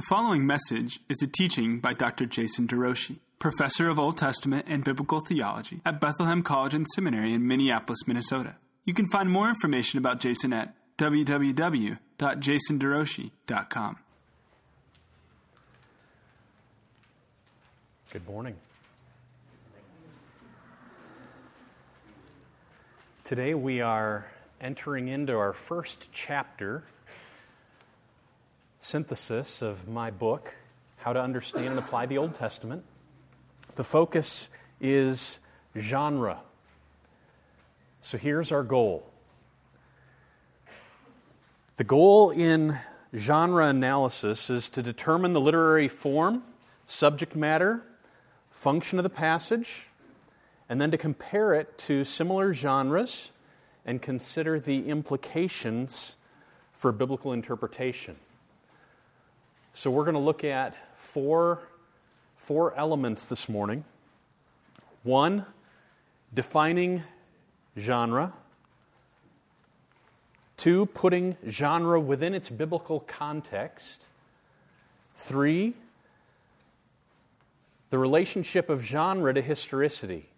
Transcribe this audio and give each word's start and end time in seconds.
The 0.00 0.06
following 0.08 0.46
message 0.46 1.00
is 1.10 1.20
a 1.20 1.26
teaching 1.26 1.78
by 1.78 1.92
Dr. 1.92 2.24
Jason 2.24 2.66
DeRouchie, 2.66 3.18
professor 3.38 3.90
of 3.90 3.98
Old 3.98 4.16
Testament 4.16 4.64
and 4.66 4.82
Biblical 4.82 5.20
Theology 5.20 5.82
at 5.84 6.00
Bethlehem 6.00 6.42
College 6.42 6.72
and 6.72 6.86
Seminary 6.94 7.34
in 7.34 7.46
Minneapolis, 7.46 8.06
Minnesota. 8.06 8.56
You 8.86 8.94
can 8.94 9.10
find 9.10 9.30
more 9.30 9.50
information 9.50 9.98
about 9.98 10.18
Jason 10.18 10.54
at 10.54 10.74
www.jasonderouchie.com. 10.96 13.96
Good 18.10 18.26
morning. 18.26 18.54
Today 23.24 23.52
we 23.52 23.82
are 23.82 24.30
entering 24.62 25.08
into 25.08 25.36
our 25.36 25.52
first 25.52 26.06
chapter 26.10 26.84
synthesis 28.80 29.60
of 29.60 29.86
my 29.86 30.10
book, 30.10 30.54
How 30.96 31.12
to 31.12 31.20
Understand 31.20 31.66
and 31.66 31.78
Apply 31.78 32.06
the 32.06 32.16
Old 32.16 32.34
Testament. 32.34 32.82
The 33.76 33.84
focus 33.84 34.48
is 34.80 35.38
genre. 35.76 36.40
So 38.00 38.16
here's 38.16 38.50
our 38.50 38.62
goal. 38.62 39.06
The 41.76 41.84
goal 41.84 42.30
in 42.30 42.78
genre 43.14 43.66
analysis 43.66 44.48
is 44.48 44.70
to 44.70 44.82
determine 44.82 45.34
the 45.34 45.40
literary 45.40 45.88
form, 45.88 46.42
subject 46.86 47.36
matter, 47.36 47.82
function 48.50 48.98
of 48.98 49.02
the 49.02 49.10
passage, 49.10 49.88
and 50.70 50.80
then 50.80 50.90
to 50.90 50.98
compare 50.98 51.52
it 51.52 51.76
to 51.76 52.04
similar 52.04 52.54
genres 52.54 53.30
and 53.84 54.00
consider 54.00 54.58
the 54.58 54.88
implications 54.88 56.16
for 56.72 56.92
biblical 56.92 57.34
interpretation. 57.34 58.16
So 59.72 59.90
we're 59.90 60.04
going 60.04 60.14
to 60.14 60.20
look 60.20 60.44
at 60.44 60.76
four, 60.98 61.60
four 62.36 62.74
elements 62.74 63.26
this 63.26 63.48
morning. 63.48 63.84
One, 65.02 65.46
defining 66.34 67.02
genre. 67.78 68.32
Two, 70.56 70.86
putting 70.86 71.36
genre 71.48 71.98
within 71.98 72.34
its 72.34 72.50
biblical 72.50 73.00
context. 73.00 74.04
Three, 75.14 75.74
the 77.88 77.98
relationship 77.98 78.68
of 78.68 78.84
genre 78.84 79.32
to 79.32 79.40
historicity. 79.40 80.28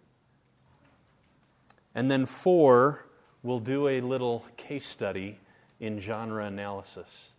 And 1.93 2.09
then 2.09 2.25
four, 2.25 3.05
we'll 3.43 3.59
do 3.59 3.87
a 3.87 3.99
little 3.99 4.45
case 4.55 4.85
study 4.85 5.39
in 5.79 5.99
genre 5.99 6.45
analysis. 6.45 7.32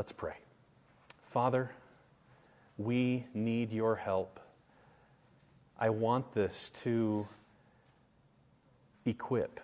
Let's 0.00 0.12
pray. 0.12 0.36
Father, 1.24 1.72
we 2.78 3.26
need 3.34 3.70
your 3.70 3.96
help. 3.96 4.40
I 5.78 5.90
want 5.90 6.32
this 6.32 6.70
to 6.84 7.26
equip. 9.04 9.60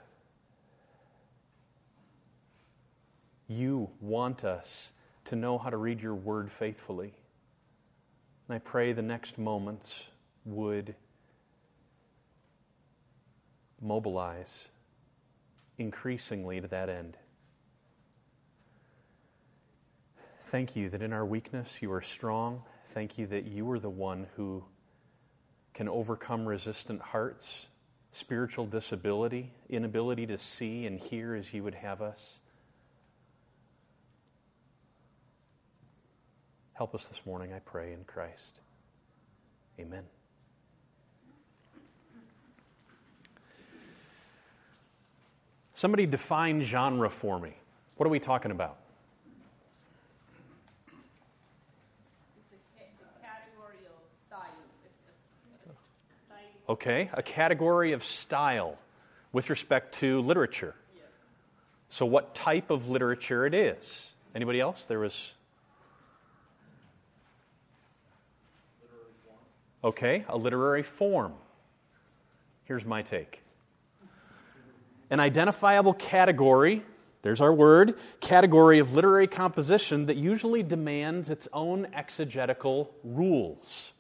You 3.49 3.89
want 4.03 4.45
us 4.45 4.93
to 5.25 5.37
know 5.37 5.57
how 5.57 5.71
to 5.71 5.79
read 5.79 6.03
your 6.03 6.15
word 6.15 6.53
faithfully. 6.53 7.15
And 8.47 8.57
I 8.57 8.59
pray 8.59 8.93
the 8.93 9.01
next 9.01 9.39
moments 9.39 10.05
would 10.45 10.95
mobilize 13.81 14.69
increasingly 15.79 16.61
to 16.61 16.69
that 16.69 16.91
end. 16.91 17.17
Thank 20.47 20.77
you 20.77 20.89
that 20.91 21.03
in 21.03 21.13
our 21.13 21.27
weakness 21.27 21.83
you 21.83 21.93
are 21.93 22.01
strong. 22.01 22.63
Thank 22.89 23.19
you 23.19 23.27
that 23.27 23.47
you 23.47 23.69
are 23.73 23.81
the 23.81 23.91
one 23.91 24.29
who 24.37 24.65
can 25.75 25.89
overcome 25.89 26.47
resistant 26.47 27.03
hearts, 27.03 27.67
spiritual 28.13 28.65
disability, 28.65 29.51
inability 29.69 30.25
to 30.27 30.39
see 30.39 30.87
and 30.87 31.01
hear 31.01 31.35
as 31.35 31.53
you 31.53 31.65
would 31.65 31.75
have 31.75 32.01
us. 32.01 32.39
Help 36.75 36.95
us 36.95 37.09
this 37.09 37.27
morning, 37.27 37.53
I 37.53 37.59
pray, 37.59 37.93
in 37.93 38.05
Christ. 38.05 38.61
Amen. 39.81 40.05
Somebody 45.75 46.07
define 46.07 46.63
genre 46.63 47.11
for 47.11 47.41
me. 47.41 47.55
What 47.97 48.07
are 48.07 48.11
we 48.11 48.21
talking 48.21 48.53
about? 48.53 48.79
Okay, 56.69 57.11
a 57.13 57.23
category 57.23 57.93
of 57.93 58.03
style 58.03 58.77
with 59.33 59.51
respect 59.51 59.95
to 59.97 60.21
literature. 60.21 60.75
So, 61.89 62.05
what 62.05 62.35
type 62.35 62.71
of 62.71 62.89
literature 62.89 63.47
it 63.47 63.55
is? 63.55 64.11
Anybody 64.35 64.61
else? 64.61 64.85
There 64.87 64.99
was. 64.99 65.33
Okay, 69.85 70.25
a 70.29 70.37
literary 70.37 70.83
form. 70.83 71.35
Here's 72.65 72.85
my 72.85 73.03
take 73.03 73.41
an 75.09 75.21
identifiable 75.21 75.95
category, 75.95 76.83
there's 77.23 77.41
our 77.41 77.53
word, 77.53 77.97
category 78.21 78.81
of 78.81 78.95
literary 78.95 79.29
composition 79.29 80.07
that 80.07 80.17
usually 80.17 80.63
demands 80.63 81.31
its 81.31 81.47
own 81.53 81.87
exegetical 81.93 82.91
rules. 83.05 83.93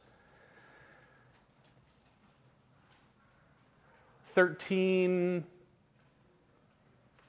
13 4.36 5.44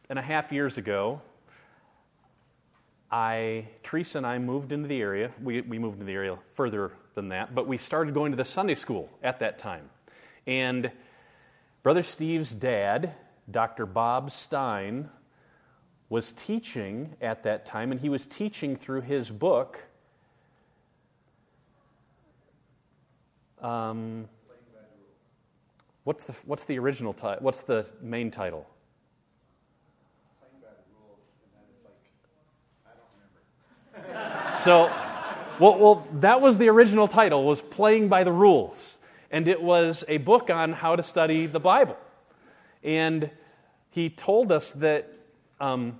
and 0.09 0.19
a 0.19 0.22
half 0.22 0.51
years 0.51 0.78
ago, 0.78 1.22
I, 3.09 3.69
Teresa 3.81 4.18
and 4.18 4.28
I 4.28 4.40
moved 4.40 4.73
into 4.73 4.90
the 4.90 5.00
area. 5.00 5.31
We, 5.41 5.62
we 5.62 5.79
moved 5.79 6.01
into 6.01 6.06
the 6.06 6.12
area 6.12 6.38
further 6.56 6.91
than 7.16 7.29
that, 7.29 7.56
but 7.56 7.66
we 7.66 7.78
started 7.78 8.13
going 8.13 8.34
to 8.34 8.35
the 8.35 8.44
Sunday 8.44 8.75
school 8.75 9.09
at 9.23 9.40
that 9.40 9.57
time. 9.57 9.90
And 10.46 10.91
Brother 11.81 12.03
Steve's 12.03 12.53
dad, 12.53 13.13
Dr. 13.50 13.85
Bob 13.85 14.29
Stein, 14.29 15.09
was 16.09 16.34
teaching 16.34 17.16
at 17.22 17.44
that 17.44 17.66
time, 17.66 17.94
and 17.94 18.01
he 18.01 18.09
was 18.09 18.28
teaching 18.28 18.75
through 18.75 19.03
his 19.03 19.29
book. 19.29 19.81
Um, 23.62 24.28
What's 26.07 26.23
the, 26.23 26.34
what's 26.45 26.63
the 26.63 26.79
original 26.79 27.12
title? 27.12 27.44
What's 27.44 27.63
the 27.63 27.85
main 28.01 28.31
title? 28.31 28.66
so, 34.56 34.90
well, 35.59 35.78
well, 35.78 36.07
that 36.13 36.40
was 36.40 36.57
the 36.59 36.69
original 36.69 37.09
title, 37.09 37.44
was 37.44 37.62
Playing 37.62 38.07
by 38.07 38.23
the 38.23 38.31
Rules. 38.31 38.96
And 39.31 39.50
it 39.50 39.62
was 39.62 40.06
a 40.07 40.16
book 40.16 40.50
on 40.50 40.72
how 40.72 40.96
to 40.96 41.03
study 41.03 41.46
the 41.46 41.59
Bible. 41.59 41.97
And 42.85 43.29
he 43.90 44.09
told 44.09 44.50
us 44.50 44.72
that 44.72 45.12
um, 45.59 46.00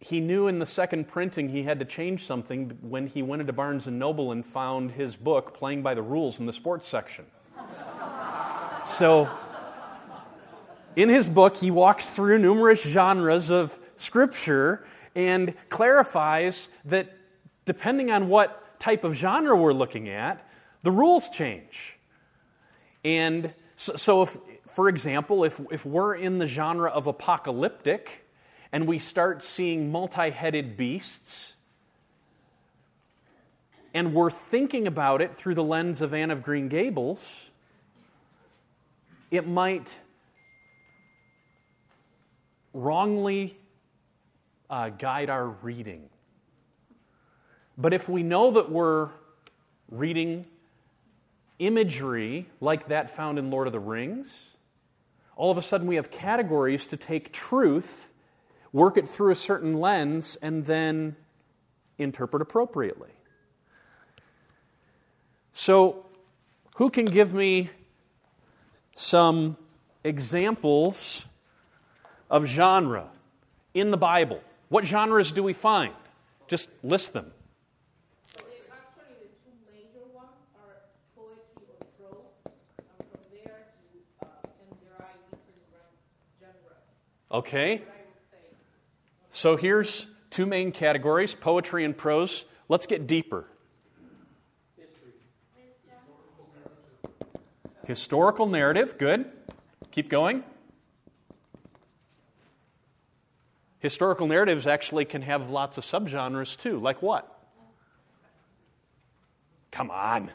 he 0.00 0.20
knew 0.20 0.48
in 0.48 0.60
the 0.60 0.66
second 0.66 1.08
printing 1.08 1.50
he 1.50 1.62
had 1.62 1.78
to 1.80 1.84
change 1.84 2.24
something 2.24 2.78
when 2.80 3.06
he 3.06 3.20
went 3.20 3.42
into 3.42 3.52
Barnes 3.52 3.86
& 3.86 3.86
Noble 3.86 4.32
and 4.32 4.46
found 4.46 4.92
his 4.92 5.14
book, 5.14 5.52
Playing 5.52 5.82
by 5.82 5.92
the 5.92 6.00
Rules, 6.00 6.40
in 6.40 6.46
the 6.46 6.54
sports 6.54 6.88
section. 6.88 7.26
So, 8.86 9.30
in 10.94 11.08
his 11.08 11.28
book, 11.28 11.56
he 11.56 11.70
walks 11.70 12.10
through 12.10 12.38
numerous 12.38 12.82
genres 12.82 13.50
of 13.50 13.78
Scripture 13.96 14.86
and 15.14 15.54
clarifies 15.70 16.68
that 16.84 17.16
depending 17.64 18.10
on 18.10 18.28
what 18.28 18.78
type 18.78 19.02
of 19.02 19.14
genre 19.14 19.56
we're 19.56 19.72
looking 19.72 20.10
at, 20.10 20.46
the 20.82 20.90
rules 20.90 21.30
change. 21.30 21.96
And 23.04 23.54
so, 23.76 24.22
if, 24.22 24.36
for 24.68 24.90
example, 24.90 25.44
if, 25.44 25.60
if 25.70 25.86
we're 25.86 26.14
in 26.14 26.38
the 26.38 26.46
genre 26.46 26.90
of 26.90 27.06
apocalyptic 27.06 28.26
and 28.70 28.86
we 28.86 28.98
start 28.98 29.42
seeing 29.42 29.90
multi 29.90 30.28
headed 30.28 30.76
beasts, 30.76 31.54
and 33.94 34.12
we're 34.12 34.30
thinking 34.30 34.86
about 34.86 35.22
it 35.22 35.34
through 35.34 35.54
the 35.54 35.64
lens 35.64 36.02
of 36.02 36.12
Anne 36.12 36.30
of 36.30 36.42
Green 36.42 36.68
Gables, 36.68 37.50
it 39.36 39.48
might 39.48 39.98
wrongly 42.72 43.56
uh, 44.70 44.90
guide 44.90 45.30
our 45.30 45.48
reading. 45.48 46.08
But 47.76 47.92
if 47.92 48.08
we 48.08 48.22
know 48.22 48.52
that 48.52 48.70
we're 48.70 49.08
reading 49.90 50.46
imagery 51.58 52.48
like 52.60 52.88
that 52.88 53.10
found 53.10 53.38
in 53.38 53.50
Lord 53.50 53.66
of 53.66 53.72
the 53.72 53.80
Rings, 53.80 54.56
all 55.36 55.50
of 55.50 55.58
a 55.58 55.62
sudden 55.62 55.86
we 55.86 55.96
have 55.96 56.10
categories 56.10 56.86
to 56.86 56.96
take 56.96 57.32
truth, 57.32 58.12
work 58.72 58.96
it 58.96 59.08
through 59.08 59.32
a 59.32 59.36
certain 59.36 59.72
lens, 59.72 60.36
and 60.42 60.64
then 60.64 61.16
interpret 61.98 62.40
appropriately. 62.40 63.10
So, 65.52 66.06
who 66.76 66.90
can 66.90 67.04
give 67.04 67.32
me 67.32 67.70
some 68.94 69.56
examples 70.02 71.26
of 72.30 72.46
genre 72.46 73.08
in 73.74 73.90
the 73.90 73.96
Bible? 73.96 74.40
What 74.68 74.84
genres 74.84 75.32
do 75.32 75.42
we 75.42 75.52
find? 75.52 75.94
Just 76.48 76.68
list 76.82 77.12
them. 77.12 77.30
Genres. 86.40 86.78
Okay. 87.32 87.82
So 89.32 89.56
here's 89.56 90.06
two 90.30 90.46
main 90.46 90.72
categories 90.72 91.34
poetry 91.34 91.84
and 91.84 91.96
prose. 91.96 92.44
Let's 92.68 92.86
get 92.86 93.06
deeper. 93.06 93.46
Historical 97.86 98.46
narrative, 98.46 98.96
good. 98.98 99.26
Keep 99.90 100.08
going. 100.08 100.42
Historical 103.78 104.26
narratives 104.26 104.66
actually 104.66 105.04
can 105.04 105.20
have 105.22 105.50
lots 105.50 105.76
of 105.76 105.84
subgenres 105.84 106.56
too. 106.56 106.78
Like 106.78 107.02
what? 107.02 107.30
Come 109.70 109.90
on. 109.90 110.30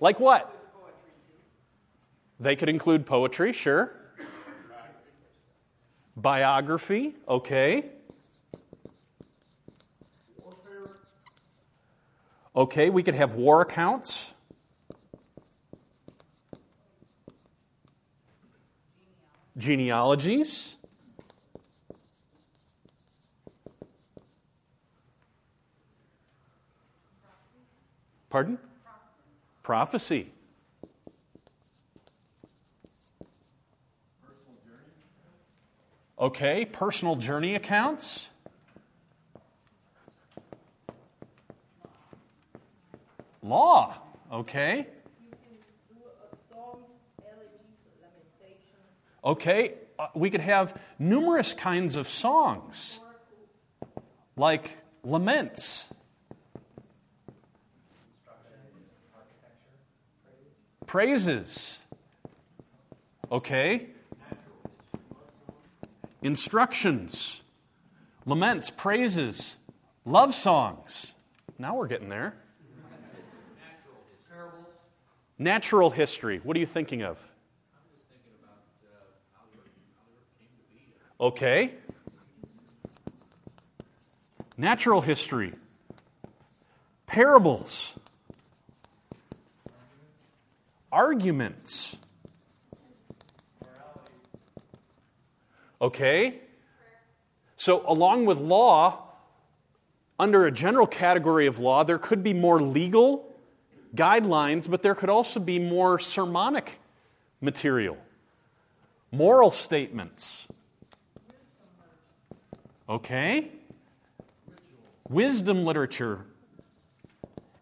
Like 0.00 0.20
what? 0.20 0.54
They 2.38 2.56
could 2.56 2.68
include 2.68 3.06
poetry, 3.06 3.52
sure. 3.52 3.92
Biography, 6.16 7.14
okay. 7.26 7.86
Okay, 12.54 12.90
we 12.90 13.02
could 13.02 13.14
have 13.14 13.34
war 13.34 13.62
accounts. 13.62 14.31
Genealogies. 19.56 20.76
Pardon? 28.30 28.58
Prophecy. 29.62 30.32
Okay, 36.18 36.64
personal 36.64 37.16
journey 37.16 37.56
accounts. 37.56 38.28
Law. 43.42 43.96
Okay. 44.32 44.86
do 45.90 45.96
uh, 45.98 46.36
songs, 46.48 46.86
elegies, 47.26 47.74
lamentations, 48.00 48.86
Okay, 49.24 49.74
uh, 49.98 50.08
we 50.14 50.30
could 50.30 50.40
have 50.40 50.78
numerous 50.98 51.54
kinds 51.54 51.96
of 51.96 52.08
songs, 52.08 52.98
like 54.36 54.78
laments. 55.04 55.86
Praises. 60.86 61.78
Okay. 63.30 63.86
Instructions. 66.20 67.40
Laments, 68.26 68.70
praises, 68.70 69.56
love 70.04 70.34
songs. 70.34 71.14
Now 71.58 71.76
we're 71.76 71.88
getting 71.88 72.08
there. 72.08 72.34
Natural 75.38 75.90
history. 75.90 76.40
What 76.44 76.56
are 76.56 76.60
you 76.60 76.66
thinking 76.66 77.02
of? 77.02 77.18
Okay. 81.22 81.74
Natural 84.56 85.00
history. 85.00 85.52
Parables. 87.06 87.92
Arguments. 90.90 91.96
Okay. 95.80 96.40
So, 97.56 97.84
along 97.86 98.26
with 98.26 98.38
law, 98.38 99.06
under 100.18 100.46
a 100.46 100.50
general 100.50 100.88
category 100.88 101.46
of 101.46 101.60
law, 101.60 101.84
there 101.84 101.98
could 101.98 102.24
be 102.24 102.34
more 102.34 102.60
legal 102.60 103.32
guidelines, 103.94 104.68
but 104.68 104.82
there 104.82 104.96
could 104.96 105.08
also 105.08 105.38
be 105.38 105.60
more 105.60 106.00
sermonic 106.00 106.80
material, 107.40 107.96
moral 109.12 109.52
statements. 109.52 110.48
Okay? 112.88 113.50
Wisdom 115.08 115.64
literature. 115.64 116.24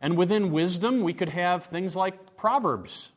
And 0.00 0.16
within 0.16 0.50
wisdom, 0.50 1.00
we 1.00 1.12
could 1.12 1.28
have 1.28 1.64
things 1.64 1.94
like 1.94 2.36
Proverbs. 2.36 3.10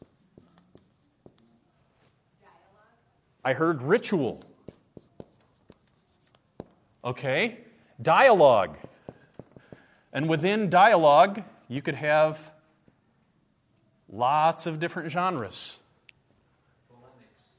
I 3.45 3.53
heard 3.53 3.81
ritual. 3.81 4.41
Okay? 7.03 7.59
Dialogue. 8.01 8.77
And 10.13 10.29
within 10.29 10.69
dialogue, 10.69 11.43
you 11.67 11.81
could 11.81 11.95
have 11.95 12.39
lots 14.09 14.65
of 14.65 14.79
different 14.79 15.11
genres. 15.11 15.77
Polemics, 16.89 17.49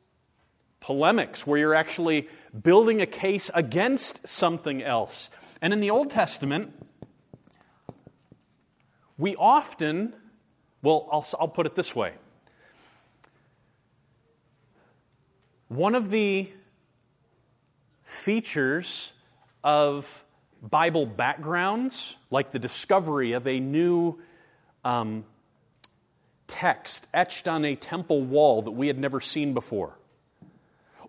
Polemics 0.81 1.47
where 1.47 1.59
you're 1.59 1.75
actually 1.75 2.29
building 2.63 3.01
a 3.01 3.07
case 3.07 3.51
against 3.55 4.27
something 4.27 4.83
else. 4.83 5.31
And 5.61 5.73
in 5.73 5.81
the 5.81 5.91
Old 5.91 6.11
Testament, 6.11 6.73
we 9.19 9.37
often, 9.37 10.15
well, 10.83 11.09
I'll, 11.11 11.27
I'll 11.41 11.49
put 11.49 11.67
it 11.67 11.75
this 11.75 11.95
way. 11.95 12.13
One 15.69 15.95
of 15.95 16.11
the 16.11 16.51
features 18.05 19.13
of 19.65 20.25
Bible 20.63 21.07
backgrounds, 21.07 22.17
like 22.31 22.53
the 22.53 22.59
discovery 22.59 23.33
of 23.33 23.47
a 23.47 23.61
new 23.61 24.19
um, 24.85 25.25
text 26.47 27.07
etched 27.13 27.49
on 27.49 27.65
a 27.65 27.75
temple 27.75 28.23
wall 28.23 28.63
that 28.63 28.71
we 28.71 28.87
had 28.87 28.99
never 28.99 29.21
seen 29.21 29.55
before. 29.55 29.99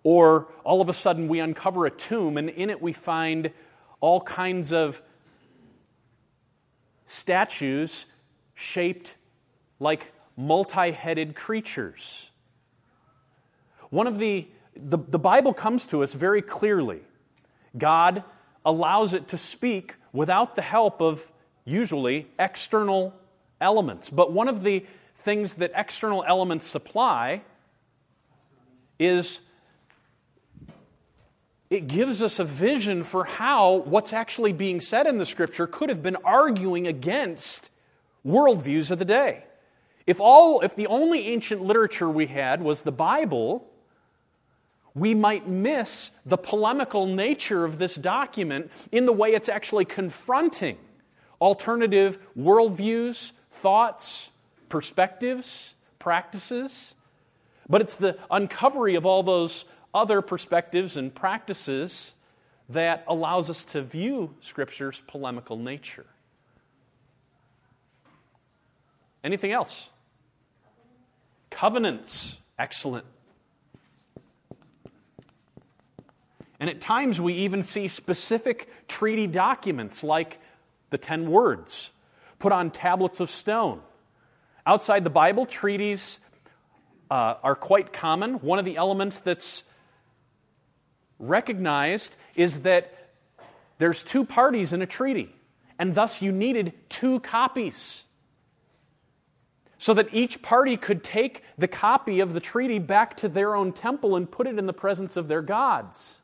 Or 0.08 0.46
all 0.62 0.80
of 0.80 0.88
a 0.88 0.92
sudden 0.92 1.26
we 1.26 1.40
uncover 1.40 1.84
a 1.84 1.90
tomb 1.90 2.36
and 2.36 2.48
in 2.48 2.70
it 2.70 2.80
we 2.80 2.92
find 2.92 3.50
all 4.00 4.20
kinds 4.20 4.72
of 4.72 5.02
statues 7.06 8.06
shaped 8.54 9.16
like 9.80 10.12
multi 10.36 10.92
headed 10.92 11.34
creatures. 11.34 12.30
One 13.90 14.06
of 14.06 14.20
the, 14.20 14.46
the, 14.76 14.98
the 14.98 15.18
Bible 15.18 15.52
comes 15.52 15.88
to 15.88 16.04
us 16.04 16.14
very 16.14 16.40
clearly. 16.40 17.00
God 17.76 18.22
allows 18.64 19.12
it 19.12 19.26
to 19.26 19.38
speak 19.38 19.96
without 20.12 20.54
the 20.54 20.62
help 20.62 21.02
of 21.02 21.26
usually 21.64 22.28
external 22.38 23.12
elements. 23.60 24.08
But 24.08 24.32
one 24.32 24.46
of 24.46 24.62
the 24.62 24.86
things 25.18 25.56
that 25.56 25.72
external 25.74 26.22
elements 26.22 26.64
supply 26.64 27.42
is 29.00 29.40
it 31.68 31.88
gives 31.88 32.22
us 32.22 32.38
a 32.38 32.44
vision 32.44 33.02
for 33.02 33.24
how 33.24 33.76
what's 33.76 34.12
actually 34.12 34.52
being 34.52 34.80
said 34.80 35.06
in 35.06 35.18
the 35.18 35.26
scripture 35.26 35.66
could 35.66 35.88
have 35.88 36.02
been 36.02 36.16
arguing 36.24 36.86
against 36.86 37.70
worldviews 38.24 38.90
of 38.90 38.98
the 38.98 39.04
day. 39.04 39.44
If, 40.06 40.20
all, 40.20 40.60
if 40.60 40.76
the 40.76 40.86
only 40.86 41.28
ancient 41.28 41.62
literature 41.62 42.08
we 42.08 42.26
had 42.26 42.62
was 42.62 42.82
the 42.82 42.92
Bible, 42.92 43.68
we 44.94 45.14
might 45.14 45.48
miss 45.48 46.10
the 46.24 46.38
polemical 46.38 47.06
nature 47.06 47.64
of 47.64 47.78
this 47.78 47.96
document 47.96 48.70
in 48.92 49.04
the 49.04 49.12
way 49.12 49.30
it's 49.30 49.48
actually 49.48 49.84
confronting 49.84 50.78
alternative 51.40 52.18
worldviews, 52.38 53.32
thoughts, 53.50 54.30
perspectives, 54.68 55.74
practices. 55.98 56.94
But 57.68 57.80
it's 57.80 57.96
the 57.96 58.16
uncovery 58.30 58.94
of 58.94 59.04
all 59.04 59.24
those 59.24 59.64
other 59.96 60.20
perspectives 60.20 60.96
and 60.98 61.12
practices 61.14 62.12
that 62.68 63.04
allows 63.08 63.48
us 63.48 63.64
to 63.64 63.80
view 63.80 64.34
Scripture's 64.40 65.00
polemical 65.06 65.56
nature. 65.56 66.04
Anything 69.24 69.52
else? 69.52 69.88
Covenants. 71.50 72.36
Excellent. 72.58 73.06
And 76.60 76.68
at 76.68 76.80
times 76.80 77.20
we 77.20 77.34
even 77.34 77.62
see 77.62 77.88
specific 77.88 78.68
treaty 78.88 79.26
documents 79.26 80.04
like 80.04 80.38
the 80.90 80.98
Ten 80.98 81.30
Words 81.30 81.90
put 82.38 82.52
on 82.52 82.70
tablets 82.70 83.20
of 83.20 83.30
stone. 83.30 83.80
Outside 84.66 85.04
the 85.04 85.10
Bible, 85.10 85.46
treaties 85.46 86.18
uh, 87.10 87.34
are 87.42 87.54
quite 87.54 87.92
common. 87.92 88.34
One 88.34 88.58
of 88.58 88.64
the 88.64 88.76
elements 88.76 89.20
that's 89.20 89.64
recognized 91.18 92.16
is 92.34 92.60
that 92.60 92.92
there's 93.78 94.02
two 94.02 94.24
parties 94.24 94.72
in 94.72 94.82
a 94.82 94.86
treaty, 94.86 95.34
and 95.78 95.94
thus 95.94 96.22
you 96.22 96.32
needed 96.32 96.72
two 96.88 97.20
copies. 97.20 98.04
So 99.78 99.92
that 99.94 100.14
each 100.14 100.40
party 100.40 100.78
could 100.78 101.04
take 101.04 101.42
the 101.58 101.68
copy 101.68 102.20
of 102.20 102.32
the 102.32 102.40
treaty 102.40 102.78
back 102.78 103.18
to 103.18 103.28
their 103.28 103.54
own 103.54 103.72
temple 103.72 104.16
and 104.16 104.30
put 104.30 104.46
it 104.46 104.58
in 104.58 104.64
the 104.66 104.72
presence 104.72 105.18
of 105.18 105.28
their 105.28 105.42
gods. 105.42 106.20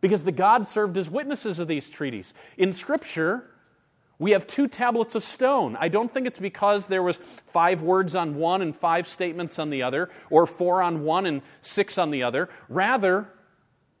Because 0.00 0.22
the 0.22 0.32
gods 0.32 0.68
served 0.68 0.96
as 0.96 1.10
witnesses 1.10 1.58
of 1.58 1.66
these 1.66 1.90
treaties. 1.90 2.32
In 2.56 2.72
Scripture, 2.72 3.50
we 4.20 4.30
have 4.30 4.46
two 4.46 4.68
tablets 4.68 5.16
of 5.16 5.24
stone. 5.24 5.76
I 5.80 5.88
don't 5.88 6.12
think 6.12 6.28
it's 6.28 6.38
because 6.38 6.86
there 6.86 7.02
was 7.02 7.18
five 7.46 7.82
words 7.82 8.14
on 8.14 8.36
one 8.36 8.62
and 8.62 8.76
five 8.76 9.08
statements 9.08 9.58
on 9.58 9.70
the 9.70 9.82
other, 9.82 10.08
or 10.30 10.46
four 10.46 10.80
on 10.80 11.02
one 11.02 11.26
and 11.26 11.42
six 11.62 11.98
on 11.98 12.12
the 12.12 12.22
other. 12.22 12.48
Rather, 12.68 13.28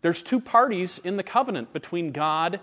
there's 0.00 0.22
two 0.22 0.40
parties 0.40 1.00
in 1.02 1.16
the 1.16 1.22
covenant 1.22 1.72
between 1.72 2.12
God 2.12 2.60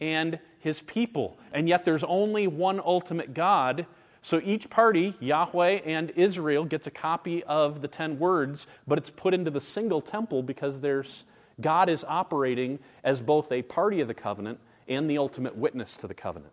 and 0.00 0.38
his 0.58 0.80
people. 0.82 1.38
And 1.52 1.68
yet 1.68 1.84
there's 1.84 2.04
only 2.04 2.46
one 2.46 2.80
ultimate 2.80 3.34
God. 3.34 3.86
So 4.22 4.40
each 4.42 4.70
party, 4.70 5.14
Yahweh 5.20 5.80
and 5.84 6.10
Israel, 6.10 6.64
gets 6.64 6.86
a 6.86 6.90
copy 6.90 7.42
of 7.44 7.82
the 7.82 7.88
10 7.88 8.18
words, 8.18 8.66
but 8.86 8.96
it's 8.98 9.10
put 9.10 9.34
into 9.34 9.50
the 9.50 9.60
single 9.60 10.00
temple 10.00 10.42
because 10.42 10.80
there's 10.80 11.24
God 11.60 11.88
is 11.88 12.04
operating 12.08 12.78
as 13.04 13.20
both 13.20 13.52
a 13.52 13.62
party 13.62 14.00
of 14.00 14.08
the 14.08 14.14
covenant 14.14 14.58
and 14.88 15.10
the 15.10 15.18
ultimate 15.18 15.56
witness 15.56 15.96
to 15.98 16.06
the 16.06 16.14
covenant. 16.14 16.52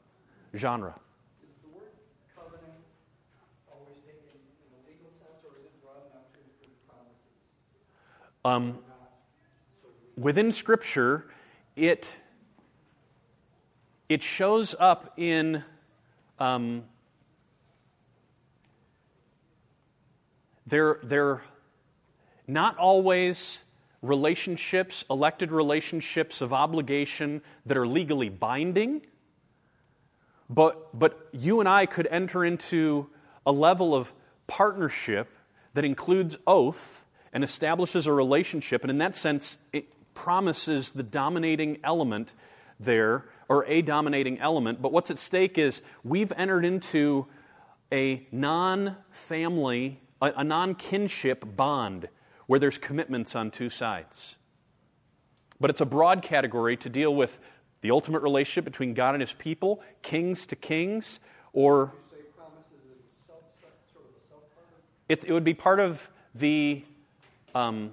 Genre. 0.56 0.96
Is 1.44 1.50
the 1.64 1.70
word 1.70 1.94
covenant 2.36 2.74
always 3.72 3.98
taken 4.02 4.30
in 4.90 4.98
the 5.02 5.10
sense, 5.24 5.46
or 5.46 5.58
is 5.58 5.66
it 5.66 5.82
broad 5.82 6.02
enough 6.10 6.26
to 6.34 6.40
include 6.42 6.76
promises? 6.90 7.34
Um, 8.44 8.80
within 10.20 10.52
Scripture, 10.52 11.26
it, 11.76 12.18
it 14.10 14.22
shows 14.22 14.76
up 14.78 15.14
in 15.18 15.64
um, 16.40 16.84
they're, 20.68 21.00
they're 21.04 21.42
not 22.48 22.78
always 22.78 23.60
relationships, 24.02 25.06
elected 25.10 25.52
relationships 25.52 26.42
of 26.42 26.52
obligation 26.52 27.42
that 27.66 27.78
are 27.78 27.88
legally 27.88 28.30
binding, 28.30 29.02
but, 30.50 30.98
but 30.98 31.30
you 31.32 31.60
and 31.60 31.70
I 31.70 31.86
could 31.86 32.08
enter 32.08 32.44
into 32.44 33.08
a 33.46 33.52
level 33.52 33.96
of 33.96 34.12
partnership 34.48 35.30
that 35.76 35.86
includes 35.86 36.38
oath 36.46 37.06
and 37.32 37.44
establishes 37.44 38.08
a 38.08 38.14
relationship. 38.14 38.84
And 38.84 38.90
in 38.92 38.98
that 38.98 39.16
sense, 39.16 39.58
it 39.72 39.94
promises 40.24 40.92
the 40.92 41.04
dominating 41.04 41.80
element 41.82 42.34
there, 42.78 43.24
or 43.48 43.66
a 43.68 43.82
dominating 43.82 44.38
element. 44.40 44.82
But 44.82 44.92
what's 44.92 45.10
at 45.10 45.18
stake 45.18 45.58
is 45.58 45.82
we've 46.04 46.34
entered 46.36 46.66
into 46.66 47.28
a 47.92 48.28
non 48.30 48.98
family, 49.12 50.02
a, 50.22 50.34
a 50.38 50.44
non 50.44 50.76
kinship 50.76 51.56
bond 51.56 52.10
where 52.48 52.60
there's 52.60 52.78
commitments 52.78 53.34
on 53.34 53.50
two 53.50 53.70
sides. 53.70 54.36
But 55.60 55.70
it's 55.70 55.82
a 55.82 55.86
broad 55.86 56.22
category 56.22 56.76
to 56.78 56.90
deal 56.90 57.16
with 57.16 57.40
the 57.82 57.92
ultimate 57.92 58.22
relationship 58.22 58.66
between 58.66 58.94
God 58.94 59.16
and 59.16 59.22
his 59.22 59.34
people, 59.34 59.82
kings 60.02 60.46
to 60.48 60.58
kings, 60.58 61.22
or 61.54 61.94
say 62.12 62.18
promises 62.36 62.72
is 62.74 63.06
a 63.06 63.26
self, 63.26 63.40
sort 63.94 64.04
of 64.04 64.12
a 64.12 64.28
self-part? 64.28 64.68
it, 65.08 65.24
it 65.24 65.32
would 65.32 65.46
be 65.46 65.54
part 65.54 65.80
of 65.80 66.10
the 66.36 66.84
um, 67.56 67.92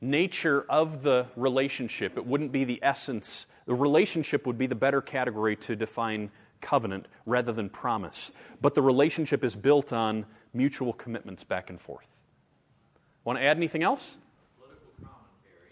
nature 0.00 0.64
of 0.68 1.02
the 1.02 1.26
relationship. 1.36 2.16
It 2.16 2.26
wouldn't 2.26 2.52
be 2.52 2.64
the 2.64 2.78
essence. 2.82 3.46
The 3.66 3.74
relationship 3.74 4.46
would 4.46 4.58
be 4.58 4.66
the 4.66 4.74
better 4.74 5.00
category 5.00 5.56
to 5.56 5.76
define 5.76 6.30
covenant 6.60 7.06
rather 7.26 7.52
than 7.52 7.68
promise. 7.68 8.30
But 8.60 8.74
the 8.74 8.82
relationship 8.82 9.44
is 9.44 9.56
built 9.56 9.92
on 9.92 10.26
mutual 10.54 10.92
commitments 10.92 11.44
back 11.44 11.70
and 11.70 11.80
forth. 11.80 12.06
Want 13.24 13.38
to 13.38 13.44
add 13.44 13.56
anything 13.56 13.82
else? 13.82 14.16
political 14.58 14.90
commentary, 15.00 15.70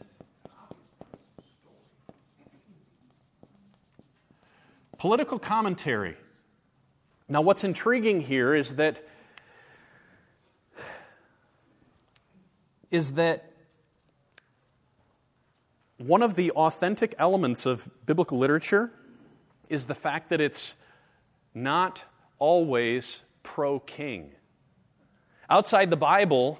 and 0.00 0.52
obviously 0.58 1.44
story. 1.44 1.76
Political 4.98 5.38
commentary. 5.38 6.16
Now, 7.28 7.42
what's 7.42 7.64
intriguing 7.64 8.20
here 8.20 8.54
is 8.54 8.76
that 8.76 9.02
is 12.90 13.12
that 13.14 13.52
one 15.98 16.22
of 16.22 16.34
the 16.34 16.50
authentic 16.52 17.14
elements 17.18 17.66
of 17.66 17.88
biblical 18.04 18.38
literature 18.38 18.90
is 19.68 19.86
the 19.86 19.94
fact 19.94 20.30
that 20.30 20.40
it's 20.40 20.74
not 21.54 22.02
always 22.38 23.20
pro 23.42 23.80
king. 23.80 24.30
Outside 25.48 25.90
the 25.90 25.96
Bible, 25.96 26.58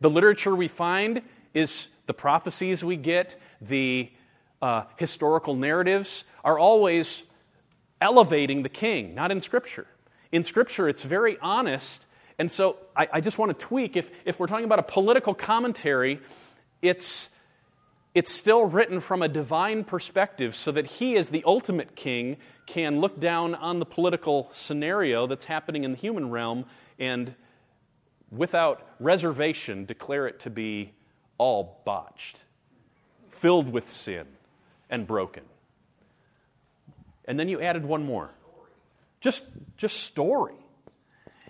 the 0.00 0.08
literature 0.08 0.54
we 0.54 0.68
find 0.68 1.22
is 1.52 1.88
the 2.06 2.14
prophecies 2.14 2.84
we 2.84 2.96
get, 2.96 3.36
the 3.60 4.10
uh, 4.62 4.84
historical 4.96 5.54
narratives 5.54 6.24
are 6.44 6.58
always 6.58 7.22
elevating 8.00 8.62
the 8.62 8.68
king, 8.68 9.14
not 9.14 9.30
in 9.30 9.40
Scripture. 9.40 9.86
In 10.32 10.44
Scripture, 10.44 10.88
it's 10.88 11.02
very 11.02 11.38
honest. 11.40 12.05
And 12.38 12.50
so 12.50 12.76
I, 12.94 13.08
I 13.14 13.20
just 13.20 13.38
want 13.38 13.58
to 13.58 13.66
tweak. 13.66 13.96
If, 13.96 14.10
if 14.24 14.38
we're 14.38 14.46
talking 14.46 14.64
about 14.64 14.78
a 14.78 14.84
political 14.84 15.34
commentary, 15.34 16.20
it's, 16.82 17.30
it's 18.14 18.30
still 18.32 18.64
written 18.64 19.00
from 19.00 19.22
a 19.22 19.28
divine 19.28 19.84
perspective 19.84 20.54
so 20.54 20.72
that 20.72 20.86
he, 20.86 21.16
as 21.16 21.30
the 21.30 21.42
ultimate 21.46 21.96
king, 21.96 22.36
can 22.66 23.00
look 23.00 23.18
down 23.20 23.54
on 23.54 23.78
the 23.78 23.86
political 23.86 24.50
scenario 24.52 25.26
that's 25.26 25.46
happening 25.46 25.84
in 25.84 25.92
the 25.92 25.96
human 25.98 26.30
realm 26.30 26.66
and, 26.98 27.34
without 28.30 28.86
reservation, 29.00 29.84
declare 29.84 30.26
it 30.26 30.40
to 30.40 30.50
be 30.50 30.92
all 31.38 31.80
botched, 31.84 32.38
filled 33.30 33.72
with 33.72 33.90
sin, 33.90 34.26
and 34.90 35.06
broken. 35.06 35.42
And 37.26 37.38
then 37.38 37.48
you 37.48 37.60
added 37.60 37.84
one 37.84 38.04
more. 38.04 38.30
Just, 39.20 39.44
just 39.76 40.00
story. 40.04 40.54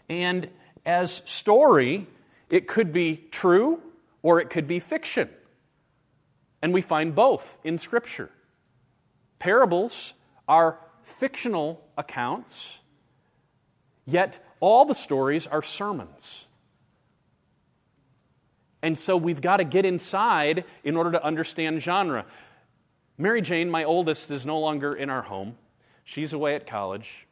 And 0.08 0.48
as 0.86 1.20
story, 1.24 2.06
it 2.48 2.68
could 2.68 2.92
be 2.92 3.26
true 3.30 3.82
or 4.22 4.40
it 4.40 4.48
could 4.48 4.68
be 4.68 4.78
fiction. 4.78 5.28
And 6.62 6.72
we 6.72 6.80
find 6.80 7.14
both 7.14 7.58
in 7.64 7.76
Scripture. 7.76 8.30
Parables 9.38 10.14
are 10.48 10.78
fictional 11.02 11.84
accounts, 11.98 12.78
yet 14.06 14.42
all 14.60 14.84
the 14.84 14.94
stories 14.94 15.46
are 15.46 15.62
sermons. 15.62 16.46
And 18.82 18.98
so 18.98 19.16
we've 19.16 19.40
got 19.40 19.56
to 19.56 19.64
get 19.64 19.84
inside 19.84 20.64
in 20.84 20.96
order 20.96 21.12
to 21.12 21.24
understand 21.24 21.82
genre. 21.82 22.24
Mary 23.18 23.42
Jane, 23.42 23.68
my 23.68 23.84
oldest, 23.84 24.30
is 24.30 24.46
no 24.46 24.58
longer 24.60 24.92
in 24.92 25.10
our 25.10 25.22
home. 25.22 25.56
She's 26.04 26.32
away 26.32 26.54
at 26.54 26.66
college. 26.66 27.26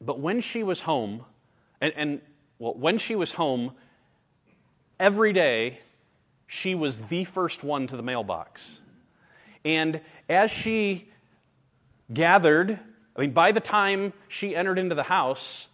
But 0.00 0.18
when 0.18 0.40
she 0.40 0.62
was 0.62 0.80
home, 0.80 1.24
and, 1.80 1.92
and 1.96 2.20
well, 2.58 2.74
when 2.74 2.98
she 2.98 3.14
was 3.14 3.32
home, 3.32 3.72
every 4.98 5.32
day 5.32 5.80
she 6.46 6.74
was 6.74 7.00
the 7.02 7.24
first 7.24 7.62
one 7.62 7.86
to 7.86 7.96
the 7.96 8.02
mailbox. 8.02 8.80
And 9.64 10.00
as 10.28 10.50
she 10.50 11.08
gathered, 12.12 12.78
I 13.16 13.20
mean, 13.20 13.32
by 13.32 13.52
the 13.52 13.60
time 13.60 14.12
she 14.28 14.54
entered 14.54 14.78
into 14.78 14.94
the 14.94 15.02
house, 15.02 15.66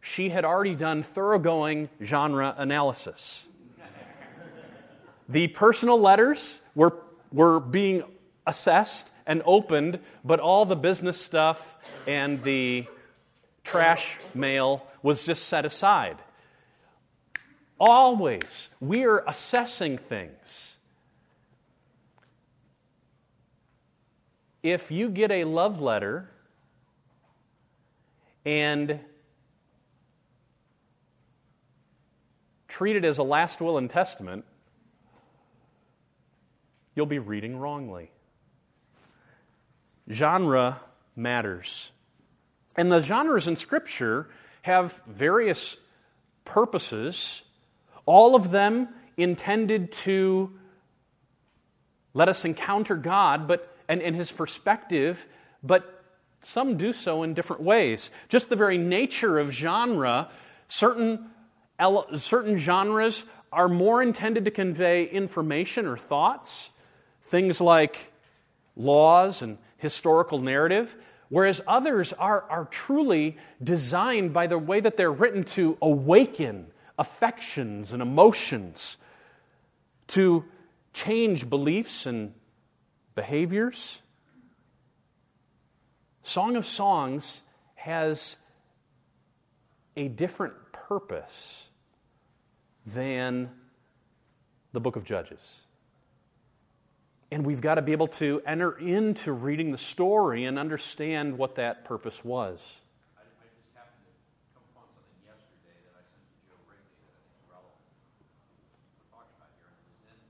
she 0.00 0.30
had 0.30 0.44
already 0.44 0.74
done 0.74 1.02
thoroughgoing 1.02 1.88
genre 2.02 2.54
analysis. 2.56 3.46
the 5.28 5.48
personal 5.48 6.00
letters 6.00 6.58
were, 6.74 6.98
were 7.32 7.60
being 7.60 8.02
assessed 8.46 9.10
and 9.26 9.42
opened, 9.46 9.98
but 10.24 10.40
all 10.40 10.66
the 10.66 10.76
business 10.76 11.20
stuff 11.20 11.76
and 12.06 12.42
the 12.42 12.86
trash 13.64 14.18
mail 14.34 14.86
was 15.02 15.24
just 15.24 15.48
set 15.48 15.64
aside. 15.64 16.18
Always, 17.80 18.68
we 18.80 19.04
are 19.04 19.24
assessing 19.26 19.98
things. 19.98 20.76
If 24.62 24.90
you 24.90 25.08
get 25.08 25.30
a 25.30 25.44
love 25.44 25.80
letter 25.80 26.30
and 28.46 29.00
treat 32.68 32.96
it 32.96 33.04
as 33.04 33.18
a 33.18 33.22
last 33.22 33.60
will 33.60 33.76
and 33.76 33.90
testament, 33.90 34.44
you'll 36.94 37.06
be 37.06 37.18
reading 37.18 37.58
wrongly. 37.58 38.10
Genre 40.10 40.80
matters. 41.16 41.90
And 42.76 42.90
the 42.90 43.00
genres 43.00 43.48
in 43.48 43.56
Scripture 43.56 44.28
have 44.62 45.02
various 45.06 45.76
purposes, 46.44 47.42
all 48.06 48.34
of 48.34 48.50
them 48.50 48.88
intended 49.16 49.92
to 49.92 50.50
let 52.12 52.28
us 52.28 52.44
encounter 52.44 52.96
God 52.96 53.48
but, 53.48 53.76
and, 53.88 54.02
and 54.02 54.14
His 54.14 54.32
perspective, 54.32 55.26
but 55.62 56.02
some 56.40 56.76
do 56.76 56.92
so 56.92 57.22
in 57.22 57.34
different 57.34 57.62
ways. 57.62 58.10
Just 58.28 58.48
the 58.48 58.56
very 58.56 58.78
nature 58.78 59.38
of 59.38 59.50
genre, 59.50 60.28
certain, 60.68 61.30
certain 62.16 62.58
genres 62.58 63.24
are 63.52 63.68
more 63.68 64.02
intended 64.02 64.44
to 64.44 64.50
convey 64.50 65.04
information 65.04 65.86
or 65.86 65.96
thoughts, 65.96 66.70
things 67.22 67.60
like 67.60 68.12
laws 68.76 69.42
and 69.42 69.58
historical 69.78 70.40
narrative, 70.40 70.94
whereas 71.34 71.60
others 71.66 72.12
are, 72.12 72.44
are 72.48 72.66
truly 72.66 73.36
designed 73.60 74.32
by 74.32 74.46
the 74.46 74.56
way 74.56 74.78
that 74.78 74.96
they're 74.96 75.10
written 75.10 75.42
to 75.42 75.76
awaken 75.82 76.64
affections 76.96 77.92
and 77.92 78.00
emotions, 78.00 78.96
to 80.06 80.44
change 80.92 81.50
beliefs 81.50 82.06
and 82.06 82.32
behaviors. 83.16 84.00
Song 86.22 86.54
of 86.54 86.64
Songs 86.64 87.42
has 87.74 88.36
a 89.96 90.06
different 90.06 90.54
purpose 90.70 91.66
than 92.86 93.50
the 94.70 94.78
book 94.78 94.94
of 94.94 95.02
Judges. 95.02 95.63
And 97.30 97.44
we've 97.44 97.60
got 97.60 97.76
to 97.76 97.82
be 97.82 97.92
able 97.92 98.08
to 98.08 98.40
enter 98.46 98.72
into 98.78 99.32
reading 99.32 99.72
the 99.72 99.78
story 99.78 100.44
and 100.44 100.58
understand 100.58 101.36
what 101.36 101.56
that 101.56 101.84
purpose 101.84 102.24
was. 102.24 102.60
I, 103.16 103.22
I 103.22 103.48
just 103.58 103.74
happened 103.74 104.06
to 104.06 104.12
come 104.54 104.62
upon 104.70 104.86
something 104.94 105.18
yesterday 105.26 105.74
that 105.88 105.98
I 105.98 106.04
sent 106.14 106.22
to 106.30 106.36
Joe 106.46 106.60
Wrigley 106.70 106.94
that 107.10 107.16
I 107.16 107.22
think 107.26 107.34
is 107.34 107.46
relevant. 107.50 107.82
We're 108.94 109.10
talking 109.10 109.34
about 109.34 109.50
here, 109.58 109.66
and 109.74 109.82
it 109.82 109.90
was 109.90 110.06
in 110.06 110.22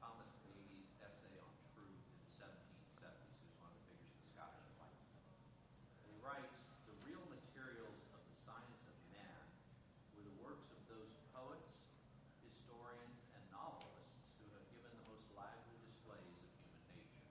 Thomas 0.00 0.30
Davies' 0.48 0.88
essay 1.04 1.34
on 1.44 1.52
truth 1.76 1.92
in 1.92 2.16
the 2.24 2.32
1770s. 2.40 3.36
He 3.36 3.44
was 3.44 3.60
one 3.60 3.68
of 3.68 3.76
the 3.76 3.84
figures 3.84 4.08
of 4.08 4.16
the 4.16 4.28
Scottish 4.32 4.64
Enlightenment. 4.64 5.28
And 6.00 6.08
he 6.08 6.16
writes, 6.24 6.56
the 6.88 6.96
real 7.04 7.24
materials 7.28 8.00
of 8.16 8.22
the 8.24 8.36
science 8.48 8.80
of 8.88 8.96
man 9.12 9.44
were 10.16 10.24
the 10.24 10.36
works 10.40 10.72
of 10.72 10.80
those 10.88 11.10
poets, 11.36 11.68
historians, 12.40 13.12
and 13.36 13.42
novelists 13.52 14.24
who 14.40 14.48
have 14.56 14.64
given 14.72 14.88
the 14.94 15.04
most 15.10 15.26
lively 15.36 15.76
displays 15.84 16.24
of 16.32 16.48
human 16.64 16.80
nature. 16.96 17.28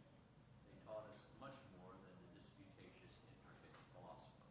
They 0.69 0.77
taught 0.85 1.05
us 1.09 1.19
much 1.41 1.57
more 1.79 1.93
than 1.95 2.15
the 2.21 2.29
disputatious, 2.37 3.13
intricate 3.47 3.73
philosopher. 3.95 4.49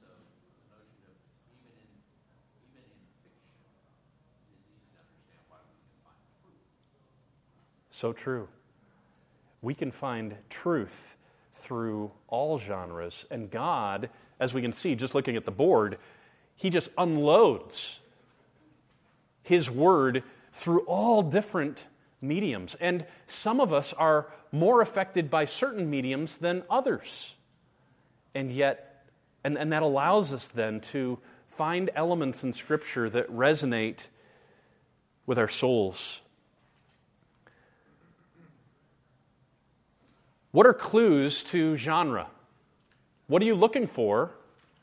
So 0.00 0.08
the 0.08 0.66
notion 0.72 1.02
of 1.06 1.16
even 1.52 1.74
in 1.76 1.90
even 2.72 2.84
in 2.86 3.02
fiction 3.22 3.52
it 3.60 4.54
is 4.54 4.62
easy 4.72 4.88
to 4.96 5.00
understand 5.02 5.42
why 5.50 5.60
we 5.68 5.76
can 5.82 5.96
find 6.06 6.20
truth. 6.40 6.62
So 8.02 8.12
true. 8.12 8.48
We 9.60 9.74
can 9.74 9.92
find 9.92 10.34
truth 10.50 11.16
through 11.52 12.10
all 12.26 12.58
genres, 12.58 13.26
and 13.30 13.48
God, 13.48 14.10
as 14.40 14.52
we 14.52 14.60
can 14.60 14.72
see 14.72 14.96
just 14.96 15.14
looking 15.14 15.36
at 15.36 15.44
the 15.44 15.52
board, 15.52 15.98
He 16.56 16.68
just 16.68 16.90
unloads 16.98 18.00
His 19.44 19.70
Word 19.70 20.24
through 20.52 20.80
all 20.80 21.22
different 21.22 21.84
mediums. 22.20 22.74
And 22.80 23.06
some 23.28 23.60
of 23.60 23.72
us 23.72 23.92
are 23.92 24.32
more 24.50 24.80
affected 24.80 25.30
by 25.30 25.44
certain 25.44 25.88
mediums 25.88 26.38
than 26.38 26.64
others. 26.68 27.36
And 28.34 28.52
yet, 28.52 29.06
and, 29.44 29.56
and 29.56 29.72
that 29.72 29.84
allows 29.84 30.32
us 30.32 30.48
then 30.48 30.80
to 30.90 31.20
find 31.46 31.88
elements 31.94 32.42
in 32.42 32.52
Scripture 32.52 33.08
that 33.10 33.30
resonate 33.30 34.06
with 35.24 35.38
our 35.38 35.46
souls. 35.46 36.20
What 40.52 40.66
are 40.66 40.74
clues 40.74 41.42
to 41.44 41.76
genre? 41.76 42.28
What 43.26 43.42
are 43.42 43.44
you 43.44 43.54
looking 43.54 43.86
for? 43.86 44.32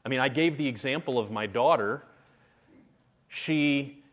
I 0.04 0.10
mean, 0.10 0.20
I 0.20 0.28
gave 0.28 0.58
the 0.58 0.68
example 0.68 1.20
of 1.20 1.32
my 1.32 1.46
daughter. 1.46 2.04
She 3.28 4.04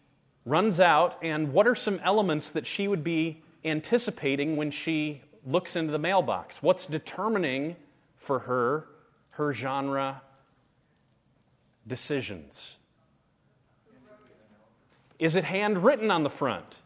runs 0.45 0.81
out, 0.81 1.19
and 1.23 1.53
what 1.53 1.67
are 1.67 1.75
some 1.75 1.99
elements 2.05 2.51
that 2.51 2.67
she 2.67 2.87
would 2.87 3.03
be 3.03 3.43
anticipating 3.65 4.57
when 4.57 4.71
she 4.71 5.23
looks 5.47 5.77
into 5.77 5.93
the 5.93 5.99
mailbox? 5.99 6.63
What's 6.63 6.87
determining 6.87 7.77
for 8.17 8.41
her 8.41 8.87
her 9.31 9.53
genre 9.53 10.23
decisions? 11.87 12.77
Is 15.19 15.37
it 15.37 15.45
handwritten 15.45 16.11
on 16.11 16.23
the 16.23 16.31
front? 16.31 16.77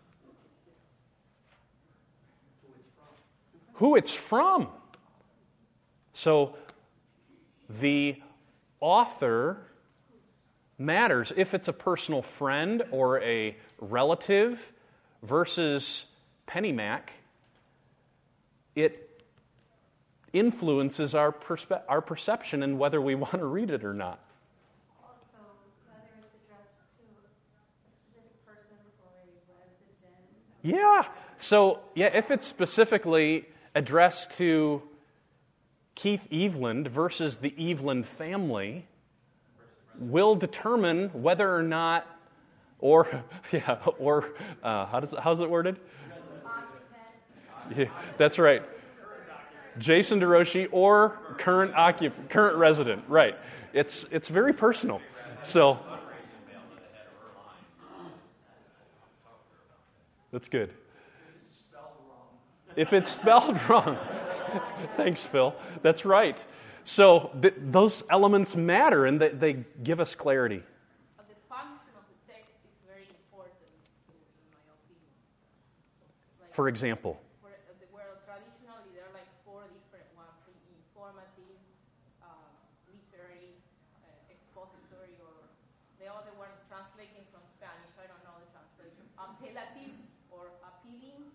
Who 3.81 3.97
it's 3.97 4.11
from. 4.11 4.69
So 6.13 6.55
the 7.81 8.21
author 8.79 9.57
matters 10.77 11.33
if 11.35 11.55
it's 11.55 11.67
a 11.67 11.73
personal 11.73 12.21
friend 12.21 12.83
or 12.91 13.23
a 13.23 13.57
relative 13.81 14.61
versus 15.23 16.05
Pennymac. 16.47 17.09
It 18.75 19.23
influences 20.35 21.15
our, 21.15 21.33
perspe- 21.33 21.81
our 21.89 22.03
perception 22.03 22.63
and 22.63 22.79
whether 22.79 23.01
we 23.01 23.15
want 23.25 23.39
to 23.39 23.47
read 23.47 23.71
it 23.71 23.83
or 23.83 23.95
not. 23.95 24.21
Also, 25.03 25.17
whether 25.87 26.05
it's 26.19 26.35
addressed 26.45 26.77
to 26.99 27.05
a 27.17 27.33
specific 28.13 28.45
person 28.45 28.77
or 29.07 29.23
a 29.23 29.33
resident. 29.57 30.27
Yeah. 30.61 31.07
So, 31.39 31.79
yeah, 31.95 32.11
if 32.13 32.31
it's 32.31 32.47
specifically 32.47 33.47
addressed 33.75 34.33
to 34.33 34.83
Keith 35.95 36.27
Eveland 36.31 36.89
versus 36.89 37.39
the 37.39 37.51
Eveland 37.59 38.07
family, 38.07 38.87
will 39.99 40.35
determine 40.35 41.09
whether 41.11 41.55
or 41.55 41.63
not, 41.63 42.07
or 42.79 43.23
yeah, 43.53 43.79
or 43.99 44.31
uh, 44.63 44.87
how 44.87 45.01
does 45.01 45.15
how's 45.21 45.41
it 45.41 45.51
worded? 45.51 45.79
Yeah, 47.77 47.87
that's 48.19 48.39
right. 48.39 48.63
Jason 49.79 50.21
DeRouchie 50.21 50.69
or 50.73 51.19
current 51.39 51.73
occup- 51.75 52.29
current 52.29 52.57
resident. 52.57 53.05
Right. 53.09 53.37
It's 53.73 54.05
it's 54.11 54.29
very 54.29 54.53
personal. 54.53 55.01
So 55.43 55.79
that's 60.33 60.49
good. 60.49 60.73
If 62.81 62.95
it's 62.95 63.13
spelled 63.13 63.61
wrong. 63.69 63.99
Thanks, 64.97 65.21
Phil. 65.21 65.53
That's 65.83 66.07
right. 66.07 66.39
So 66.85 67.29
th- 67.37 67.53
those 67.61 68.03
elements 68.09 68.57
matter 68.57 69.05
and 69.05 69.21
they, 69.21 69.29
they 69.29 69.53
give 69.85 70.01
us 70.01 70.15
clarity. 70.17 70.65
But 71.21 71.29
the 71.29 71.37
function 71.45 71.93
of 71.93 72.09
the 72.09 72.17
text 72.25 72.57
is 72.65 72.73
very 72.89 73.05
important, 73.05 73.69
in, 74.09 74.17
my 74.49 74.65
opinion. 74.73 75.13
Like, 76.41 76.57
For 76.57 76.73
example, 76.73 77.21
for, 77.45 77.53
uh, 77.53 77.77
the, 77.77 77.87
traditionally 78.25 78.89
there 78.97 79.05
are 79.05 79.13
like 79.13 79.29
four 79.45 79.69
different 79.77 80.09
ones: 80.17 80.41
informative, 80.73 81.61
uh, 82.25 82.33
literary, 82.89 83.61
uh, 84.01 84.33
expository, 84.33 85.13
or 85.21 85.37
the 86.01 86.09
other 86.09 86.33
one 86.41 86.49
translating 86.73 87.29
from 87.29 87.45
Spanish. 87.61 87.93
I 88.01 88.09
don't 88.09 88.25
know 88.25 88.41
the 88.41 88.49
translation. 88.57 89.05
Appellative 89.21 90.01
or 90.33 90.49
appealing. 90.65 91.29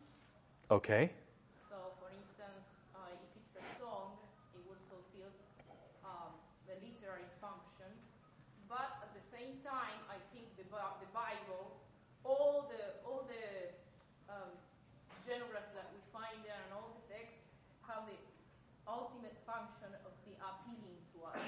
okay. 0.74 1.14
So, 1.70 1.92
for 2.00 2.08
instance, 2.08 2.64
uh, 2.96 3.12
if 3.12 3.20
it's 3.36 3.56
a 3.60 3.66
song, 3.76 4.16
it 4.56 4.64
would 4.64 4.80
fulfill 4.88 5.28
um, 6.08 6.32
the 6.72 6.80
literary 6.80 7.28
function. 7.44 7.92
But 8.72 9.04
at 9.04 9.12
the 9.12 9.20
same 9.28 9.60
time, 9.60 10.00
I 10.08 10.16
think 10.32 10.48
the, 10.56 10.64
Bi- 10.72 10.96
the 11.04 11.12
Bible, 11.12 11.76
all 12.24 12.72
the 12.72 13.04
all 13.04 13.28
the 13.28 13.76
um, 14.32 14.56
genres 15.28 15.68
that 15.76 15.92
we 15.92 16.00
find 16.16 16.40
there 16.48 16.56
and 16.64 16.72
all 16.80 16.96
the 16.96 17.04
texts 17.12 17.44
have 17.92 18.08
the 18.08 18.16
ultimate 18.88 19.36
function 19.44 19.92
of 20.08 20.16
the 20.24 20.34
appealing 20.40 20.96
to 21.12 21.28
us. 21.28 21.44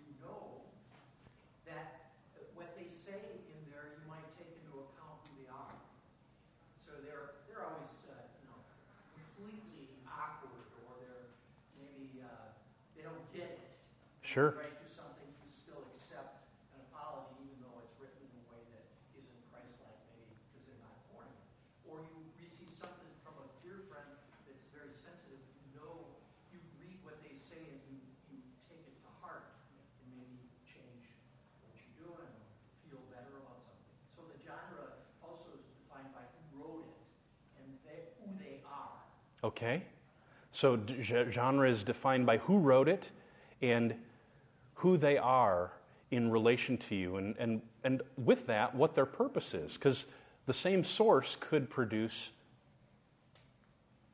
know, 14.23 14.27
Sure. 14.39 14.55
When 14.55 14.71
you 14.71 14.87
something, 14.87 15.27
you 15.43 15.51
still 15.51 15.83
accept 15.91 16.47
an 16.71 16.79
apology, 16.87 17.35
even 17.43 17.59
though 17.59 17.75
it's 17.83 17.91
written 17.99 18.23
in 18.23 18.39
a 18.39 18.45
way 18.47 18.63
that 18.71 18.87
isn't 19.19 19.43
Christ-like, 19.51 19.99
maybe 20.15 20.31
because 20.47 20.63
they're 20.63 20.79
not 20.79 20.95
born 21.11 21.27
again. 21.27 21.51
Or 21.83 21.99
you 22.07 22.23
receive 22.39 22.71
something 22.71 23.11
from 23.19 23.35
a 23.43 23.47
dear 23.59 23.83
friend 23.91 24.07
that's 24.47 24.63
very 24.71 24.95
sensitive, 24.95 25.43
you 25.67 25.75
know, 25.75 26.07
you 26.55 26.63
read 26.79 27.03
what 27.03 27.19
they 27.19 27.35
say 27.35 27.59
and 27.67 27.83
you, 27.91 27.99
you 28.31 28.39
take 28.71 28.87
it 28.87 28.95
to 29.03 29.11
heart 29.19 29.59
and 29.99 30.07
maybe 30.15 30.39
change 30.63 31.11
what 31.59 31.75
you're 31.75 32.07
doing 32.07 32.31
or 32.31 32.47
feel 32.87 33.03
better 33.11 33.43
about 33.43 33.59
something. 33.59 33.91
So 34.15 34.23
the 34.23 34.39
genre 34.39 35.03
also 35.19 35.51
is 35.51 35.67
defined 35.67 36.15
by 36.15 36.23
who 36.31 36.63
wrote 36.63 36.87
it 36.87 36.95
and 37.59 37.67
they, 37.83 38.07
who 38.23 38.31
they 38.39 38.63
are. 38.63 39.03
Okay. 39.43 39.83
So 40.51 40.79
d- 40.79 41.03
genre 41.03 41.67
is 41.69 41.83
defined 41.83 42.25
by 42.25 42.39
who 42.39 42.57
wrote 42.57 42.87
it 42.87 43.11
and 43.61 43.95
who 44.79 44.97
they 44.97 45.17
are 45.17 45.71
in 46.11 46.31
relation 46.31 46.77
to 46.77 46.95
you, 46.95 47.17
and, 47.17 47.35
and, 47.37 47.61
and 47.83 48.01
with 48.17 48.47
that, 48.47 48.73
what 48.73 48.95
their 48.95 49.05
purpose 49.05 49.53
is. 49.53 49.73
Because 49.73 50.05
the 50.47 50.53
same 50.53 50.83
source 50.85 51.37
could 51.39 51.69
produce 51.69 52.29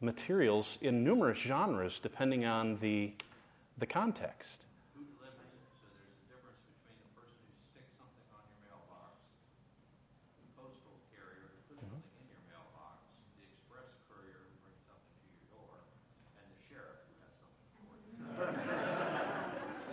materials 0.01 0.77
in 0.81 1.03
numerous 1.03 1.37
genres 1.37 1.99
depending 2.01 2.45
on 2.45 2.77
the, 2.81 3.13
the 3.77 3.85
context. 3.85 4.65
Who 4.97 5.05
delivers 5.05 5.53
it? 5.53 5.61
So 5.79 5.85
there's 5.93 6.09
a 6.09 6.25
difference 6.33 6.57
between 6.65 6.97
the 6.97 7.13
person 7.13 7.37
who 7.45 7.53
sticks 7.69 7.93
something 8.01 8.25
on 8.33 8.41
your 8.49 8.59
mailbox, 8.65 9.21
the 10.41 10.49
postal 10.57 10.97
carrier 11.13 11.45
who 11.69 11.77
puts 11.77 11.93
something 11.93 12.25
in 12.25 12.27
your 12.27 12.43
mailbox, 12.49 13.05
the 13.37 13.45
express 13.45 13.87
courier 14.09 14.41
who 14.49 14.55
brings 14.65 14.81
something 14.89 15.13
to 15.13 15.29
your 15.29 15.45
door, 15.61 15.77
and 16.41 16.45
the 16.49 16.59
sheriff 16.67 17.05
who 17.05 17.13
has 17.21 17.33
something 17.37 17.69
for 17.85 17.95
you. 18.01 18.17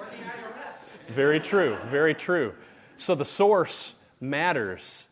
Or 0.00 0.08
the 0.10 0.18
IRS. 0.18 1.01
Very 1.14 1.40
true, 1.40 1.76
very 1.90 2.14
true. 2.14 2.54
So 2.96 3.14
the 3.14 3.24
source 3.24 3.94
matters. 4.20 5.04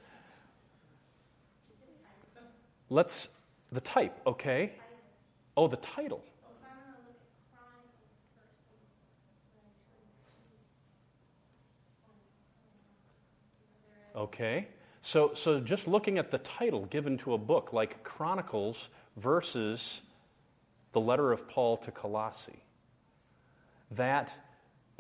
Let's, 2.89 3.29
the 3.71 3.81
type, 3.81 4.19
okay? 4.27 4.73
Oh, 5.57 5.69
the 5.69 5.77
title. 5.77 6.25
Okay. 14.17 14.69
So, 15.03 15.33
so 15.35 15.61
just 15.61 15.87
looking 15.87 16.19
at 16.19 16.31
the 16.31 16.39
title 16.39 16.85
given 16.87 17.17
to 17.19 17.35
a 17.35 17.39
book 17.39 17.73
like 17.73 18.03
Chronicles 18.03 18.89
versus 19.17 20.01
the 20.93 21.01
letter 21.01 21.33
of 21.33 21.49
Paul 21.49 21.77
to 21.79 21.91
Colossae, 21.91 22.63
that 23.93 24.31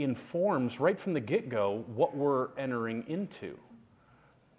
informs 0.02 0.80
right 0.80 0.98
from 0.98 1.12
the 1.12 1.20
get 1.20 1.48
go 1.48 1.84
what 1.94 2.16
we're 2.16 2.48
entering 2.56 3.04
into 3.08 3.58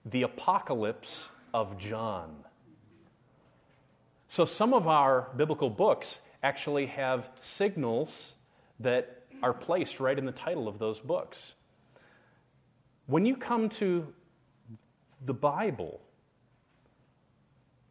the 0.05 0.23
apocalypse 0.23 1.25
of 1.53 1.77
John. 1.77 2.35
So, 4.27 4.45
some 4.45 4.73
of 4.73 4.87
our 4.87 5.29
biblical 5.35 5.69
books 5.69 6.19
actually 6.43 6.87
have 6.87 7.29
signals 7.39 8.33
that 8.79 9.23
are 9.43 9.53
placed 9.53 9.99
right 9.99 10.17
in 10.17 10.25
the 10.25 10.31
title 10.31 10.67
of 10.67 10.79
those 10.79 10.99
books. 10.99 11.55
When 13.07 13.25
you 13.25 13.35
come 13.35 13.69
to 13.69 14.07
the 15.25 15.33
Bible, 15.33 15.99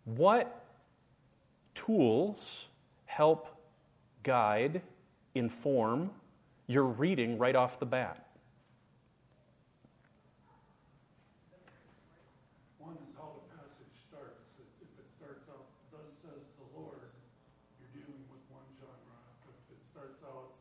what 0.05 0.65
tools 1.75 2.67
help 3.05 3.49
guide, 4.23 4.83
inform 5.35 6.11
your 6.71 6.87
reading 6.87 7.35
right 7.35 7.59
off 7.59 7.83
the 7.83 7.91
bat? 7.91 8.31
One 12.79 12.95
is 13.03 13.11
how 13.19 13.43
the 13.43 13.59
passage 13.59 13.91
starts. 14.07 14.39
If 14.79 14.87
it 14.95 15.11
starts 15.11 15.51
out, 15.51 15.67
thus 15.91 16.15
says 16.23 16.47
the 16.63 16.69
Lord, 16.79 17.11
you're 17.83 17.91
dealing 17.91 18.23
with 18.31 18.39
one 18.55 18.63
genre. 18.79 19.19
If 19.51 19.59
it 19.75 19.83
starts 19.83 20.23
out, 20.23 20.55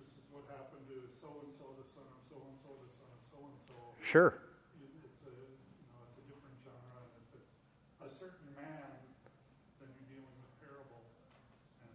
this 0.00 0.08
is 0.16 0.24
what 0.32 0.48
happened 0.48 0.88
to 0.88 0.96
so-and-so, 1.20 1.76
the 1.76 1.84
son 1.92 2.08
of 2.08 2.20
so-and-so, 2.32 2.72
the 2.80 2.88
son 2.96 3.12
of 3.12 3.20
so-and-so, 3.28 3.76
Sure. 4.00 4.32
it's 4.80 5.28
a, 5.28 5.36
you 5.36 5.86
know, 5.92 6.08
it's 6.08 6.16
a 6.16 6.24
different 6.24 6.56
genre. 6.64 7.04
And 7.04 7.20
if 7.36 7.44
it's 7.44 7.52
a 8.00 8.08
certain 8.16 8.48
man, 8.56 8.96
then 9.76 9.92
you're 9.92 10.24
dealing 10.24 10.36
with 10.40 10.56
parable. 10.64 11.04
And 11.84 11.92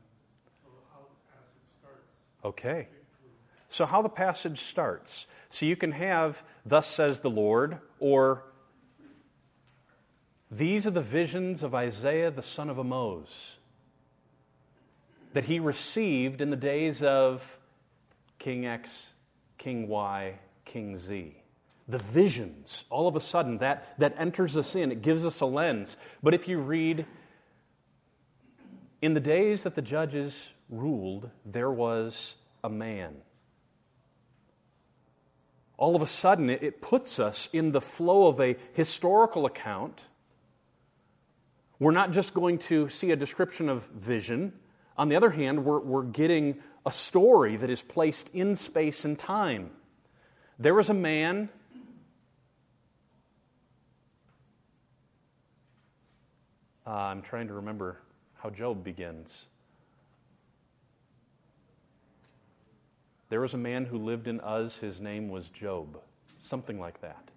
so 0.62 0.69
how 0.93 1.10
the 1.10 1.17
passage 1.34 1.65
starts, 1.82 2.13
Okay. 2.46 2.93
So, 3.74 3.88
how 3.88 4.04
the 4.04 4.10
passage 4.10 4.62
starts. 4.62 5.26
So, 5.50 5.66
you 5.66 5.76
can 5.76 5.94
have, 5.94 6.44
Thus 6.64 6.86
says 6.86 7.22
the 7.22 7.32
Lord, 7.32 7.80
or 8.00 8.44
These 10.52 10.86
are 10.86 10.92
the 10.92 11.02
visions 11.02 11.64
of 11.64 11.74
Isaiah 11.74 12.30
the 12.30 12.44
son 12.44 12.70
of 12.70 12.78
Amoz 12.78 13.56
that 15.34 15.46
he 15.46 15.60
received 15.60 16.40
in 16.40 16.52
the 16.52 16.56
days 16.56 17.02
of 17.02 17.58
King 18.38 18.68
X, 18.68 19.10
King 19.58 19.88
Y, 19.88 20.38
King 20.66 20.96
Z. 20.96 21.36
The 21.88 21.98
visions, 21.98 22.86
all 22.92 23.08
of 23.08 23.16
a 23.16 23.20
sudden, 23.20 23.58
that, 23.58 23.96
that 23.98 24.14
enters 24.20 24.56
us 24.56 24.76
in. 24.76 24.92
It 24.92 25.02
gives 25.02 25.26
us 25.26 25.42
a 25.42 25.48
lens. 25.48 25.98
But 26.22 26.36
if 26.36 26.48
you 26.48 26.60
read, 26.60 27.08
in 29.02 29.16
the 29.16 29.20
days 29.20 29.64
that 29.64 29.74
the 29.74 29.82
judges 29.82 30.54
ruled, 30.70 31.32
there 31.44 31.72
was 31.72 32.36
a 32.64 32.70
man. 32.70 33.16
All 35.84 35.98
of 35.98 36.02
a 36.02 36.08
sudden, 36.08 36.50
it, 36.50 36.82
puts 36.82 37.19
us 37.19 37.50
in 37.52 37.74
the 37.74 37.82
flow 37.82 38.28
of 38.28 38.39
a 38.39 38.56
historical 38.72 39.46
account. 39.46 40.02
We're 41.78 41.91
not 41.91 42.12
just 42.12 42.34
going 42.34 42.60
to 42.60 42.88
see 42.88 43.12
a 43.12 43.17
description 43.17 43.67
of 43.67 43.84
vision. 43.88 44.54
On 44.98 45.10
the 45.10 45.17
other 45.17 45.30
hand, 45.30 45.65
we're, 45.65 45.82
we're 45.82 46.04
getting 46.04 46.56
a 46.86 46.91
story 46.91 47.58
that 47.58 47.69
is 47.69 47.82
placed 47.82 48.30
in 48.34 48.56
space 48.56 49.04
and 49.04 49.19
time. 49.19 49.72
There 50.58 50.74
was 50.74 50.89
a 50.89 50.93
man 50.93 51.50
Uh, 56.88 56.91
I'm 56.91 57.22
trying 57.22 57.48
to 57.48 57.54
remember 57.56 57.98
how 58.36 58.50
Job 58.50 58.86
begins. 58.86 59.48
There 63.34 63.41
was 63.41 63.56
a 63.56 63.58
man 63.58 63.86
who 63.86 63.98
lived 63.98 64.28
in 64.28 64.39
Uz, 64.48 64.78
his 64.78 65.02
name 65.02 65.28
was 65.28 65.50
Job. 65.50 65.98
Something 66.43 66.80
like 66.80 67.02
that. 67.02 67.32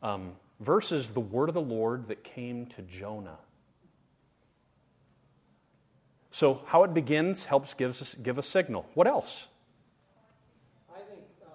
Um, 0.00 0.34
versus 0.60 1.10
the 1.10 1.18
word 1.18 1.48
of 1.48 1.54
the 1.56 1.60
Lord 1.60 2.06
that 2.06 2.22
came 2.22 2.66
to 2.66 2.82
Jonah. 2.82 3.40
So, 6.30 6.62
how 6.66 6.84
it 6.84 6.94
begins 6.94 7.42
helps 7.42 7.74
gives 7.74 8.00
us, 8.00 8.14
give 8.22 8.38
a 8.38 8.42
signal. 8.42 8.86
What 8.94 9.08
else? 9.08 9.48
I 10.94 11.02
think 11.10 11.26
uh, 11.42 11.50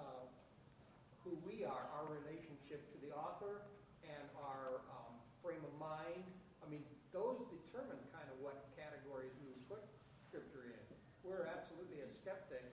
who 1.24 1.30
we 1.48 1.64
are, 1.64 1.88
our 1.96 2.04
relationship 2.12 2.84
to 2.92 3.00
the 3.00 3.16
author, 3.16 3.64
and 4.04 4.20
our 4.36 4.84
um, 4.92 5.16
frame 5.42 5.64
of 5.64 5.72
mind, 5.80 6.28
I 6.60 6.68
mean, 6.68 6.84
those 7.10 7.40
determine 7.48 7.96
kind 8.12 8.28
of 8.28 8.36
what 8.44 8.68
categories 8.76 9.32
we 9.40 9.48
would 9.48 9.64
put 9.66 9.80
Scripture 10.28 10.68
in. 10.68 10.84
We're 11.24 11.48
absolutely 11.48 12.04
a 12.04 12.08
skeptic. 12.20 12.68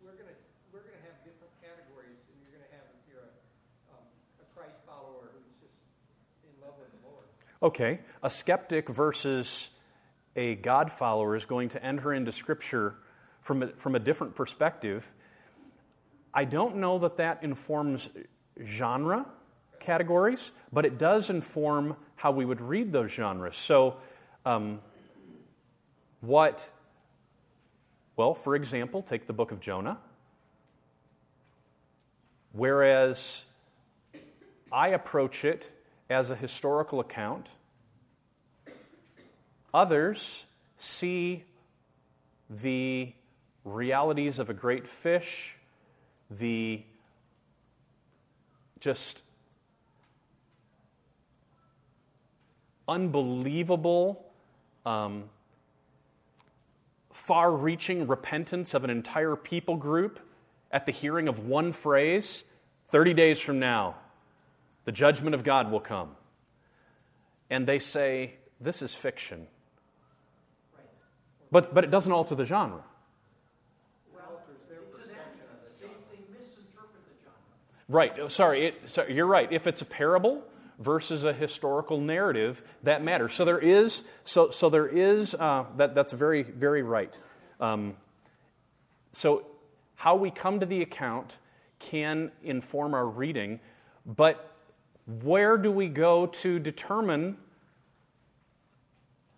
We're 0.00 0.16
gonna 0.16 0.32
we're 0.72 0.80
gonna 0.80 1.04
have 1.04 1.20
different 1.28 1.52
categories, 1.60 2.16
and 2.32 2.40
you're 2.40 2.56
gonna 2.56 2.72
have 2.72 2.88
if 2.96 3.04
you're 3.04 3.20
a, 3.20 3.34
um, 3.92 4.04
a 4.40 4.46
Christ 4.56 4.80
follower 4.88 5.28
who's 5.36 5.52
just 5.60 5.76
in 6.46 6.54
love 6.56 6.80
with 6.80 6.88
the 6.88 7.02
Lord. 7.04 7.28
Okay, 7.62 8.00
a 8.22 8.30
skeptic 8.30 8.88
versus 8.88 9.68
a 10.34 10.54
God 10.54 10.90
follower 10.90 11.36
is 11.36 11.44
going 11.44 11.68
to 11.70 11.84
enter 11.84 12.14
into 12.14 12.32
Scripture 12.32 12.94
from 13.42 13.62
a, 13.62 13.68
from 13.68 13.94
a 13.94 13.98
different 13.98 14.34
perspective. 14.34 15.10
I 16.32 16.44
don't 16.44 16.76
know 16.76 16.98
that 17.00 17.18
that 17.18 17.42
informs 17.42 18.08
genre 18.64 19.26
categories, 19.78 20.52
but 20.72 20.86
it 20.86 20.96
does 20.96 21.28
inform 21.28 21.96
how 22.16 22.30
we 22.30 22.46
would 22.46 22.62
read 22.62 22.92
those 22.92 23.10
genres. 23.10 23.56
So, 23.56 23.96
um, 24.46 24.80
what, 26.22 26.66
well, 28.16 28.34
for 28.34 28.54
example, 28.54 29.02
take 29.02 29.26
the 29.26 29.32
book 29.32 29.52
of 29.52 29.60
Jonah. 29.60 29.98
Whereas 32.52 33.44
I 34.72 34.88
approach 34.88 35.44
it 35.44 35.70
as 36.10 36.28
a 36.28 36.36
historical 36.36 36.98
account, 36.98 37.48
others 39.72 40.44
see 40.76 41.44
the 42.50 43.12
realities 43.64 44.40
of 44.40 44.50
a 44.50 44.54
great 44.54 44.88
fish, 44.88 45.54
the 46.28 46.82
just 48.80 49.22
unbelievable, 52.88 54.26
um, 54.84 55.24
far 57.12 57.52
reaching 57.52 58.08
repentance 58.08 58.74
of 58.74 58.82
an 58.82 58.90
entire 58.90 59.36
people 59.36 59.76
group 59.76 60.18
at 60.72 60.86
the 60.86 60.92
hearing 60.92 61.28
of 61.28 61.46
one 61.46 61.70
phrase 61.70 62.44
30 62.88 63.14
days 63.14 63.38
from 63.38 63.60
now, 63.60 63.94
the 64.84 64.92
judgment 64.92 65.34
of 65.34 65.44
God 65.44 65.70
will 65.70 65.80
come. 65.80 66.10
And 67.48 67.66
they 67.66 67.78
say, 67.78 68.34
This 68.60 68.82
is 68.82 68.94
fiction. 68.94 69.46
But, 71.52 71.74
but 71.74 71.82
it 71.84 71.90
doesn't 71.90 72.12
alter 72.12 72.34
the 72.34 72.44
genre. 72.44 72.84
Right. 77.88 78.16
Oh, 78.20 78.28
Sorry, 78.28 78.66
it, 78.66 78.88
sorry, 78.88 79.14
you're 79.14 79.26
right. 79.26 79.52
If 79.52 79.66
it's 79.66 79.82
a 79.82 79.84
parable 79.84 80.44
versus 80.78 81.24
a 81.24 81.32
historical 81.32 82.00
narrative, 82.00 82.62
that 82.84 83.02
matters. 83.02 83.34
So 83.34 83.44
there 83.44 83.58
is. 83.58 84.02
So 84.22 84.50
so 84.50 84.70
there 84.70 84.86
is. 84.86 85.34
Uh, 85.34 85.64
that 85.76 85.96
that's 85.96 86.12
very 86.12 86.42
very 86.42 86.84
right. 86.84 87.18
Um, 87.58 87.96
so 89.10 89.44
how 89.96 90.14
we 90.14 90.30
come 90.30 90.60
to 90.60 90.66
the 90.66 90.82
account 90.82 91.36
can 91.80 92.30
inform 92.44 92.94
our 92.94 93.06
reading, 93.06 93.58
but 94.06 94.49
where 95.06 95.56
do 95.56 95.70
we 95.70 95.88
go 95.88 96.26
to 96.26 96.58
determine? 96.58 97.36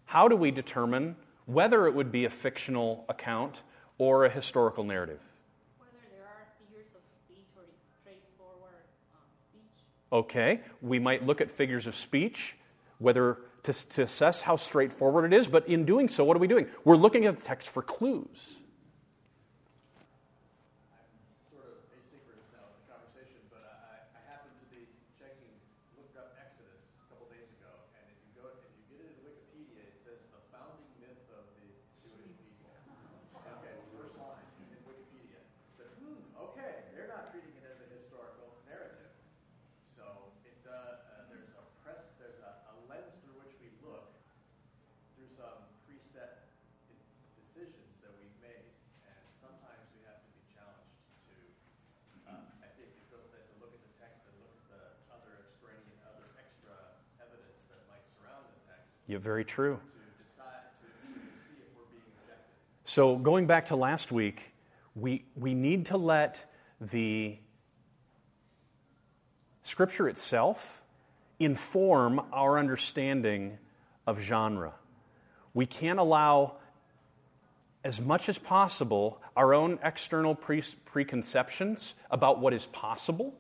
How 0.04 0.28
do 0.28 0.36
we 0.36 0.50
determine 0.50 1.16
whether 1.46 1.86
it 1.86 1.94
would 1.94 2.12
be 2.12 2.24
a 2.24 2.30
fictional 2.30 3.04
account 3.08 3.62
or 3.98 4.24
a 4.24 4.30
historical 4.30 4.84
narrative? 4.84 5.20
Whether 5.78 5.92
there 6.14 6.24
are 6.24 6.46
figures 6.66 6.86
of 6.94 7.00
speech 7.24 7.46
or 7.56 7.62
it's 7.64 7.80
straightforward 8.00 8.84
um, 9.14 9.20
speech. 9.50 9.84
Okay, 10.12 10.60
we 10.80 10.98
might 10.98 11.26
look 11.26 11.40
at 11.40 11.50
figures 11.50 11.86
of 11.86 11.96
speech, 11.96 12.56
whether 12.98 13.38
to, 13.62 13.72
to 13.72 14.02
assess 14.02 14.42
how 14.42 14.56
straightforward 14.56 15.32
it 15.32 15.36
is, 15.36 15.46
but 15.46 15.68
in 15.68 15.84
doing 15.84 16.08
so, 16.08 16.24
what 16.24 16.36
are 16.36 16.40
we 16.40 16.48
doing? 16.48 16.66
We're 16.84 16.96
looking 16.96 17.26
at 17.26 17.36
the 17.36 17.42
text 17.42 17.70
for 17.70 17.82
clues. 17.82 18.58
sort 21.50 21.66
of 21.70 21.78
asynchronous 21.94 22.48
now 22.50 22.66
with 22.74 22.82
the 22.82 22.86
conversation, 22.90 23.38
but 23.54 23.62
I, 23.62 24.02
I 24.18 24.20
happened 24.26 24.58
to 24.58 24.66
be 24.74 24.82
checking, 25.14 25.54
looked 25.94 26.18
up 26.18 26.34
Exodus 26.34 26.82
a 26.82 27.06
couple 27.06 27.30
days 27.30 27.46
ago, 27.60 27.70
and 27.94 28.02
if 28.10 28.18
you 28.26 28.30
go, 28.34 28.50
if 28.50 28.70
you 28.74 28.82
get 28.90 28.98
it 29.06 29.14
in 29.14 29.18
Wikipedia, 29.22 29.82
it 29.86 29.96
says 30.02 30.18
the 30.34 30.42
founding 30.50 30.90
myth 30.98 31.22
of 31.30 31.46
the 31.54 31.70
Jewish 32.02 32.34
people. 32.34 32.74
Okay, 33.46 33.78
it's 33.78 33.86
the 33.86 33.94
first 33.94 34.14
line 34.18 34.42
in 34.74 34.80
Wikipedia. 34.82 35.38
So, 35.78 35.86
hmm, 36.02 36.18
okay, 36.50 36.90
they're 36.90 37.06
not 37.10 37.30
treating 37.30 37.54
it 37.54 37.64
as 37.68 37.78
a 37.78 37.86
historical 37.94 38.58
narrative. 38.66 39.14
So 39.94 40.34
it, 40.42 40.58
uh, 40.66 40.74
uh, 40.74 41.30
there's 41.30 41.52
a 41.54 41.62
press, 41.86 42.02
there's 42.18 42.42
a, 42.42 42.50
a 42.70 42.74
lens 42.90 43.14
through 43.22 43.38
which 43.38 43.54
we 43.62 43.70
look 43.86 44.10
through 45.14 45.28
some 45.38 45.62
preset 45.86 46.48
de- 46.88 47.06
decisions 47.38 47.92
that 48.02 48.10
we've 48.18 48.34
made, 48.42 48.66
and 49.06 49.22
sometimes 49.38 49.86
we 49.94 50.02
have 50.08 50.18
to 50.18 50.30
be 50.34 50.42
challenged 50.50 50.98
to. 51.30 51.34
Uh, 52.26 52.64
I 52.64 52.68
think 52.74 52.90
it 52.90 53.06
goes 53.12 53.28
then 53.30 53.44
to 53.44 53.54
look 53.62 53.70
at 53.76 53.82
the 53.86 53.94
text 54.02 54.26
and 54.26 54.34
look 54.42 54.50
at 54.50 54.66
the 54.74 54.84
other 55.14 55.46
extraneous, 55.46 56.00
other 56.08 56.26
extra 56.34 56.74
evidence 57.22 57.62
that 57.70 57.86
might 57.86 58.02
surround 58.18 58.50
the 58.50 58.58
text 58.66 58.90
Yeah, 59.01 59.01
very 59.01 59.01
true. 59.01 59.01
to 59.01 59.01
decide 59.01 59.01
to, 59.01 59.01
to 59.01 59.01
see 59.01 59.01
if 59.01 59.01
being 61.88 62.02
objective. 62.06 62.44
So, 62.84 63.16
going 63.16 63.46
back 63.46 63.66
to 63.66 63.76
last 63.76 64.12
week, 64.12 64.52
we, 64.94 65.24
we 65.36 65.54
need 65.54 65.86
to 65.86 65.96
let 65.96 66.44
the 66.80 67.38
scripture 69.62 70.08
itself 70.08 70.82
inform 71.38 72.20
our 72.32 72.58
understanding 72.58 73.58
of 74.06 74.20
genre. 74.20 74.74
We 75.54 75.66
can't 75.66 75.98
allow, 75.98 76.56
as 77.84 78.00
much 78.00 78.28
as 78.28 78.38
possible, 78.38 79.20
our 79.36 79.54
own 79.54 79.78
external 79.82 80.34
pre- 80.34 80.62
preconceptions 80.84 81.94
about 82.10 82.40
what 82.40 82.52
is 82.52 82.66
possible, 82.66 83.34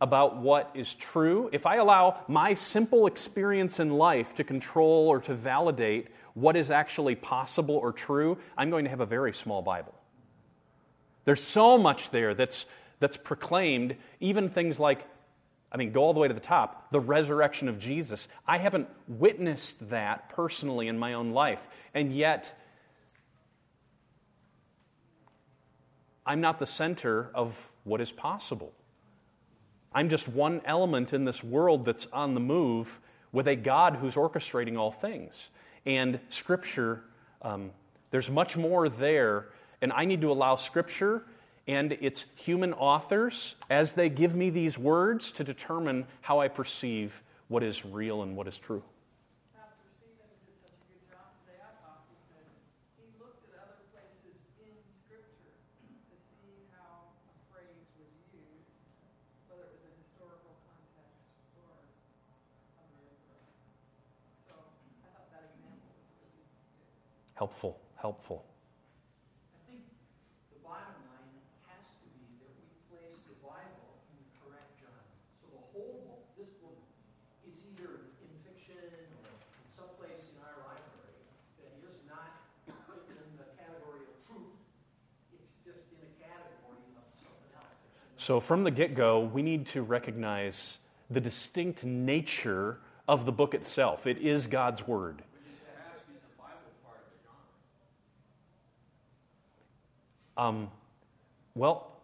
about 0.00 0.36
what 0.36 0.70
is 0.74 0.94
true. 0.94 1.50
If 1.52 1.66
I 1.66 1.76
allow 1.76 2.24
my 2.26 2.54
simple 2.54 3.06
experience 3.06 3.80
in 3.80 3.90
life 3.90 4.34
to 4.36 4.44
control 4.44 5.08
or 5.08 5.20
to 5.20 5.34
validate 5.34 6.08
what 6.34 6.56
is 6.56 6.70
actually 6.70 7.14
possible 7.14 7.76
or 7.76 7.92
true, 7.92 8.38
I'm 8.56 8.70
going 8.70 8.84
to 8.84 8.90
have 8.90 9.00
a 9.00 9.06
very 9.06 9.32
small 9.32 9.62
Bible. 9.62 9.94
There's 11.24 11.42
so 11.42 11.76
much 11.76 12.10
there 12.10 12.34
that's, 12.34 12.66
that's 12.98 13.16
proclaimed, 13.16 13.96
even 14.20 14.48
things 14.48 14.80
like, 14.80 15.06
I 15.70 15.76
mean, 15.76 15.92
go 15.92 16.02
all 16.02 16.14
the 16.14 16.20
way 16.20 16.28
to 16.28 16.34
the 16.34 16.40
top, 16.40 16.90
the 16.90 17.00
resurrection 17.00 17.68
of 17.68 17.78
Jesus. 17.78 18.26
I 18.46 18.58
haven't 18.58 18.88
witnessed 19.06 19.90
that 19.90 20.30
personally 20.30 20.88
in 20.88 20.98
my 20.98 21.12
own 21.12 21.32
life, 21.32 21.68
and 21.94 22.12
yet 22.12 22.58
I'm 26.24 26.40
not 26.40 26.58
the 26.58 26.66
center 26.66 27.30
of 27.34 27.54
what 27.84 28.00
is 28.00 28.10
possible. 28.10 28.72
I'm 29.92 30.08
just 30.08 30.28
one 30.28 30.60
element 30.64 31.12
in 31.12 31.24
this 31.24 31.42
world 31.42 31.84
that's 31.84 32.06
on 32.12 32.34
the 32.34 32.40
move 32.40 33.00
with 33.32 33.48
a 33.48 33.56
God 33.56 33.96
who's 33.96 34.14
orchestrating 34.14 34.78
all 34.78 34.92
things. 34.92 35.48
And 35.86 36.20
Scripture, 36.28 37.02
um, 37.42 37.70
there's 38.10 38.30
much 38.30 38.56
more 38.56 38.88
there, 38.88 39.46
and 39.80 39.92
I 39.92 40.04
need 40.04 40.20
to 40.20 40.30
allow 40.30 40.56
Scripture 40.56 41.22
and 41.66 41.92
its 41.92 42.24
human 42.34 42.72
authors, 42.72 43.54
as 43.68 43.92
they 43.92 44.08
give 44.08 44.34
me 44.34 44.50
these 44.50 44.76
words, 44.78 45.30
to 45.32 45.44
determine 45.44 46.06
how 46.20 46.40
I 46.40 46.48
perceive 46.48 47.22
what 47.48 47.62
is 47.62 47.84
real 47.84 48.22
and 48.22 48.36
what 48.36 48.48
is 48.48 48.58
true. 48.58 48.82
Pastor 49.54 49.86
Stephen 49.98 50.26
did 50.42 50.56
such 50.66 50.74
a 50.74 50.86
good 50.90 51.04
job 51.06 51.30
today, 51.46 51.62
I 51.62 51.70
thought, 51.78 52.02
because 52.10 52.50
he 52.98 53.06
looked 53.22 53.46
at 53.54 53.62
other 53.62 53.78
places 53.94 54.34
in 54.58 54.74
Scripture 55.06 55.54
to 56.10 56.16
see 56.42 56.66
how 56.74 57.14
a 57.30 57.38
phrase 57.54 57.86
was 58.02 58.10
used, 58.34 58.74
whether 59.46 59.70
it 59.70 59.78
was 59.78 59.86
a 59.86 59.94
historical 60.02 60.58
context 60.66 61.22
or 61.54 61.70
a 61.70 62.84
myth. 62.98 63.30
Or, 63.30 63.46
so 64.42 64.58
I 64.58 65.14
thought 65.14 65.30
that 65.38 65.54
example 65.54 65.86
was 65.94 66.02
really 66.18 66.34
good. 66.34 67.29
Helpful, 67.40 67.80
helpful. 67.96 68.44
I 69.56 69.72
think 69.72 69.80
the 70.52 70.60
bottom 70.60 70.92
line 71.08 71.40
has 71.72 71.88
to 71.88 72.06
be 72.12 72.36
that 72.44 72.52
we 72.52 72.68
place 72.92 73.16
the 73.24 73.32
Bible 73.40 73.96
in 74.12 74.20
the 74.20 74.28
correct 74.44 74.76
genre. 74.76 75.08
So 75.40 75.48
the 75.48 75.64
whole 75.72 76.04
book, 76.04 76.20
this 76.36 76.52
book, 76.60 76.76
is 77.48 77.56
either 77.64 78.12
in 78.20 78.28
fiction 78.44 78.76
or 78.76 79.24
in 79.24 79.72
someplace 79.72 80.20
in 80.28 80.36
our 80.44 80.68
library 80.68 81.16
that 81.64 81.72
is 81.80 82.04
not 82.04 82.44
in 82.68 82.76
the 83.40 83.48
category 83.56 84.04
of 84.04 84.20
truth. 84.20 84.60
It's 85.32 85.56
just 85.64 85.88
in 85.96 86.04
a 86.04 86.12
category 86.20 86.92
of 86.92 87.08
something 87.24 87.56
else. 87.56 87.72
So, 88.20 88.36
from 88.44 88.68
the 88.68 88.70
get 88.70 88.92
go, 88.92 89.24
we 89.32 89.40
need 89.40 89.64
to 89.72 89.80
recognize 89.80 90.76
the 91.08 91.24
distinct 91.24 91.88
nature 91.88 92.84
of 93.08 93.24
the 93.24 93.32
book 93.32 93.56
itself. 93.56 94.06
It 94.06 94.18
is 94.18 94.46
God's 94.46 94.84
Word. 94.86 95.24
Which 95.24 95.56
is 95.56 95.64
to 95.64 95.72
ask, 95.88 96.04
is 96.12 96.20
the 96.20 96.36
Bible 96.36 96.68
part 96.84 97.00
of 97.00 97.08
the 97.10 97.18
genre? 97.24 97.48
Um, 100.40 100.70
well, 101.54 102.00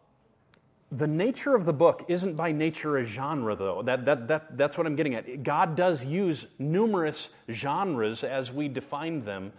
the 0.92 1.07
nature 1.07 1.55
of 1.55 1.64
the 1.64 1.72
book 1.72 2.05
isn't 2.09 2.37
by 2.37 2.53
nature 2.53 2.99
a 2.99 3.05
genre, 3.05 3.57
though. 3.57 3.83
That, 3.83 4.05
that, 4.05 4.29
that, 4.29 4.59
that's 4.59 4.77
what 4.77 4.87
I'm 4.87 4.94
getting 4.94 5.14
at. 5.14 5.42
God 5.42 5.75
does 5.75 6.05
use 6.05 6.46
numerous 6.59 7.31
genres 7.51 8.25
as 8.25 8.53
we 8.53 8.68
define 8.68 9.25
them, 9.25 9.53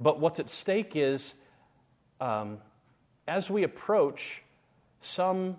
but 0.00 0.20
what's 0.20 0.38
at 0.38 0.48
stake 0.48 0.92
is 0.94 1.34
um, 2.20 2.58
as 3.26 3.50
we 3.50 3.64
approach 3.64 4.42
some 5.00 5.56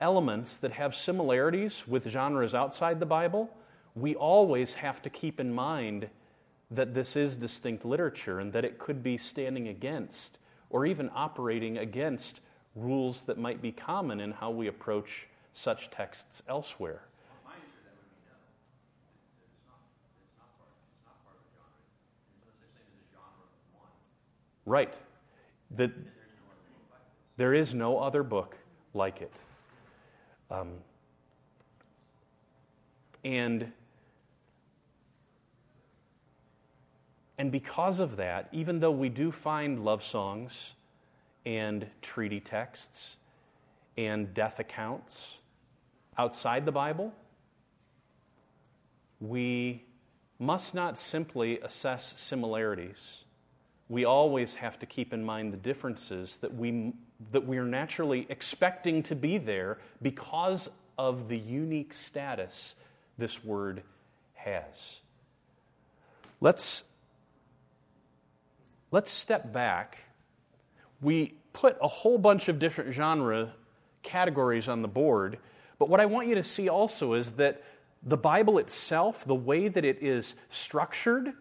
elements 0.00 0.56
that 0.58 0.72
have 0.72 0.94
similarities 0.94 1.86
with 1.86 2.08
genres 2.08 2.54
outside 2.54 3.00
the 3.00 3.06
Bible, 3.06 3.50
we 3.94 4.14
always 4.14 4.72
have 4.72 5.02
to 5.02 5.10
keep 5.10 5.40
in 5.40 5.52
mind 5.54 6.08
that 6.70 6.94
this 6.94 7.16
is 7.16 7.36
distinct 7.36 7.84
literature 7.84 8.40
and 8.40 8.54
that 8.54 8.64
it 8.64 8.78
could 8.78 9.02
be 9.02 9.18
standing 9.18 9.68
against 9.68 10.38
or 10.76 10.84
even 10.84 11.08
operating 11.14 11.78
against 11.78 12.40
rules 12.74 13.22
that 13.22 13.38
might 13.38 13.62
be 13.62 13.72
common 13.72 14.20
in 14.20 14.30
how 14.30 14.50
we 14.50 14.66
approach 14.66 15.26
such 15.54 15.90
texts 15.90 16.42
elsewhere. 16.50 17.00
Right. 24.66 24.92
The, 25.70 25.90
there 27.38 27.54
is 27.54 27.72
no 27.72 27.98
other 27.98 28.22
book 28.22 28.58
like 28.92 29.22
it. 29.22 29.32
Um, 30.50 30.74
and 33.24 33.72
and 37.38 37.52
because 37.52 38.00
of 38.00 38.16
that, 38.16 38.48
even 38.52 38.80
though 38.80 38.90
we 38.90 39.08
do 39.08 39.30
find 39.30 39.84
love 39.84 40.02
songs 40.02 40.72
and 41.44 41.86
treaty 42.02 42.40
texts 42.40 43.16
and 43.96 44.32
death 44.34 44.58
accounts 44.58 45.36
outside 46.18 46.64
the 46.64 46.72
Bible, 46.72 47.12
we 49.20 49.82
must 50.38 50.74
not 50.74 50.98
simply 50.98 51.60
assess 51.60 52.14
similarities. 52.18 53.24
we 53.88 54.04
always 54.04 54.54
have 54.54 54.78
to 54.80 54.86
keep 54.86 55.12
in 55.12 55.24
mind 55.24 55.52
the 55.52 55.58
differences 55.58 56.38
that 56.38 56.52
we, 56.54 56.92
that 57.32 57.46
we 57.46 57.56
are 57.56 57.64
naturally 57.64 58.26
expecting 58.28 59.02
to 59.02 59.14
be 59.14 59.38
there 59.38 59.78
because 60.02 60.68
of 60.98 61.28
the 61.28 61.38
unique 61.38 61.92
status 61.92 62.74
this 63.18 63.44
word 63.44 63.82
has. 64.34 64.64
Let's, 66.40 66.82
let's 68.96 69.10
step 69.10 69.52
back. 69.52 69.98
We 71.02 71.34
put 71.52 71.76
a 71.82 71.86
whole 71.86 72.16
bunch 72.16 72.48
of 72.48 72.58
different 72.58 72.94
genre 72.94 73.52
categories 74.02 74.68
on 74.68 74.80
the 74.80 74.88
board, 74.88 75.36
but 75.78 75.90
what 75.90 76.00
I 76.00 76.06
want 76.06 76.28
you 76.28 76.34
to 76.34 76.42
see 76.42 76.70
also 76.70 77.12
is 77.12 77.32
that 77.32 77.62
the 78.02 78.16
Bible 78.16 78.56
itself, 78.56 79.22
the 79.26 79.34
way 79.34 79.68
that 79.68 79.84
it 79.84 80.02
is 80.02 80.34
structured, 80.48 81.34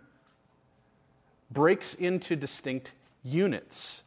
breaks 1.49 1.93
into 1.93 2.35
distinct 2.35 2.91
units. 3.23 4.01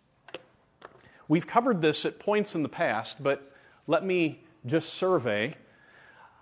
We've 1.26 1.46
covered 1.46 1.80
this 1.80 2.04
at 2.04 2.18
points 2.18 2.54
in 2.54 2.62
the 2.62 2.68
past, 2.68 3.22
but 3.22 3.50
let 3.86 4.04
me 4.04 4.42
just 4.66 4.92
survey. 4.92 5.54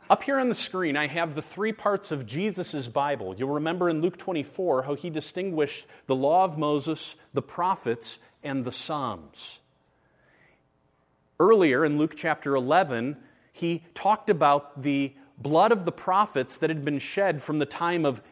Up 0.09 0.23
here 0.23 0.39
on 0.39 0.49
the 0.49 0.55
screen, 0.55 0.97
I 0.97 1.09
have 1.09 1.35
the 1.35 1.43
three 1.43 1.73
parts 1.73 2.13
of 2.13 2.27
Jesus' 2.27 2.87
Bible. 2.87 3.35
You'll 3.37 3.55
remember 3.55 3.91
in 3.91 4.01
Luke 4.01 4.17
24 4.17 4.85
how 4.85 4.95
he 4.95 5.11
distinguished 5.11 5.85
the 6.07 6.15
law 6.15 6.45
of 6.45 6.57
Moses, 6.57 7.17
the 7.35 7.43
prophets, 7.43 8.21
and 8.45 8.65
the 8.65 8.71
Psalms. 8.71 9.59
Earlier 11.41 11.85
in 11.85 11.99
Luke 11.99 12.15
chapter 12.17 12.55
11, 12.55 13.17
he 13.53 13.83
talked 13.95 14.31
about 14.31 14.81
the 14.81 15.13
blood 15.39 15.73
of 15.73 15.85
the 15.85 15.93
prophets 15.93 16.59
that 16.59 16.71
had 16.71 16.85
been 16.85 17.01
shed 17.01 17.43
from 17.43 17.59
the 17.59 17.67
time 17.67 18.07
of 18.07 18.23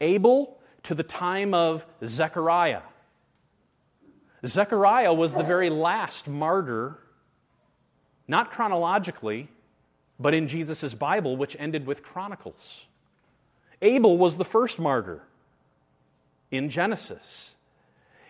Abel 0.00 0.58
to 0.84 0.94
the 0.94 1.02
time 1.02 1.52
of 1.52 1.84
Zechariah. 2.02 2.82
Zechariah 4.46 5.12
was 5.12 5.34
the 5.34 5.42
very 5.42 5.68
last 5.68 6.26
martyr, 6.26 6.98
not 8.26 8.50
chronologically, 8.50 9.50
but 10.18 10.34
in 10.34 10.48
Jesus' 10.48 10.94
Bible, 10.94 11.36
which 11.36 11.56
ended 11.58 11.86
with 11.86 12.02
Chronicles. 12.02 12.86
Abel 13.80 14.18
was 14.18 14.36
the 14.36 14.44
first 14.44 14.78
martyr 14.78 15.22
in 16.50 16.68
Genesis. 16.68 17.54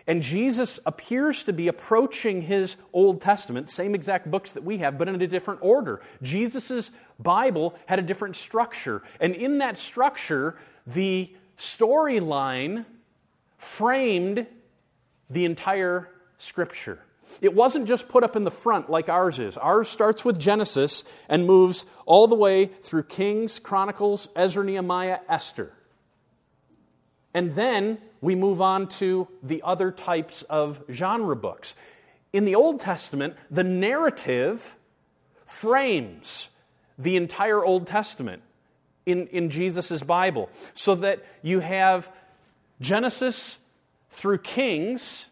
And 0.05 0.23
Jesus 0.23 0.79
appears 0.85 1.43
to 1.43 1.53
be 1.53 1.67
approaching 1.67 2.41
his 2.41 2.77
Old 2.93 3.21
Testament, 3.21 3.69
same 3.69 3.93
exact 3.93 4.29
books 4.29 4.53
that 4.53 4.63
we 4.63 4.79
have, 4.79 4.97
but 4.97 5.07
in 5.07 5.21
a 5.21 5.27
different 5.27 5.59
order. 5.61 6.01
Jesus' 6.23 6.89
Bible 7.19 7.75
had 7.85 7.99
a 7.99 8.01
different 8.01 8.35
structure. 8.35 9.03
And 9.19 9.35
in 9.35 9.59
that 9.59 9.77
structure, 9.77 10.57
the 10.87 11.31
storyline 11.59 12.85
framed 13.57 14.47
the 15.29 15.45
entire 15.45 16.09
Scripture. 16.39 16.99
It 17.41 17.53
wasn't 17.53 17.87
just 17.87 18.07
put 18.07 18.23
up 18.23 18.35
in 18.35 18.43
the 18.43 18.51
front 18.51 18.89
like 18.89 19.09
ours 19.09 19.39
is. 19.39 19.57
Ours 19.57 19.87
starts 19.87 20.25
with 20.25 20.39
Genesis 20.39 21.03
and 21.27 21.45
moves 21.45 21.85
all 22.05 22.27
the 22.27 22.35
way 22.35 22.65
through 22.65 23.03
Kings, 23.03 23.59
Chronicles, 23.59 24.27
Ezra, 24.35 24.63
Nehemiah, 24.63 25.19
Esther. 25.29 25.73
And 27.33 27.53
then 27.53 27.99
we 28.21 28.35
move 28.35 28.61
on 28.61 28.87
to 28.87 29.27
the 29.41 29.61
other 29.63 29.91
types 29.91 30.41
of 30.43 30.83
genre 30.91 31.35
books. 31.35 31.75
In 32.33 32.45
the 32.45 32.55
Old 32.55 32.79
Testament, 32.79 33.35
the 33.49 33.63
narrative 33.63 34.75
frames 35.45 36.49
the 36.97 37.15
entire 37.15 37.63
Old 37.63 37.87
Testament 37.87 38.43
in, 39.05 39.27
in 39.27 39.49
Jesus' 39.49 40.03
Bible, 40.03 40.49
so 40.73 40.95
that 40.95 41.25
you 41.41 41.61
have 41.61 42.11
Genesis 42.81 43.57
through 44.09 44.39
Kings. 44.39 45.27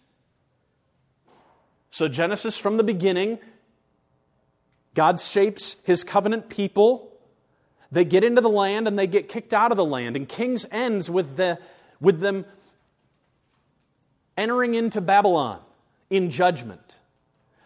So, 1.98 2.08
Genesis 2.08 2.60
from 2.60 2.78
the 2.78 2.84
beginning, 2.84 3.40
God 4.94 5.20
shapes 5.20 5.78
his 5.82 6.04
covenant 6.04 6.48
people. 6.48 7.12
They 7.92 8.06
get 8.06 8.24
into 8.24 8.40
the 8.40 8.52
land 8.52 8.88
and 8.88 9.00
they 9.00 9.08
get 9.08 9.30
kicked 9.30 9.52
out 9.52 9.72
of 9.72 9.78
the 9.78 9.84
land. 9.84 10.16
And 10.16 10.30
Kings 10.30 10.68
ends 10.72 11.10
with, 11.10 11.38
the, 11.38 11.58
with 12.00 12.20
them 12.20 12.46
entering 14.38 14.76
into 14.76 15.02
Babylon 15.02 15.60
in 16.12 16.30
judgment. 16.30 17.00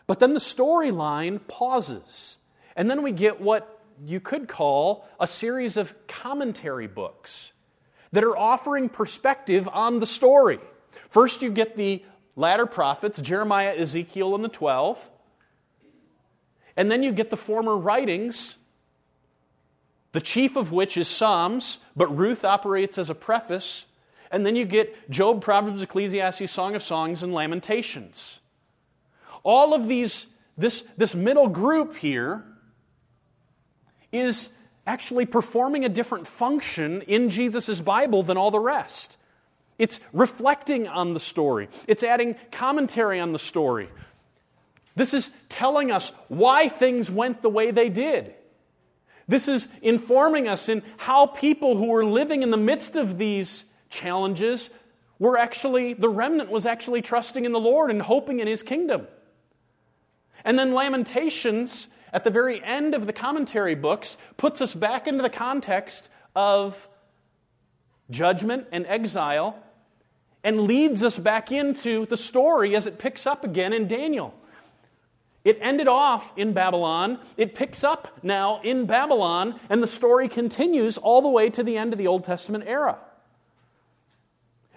But 0.08 0.20
then 0.20 0.32
the 0.32 0.40
storyline 0.40 1.46
pauses. 1.50 2.38
And 2.78 2.90
then 2.90 3.02
we 3.02 3.12
get 3.12 3.42
what 3.42 3.82
you 4.06 4.22
could 4.22 4.48
call 4.48 5.06
a 5.20 5.28
series 5.28 5.76
of 5.76 5.94
commentary 6.08 6.88
books 6.88 7.52
that 8.14 8.24
are 8.24 8.38
offering 8.38 8.88
perspective 8.88 9.68
on 9.68 10.00
the 10.00 10.08
story. 10.08 10.60
First, 11.10 11.42
you 11.42 11.52
get 11.52 11.76
the 11.76 12.02
latter 12.42 12.66
prophets 12.66 13.22
Jeremiah, 13.22 13.74
Ezekiel, 13.78 14.36
and 14.36 14.44
the 14.44 14.50
12. 14.50 15.00
And 16.76 16.92
then 16.92 17.04
you 17.04 17.12
get 17.12 17.30
the 17.30 17.38
former 17.38 17.78
writings, 17.78 18.58
the 20.12 20.22
chief 20.22 20.58
of 20.58 20.72
which 20.72 20.98
is 20.98 21.08
Psalms, 21.08 21.80
but 21.96 22.08
Ruth 22.16 22.44
operates 22.44 22.98
as 22.98 23.10
a 23.10 23.16
preface 23.16 23.86
and 24.32 24.46
then 24.46 24.56
you 24.56 24.66
get 24.66 25.10
Job, 25.10 25.42
Proverbs, 25.42 25.82
Ecclesiastes, 25.82 26.50
Song 26.50 26.74
of 26.74 26.82
Songs, 26.82 27.22
and 27.22 27.34
Lamentations. 27.34 28.40
All 29.44 29.74
of 29.74 29.88
these, 29.88 30.26
this, 30.58 30.84
this 30.96 31.14
middle 31.14 31.50
group 31.50 31.98
here 31.98 32.46
is 34.12 34.50
actually 34.88 35.26
performing 35.26 35.84
a 35.84 35.90
different 35.90 36.28
function 36.28 37.02
in 37.04 37.30
Jesus' 37.30 37.82
Bible 37.82 38.24
than 38.24 38.38
all 38.38 38.52
the 38.52 38.60
rest. 38.60 39.18
It's 39.82 40.00
reflecting 40.14 40.88
on 40.88 41.16
the 41.16 41.20
story, 41.20 41.68
it's 41.88 42.04
adding 42.04 42.36
commentary 42.52 43.20
on 43.20 43.34
the 43.34 43.40
story. 43.40 43.90
This 44.96 45.16
is 45.16 45.32
telling 45.50 45.90
us 45.90 46.12
why 46.28 46.70
things 46.70 47.10
went 47.10 47.42
the 47.42 47.50
way 47.50 47.72
they 47.72 47.90
did. 47.90 48.36
This 49.28 49.48
is 49.48 49.68
informing 49.82 50.48
us 50.48 50.70
in 50.70 50.84
how 50.98 51.26
people 51.26 51.76
who 51.76 51.88
were 51.88 52.06
living 52.06 52.44
in 52.44 52.52
the 52.52 52.58
midst 52.58 52.96
of 52.96 53.18
these 53.18 53.66
challenges 53.90 54.70
were 55.18 55.36
actually, 55.36 55.96
the 55.96 56.10
remnant 56.10 56.52
was 56.52 56.68
actually 56.68 57.02
trusting 57.02 57.44
in 57.44 57.52
the 57.52 57.60
Lord 57.60 57.90
and 57.90 58.04
hoping 58.04 58.40
in 58.40 58.46
his 58.46 58.62
kingdom. 58.62 59.08
And 60.46 60.60
then 60.60 60.76
Lamentations, 60.76 61.88
at 62.14 62.24
the 62.24 62.30
very 62.30 62.64
end 62.64 62.94
of 62.94 63.08
the 63.08 63.14
commentary 63.14 63.74
books, 63.74 64.18
puts 64.38 64.62
us 64.62 64.76
back 64.76 65.08
into 65.08 65.24
the 65.24 65.30
context 65.32 66.08
of 66.36 66.88
judgment 68.12 68.68
and 68.72 68.86
exile 68.86 69.58
and 70.44 70.62
leads 70.62 71.04
us 71.04 71.18
back 71.18 71.52
into 71.52 72.06
the 72.08 72.18
story 72.18 72.76
as 72.76 72.88
it 72.88 72.98
picks 72.98 73.28
up 73.28 73.44
again 73.44 73.74
in 73.74 73.88
Daniel. 73.88 74.34
It 75.44 75.58
ended 75.62 75.88
off 75.88 76.32
in 76.38 76.54
Babylon. 76.54 77.20
It 77.36 77.56
picks 77.56 77.84
up 77.84 78.20
now 78.24 78.62
in 78.62 78.86
Babylon, 78.86 79.60
and 79.70 79.82
the 79.82 79.88
story 79.88 80.30
continues 80.30 80.98
all 80.98 81.22
the 81.22 81.30
way 81.30 81.50
to 81.50 81.64
the 81.64 81.78
end 81.78 81.94
of 81.94 81.98
the 81.98 82.08
Old 82.08 82.24
Testament 82.24 82.66
era. 82.68 82.98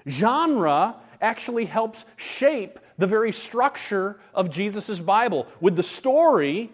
Genre 0.08 0.96
actually 1.20 1.64
helps 1.64 2.06
shape 2.16 2.78
the 2.96 3.06
very 3.06 3.32
structure 3.32 4.20
of 4.34 4.50
Jesus' 4.50 5.00
Bible, 5.00 5.46
with 5.60 5.76
the 5.76 5.82
story 5.82 6.70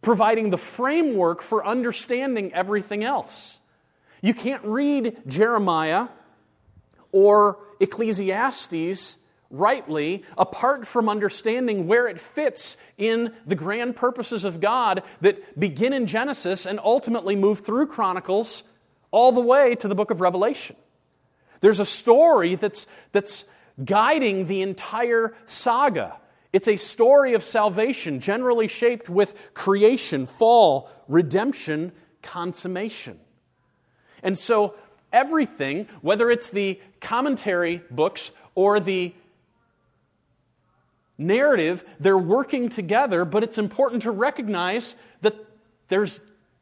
providing 0.00 0.50
the 0.50 0.58
framework 0.58 1.42
for 1.42 1.66
understanding 1.66 2.52
everything 2.54 3.04
else. 3.04 3.58
You 4.22 4.34
can't 4.34 4.64
read 4.64 5.16
Jeremiah 5.26 6.08
or 7.12 7.58
Ecclesiastes 7.80 9.16
rightly 9.50 10.24
apart 10.36 10.86
from 10.86 11.08
understanding 11.08 11.86
where 11.86 12.08
it 12.08 12.18
fits 12.18 12.76
in 12.98 13.32
the 13.46 13.54
grand 13.54 13.96
purposes 13.96 14.44
of 14.44 14.60
God 14.60 15.02
that 15.20 15.58
begin 15.58 15.92
in 15.92 16.06
Genesis 16.06 16.66
and 16.66 16.80
ultimately 16.82 17.36
move 17.36 17.60
through 17.60 17.86
Chronicles 17.86 18.64
all 19.10 19.32
the 19.32 19.40
way 19.40 19.74
to 19.76 19.88
the 19.88 19.94
book 19.94 20.10
of 20.10 20.20
Revelation. 20.20 20.76
There's 21.60 21.80
a 21.80 21.86
story 21.86 22.56
that's, 22.56 22.86
that's 23.12 23.44
guiding 23.82 24.46
the 24.46 24.62
entire 24.62 25.34
saga. 25.46 26.18
It's 26.52 26.68
a 26.68 26.76
story 26.76 27.34
of 27.34 27.44
salvation, 27.44 28.20
generally 28.20 28.68
shaped 28.68 29.08
with 29.08 29.54
creation, 29.54 30.26
fall, 30.26 30.90
redemption, 31.08 31.92
consummation. 32.22 33.20
And 34.22 34.36
so, 34.36 34.74
everything, 35.12 35.86
whether 36.02 36.30
it's 36.30 36.50
the 36.50 36.80
commentary 37.00 37.82
books 37.90 38.30
or 38.54 38.80
the 38.80 39.14
narrative, 41.18 41.84
they're 41.98 42.18
working 42.18 42.68
together, 42.68 43.24
but 43.24 43.42
it's 43.42 43.58
important 43.58 44.02
to 44.02 44.10
recognize 44.10 44.94
that, 45.22 45.34
there's, 45.88 46.20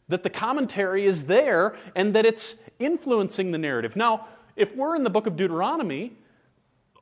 that 0.08 0.22
the 0.22 0.30
commentary 0.30 1.06
is 1.06 1.24
there 1.26 1.76
and 1.96 2.14
that 2.14 2.24
it's 2.24 2.54
influencing 2.78 3.50
the 3.50 3.58
narrative. 3.58 3.96
Now, 3.96 4.28
if 4.56 4.74
we're 4.76 4.94
in 4.94 5.02
the 5.02 5.10
book 5.10 5.26
of 5.26 5.36
Deuteronomy, 5.36 6.12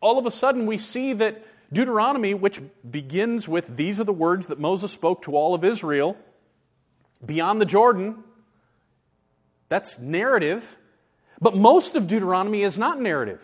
all 0.00 0.18
of 0.18 0.26
a 0.26 0.30
sudden 0.30 0.66
we 0.66 0.78
see 0.78 1.12
that 1.14 1.44
Deuteronomy, 1.72 2.34
which 2.34 2.60
begins 2.88 3.48
with 3.48 3.76
these 3.76 4.00
are 4.00 4.04
the 4.04 4.12
words 4.12 4.48
that 4.48 4.58
Moses 4.58 4.92
spoke 4.92 5.22
to 5.22 5.36
all 5.36 5.54
of 5.54 5.64
Israel 5.64 6.16
beyond 7.24 7.60
the 7.60 7.66
Jordan, 7.66 8.22
that's 9.68 9.98
narrative. 9.98 10.76
But 11.42 11.56
most 11.56 11.96
of 11.96 12.06
Deuteronomy 12.06 12.62
is 12.62 12.78
not 12.78 13.00
narrative. 13.00 13.40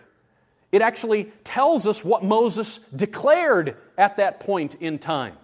It 0.70 0.82
actually 0.82 1.32
tells 1.42 1.86
us 1.86 2.04
what 2.04 2.22
Moses 2.22 2.78
declared 2.94 3.76
at 3.98 4.18
that 4.18 4.38
point 4.38 4.76
in 4.76 5.00
time. 5.00 5.34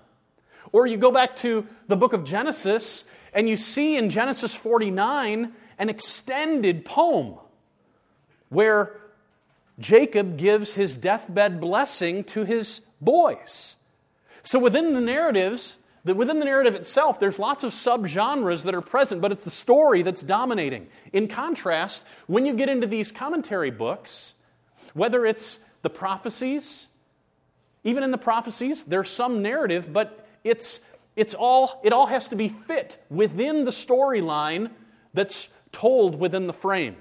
Or 0.70 0.86
you 0.86 0.96
go 0.96 1.10
back 1.10 1.34
to 1.36 1.66
the 1.88 1.96
book 1.96 2.12
of 2.12 2.24
Genesis, 2.24 3.04
and 3.32 3.48
you 3.48 3.56
see 3.56 3.96
in 3.96 4.08
Genesis 4.08 4.54
49 4.54 5.52
an 5.78 5.88
extended 5.88 6.84
poem 6.84 7.34
where 8.50 9.00
Jacob 9.80 10.36
gives 10.36 10.74
his 10.74 10.96
deathbed 10.96 11.60
blessing 11.60 12.22
to 12.24 12.44
his 12.44 12.82
boys. 13.00 13.74
So 14.42 14.60
within 14.60 14.92
the 14.92 15.00
narratives, 15.00 15.74
within 16.04 16.38
the 16.38 16.44
narrative 16.44 16.74
itself, 16.74 17.18
there's 17.18 17.38
lots 17.38 17.64
of 17.64 17.72
subgenres 17.72 18.64
that 18.64 18.74
are 18.74 18.82
present, 18.82 19.22
but 19.22 19.32
it's 19.32 19.44
the 19.44 19.50
story 19.50 20.02
that's 20.02 20.22
dominating. 20.22 20.88
In 21.12 21.28
contrast, 21.28 22.04
when 22.26 22.44
you 22.44 22.52
get 22.52 22.68
into 22.68 22.86
these 22.86 23.10
commentary 23.10 23.70
books, 23.70 24.34
whether 24.92 25.24
it's 25.24 25.60
the 25.82 25.90
prophecies, 25.90 26.86
even 27.84 28.02
in 28.02 28.10
the 28.10 28.18
prophecies, 28.18 28.84
there's 28.84 29.10
some 29.10 29.40
narrative, 29.42 29.92
but 29.92 30.26
it's, 30.44 30.80
it's 31.16 31.34
all, 31.34 31.80
it 31.82 31.92
all 31.92 32.06
has 32.06 32.28
to 32.28 32.36
be 32.36 32.48
fit 32.48 33.02
within 33.08 33.64
the 33.64 33.70
storyline 33.70 34.70
that's 35.14 35.48
told 35.72 36.20
within 36.20 36.46
the 36.46 36.52
frame. 36.52 36.96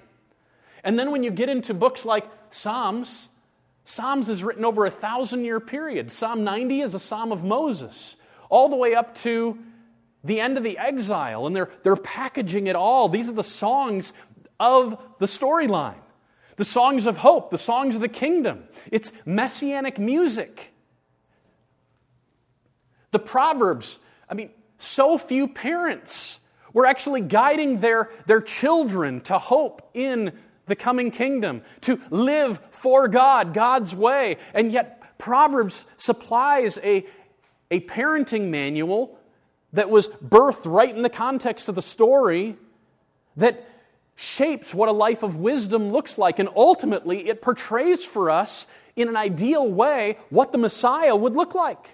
And 0.83 0.97
then 0.97 1.11
when 1.11 1.23
you 1.23 1.31
get 1.31 1.49
into 1.49 1.73
books 1.73 2.05
like 2.05 2.25
Psalms, 2.51 3.29
Psalms 3.85 4.29
is 4.29 4.43
written 4.43 4.63
over 4.63 4.85
a 4.85 4.91
thousand 4.91 5.43
year 5.43 5.59
period. 5.59 6.11
Psalm 6.11 6.43
90 6.43 6.81
is 6.81 6.93
a 6.93 6.99
psalm 6.99 7.31
of 7.31 7.43
Moses, 7.43 8.15
all 8.53 8.69
the 8.69 8.75
way 8.75 8.93
up 8.93 9.15
to 9.15 9.57
the 10.23 10.39
end 10.39 10.59
of 10.59 10.63
the 10.63 10.77
exile, 10.77 11.47
and 11.47 11.55
they're, 11.55 11.71
they're 11.81 11.95
packaging 11.95 12.67
it 12.67 12.75
all. 12.75 13.09
These 13.09 13.27
are 13.27 13.33
the 13.33 13.43
songs 13.43 14.13
of 14.59 14.95
the 15.17 15.25
storyline, 15.25 15.97
the 16.57 16.63
songs 16.63 17.07
of 17.07 17.17
hope, 17.17 17.49
the 17.49 17.57
songs 17.57 17.95
of 17.95 18.01
the 18.01 18.07
kingdom. 18.07 18.65
It's 18.91 19.11
messianic 19.25 19.97
music. 19.97 20.71
The 23.09 23.17
Proverbs, 23.17 23.97
I 24.29 24.35
mean, 24.35 24.51
so 24.77 25.17
few 25.17 25.47
parents 25.47 26.37
were 26.73 26.85
actually 26.85 27.21
guiding 27.21 27.79
their, 27.79 28.11
their 28.27 28.41
children 28.41 29.21
to 29.21 29.39
hope 29.39 29.89
in 29.95 30.31
the 30.67 30.75
coming 30.75 31.09
kingdom, 31.09 31.63
to 31.81 31.99
live 32.11 32.59
for 32.69 33.07
God, 33.07 33.55
God's 33.55 33.95
way. 33.95 34.37
And 34.53 34.71
yet, 34.71 35.17
Proverbs 35.17 35.87
supplies 35.97 36.77
a, 36.83 37.05
a 37.73 37.81
parenting 37.81 38.49
manual 38.49 39.17
that 39.73 39.89
was 39.89 40.07
birthed 40.07 40.71
right 40.71 40.95
in 40.95 41.01
the 41.01 41.09
context 41.09 41.67
of 41.67 41.75
the 41.75 41.81
story 41.81 42.55
that 43.35 43.67
shapes 44.15 44.73
what 44.73 44.89
a 44.89 44.91
life 44.91 45.23
of 45.23 45.37
wisdom 45.37 45.89
looks 45.89 46.17
like. 46.17 46.37
And 46.39 46.47
ultimately, 46.55 47.27
it 47.27 47.41
portrays 47.41 48.05
for 48.05 48.29
us 48.29 48.67
in 48.95 49.07
an 49.07 49.17
ideal 49.17 49.67
way 49.67 50.17
what 50.29 50.51
the 50.51 50.57
Messiah 50.57 51.15
would 51.15 51.33
look 51.33 51.55
like. 51.55 51.89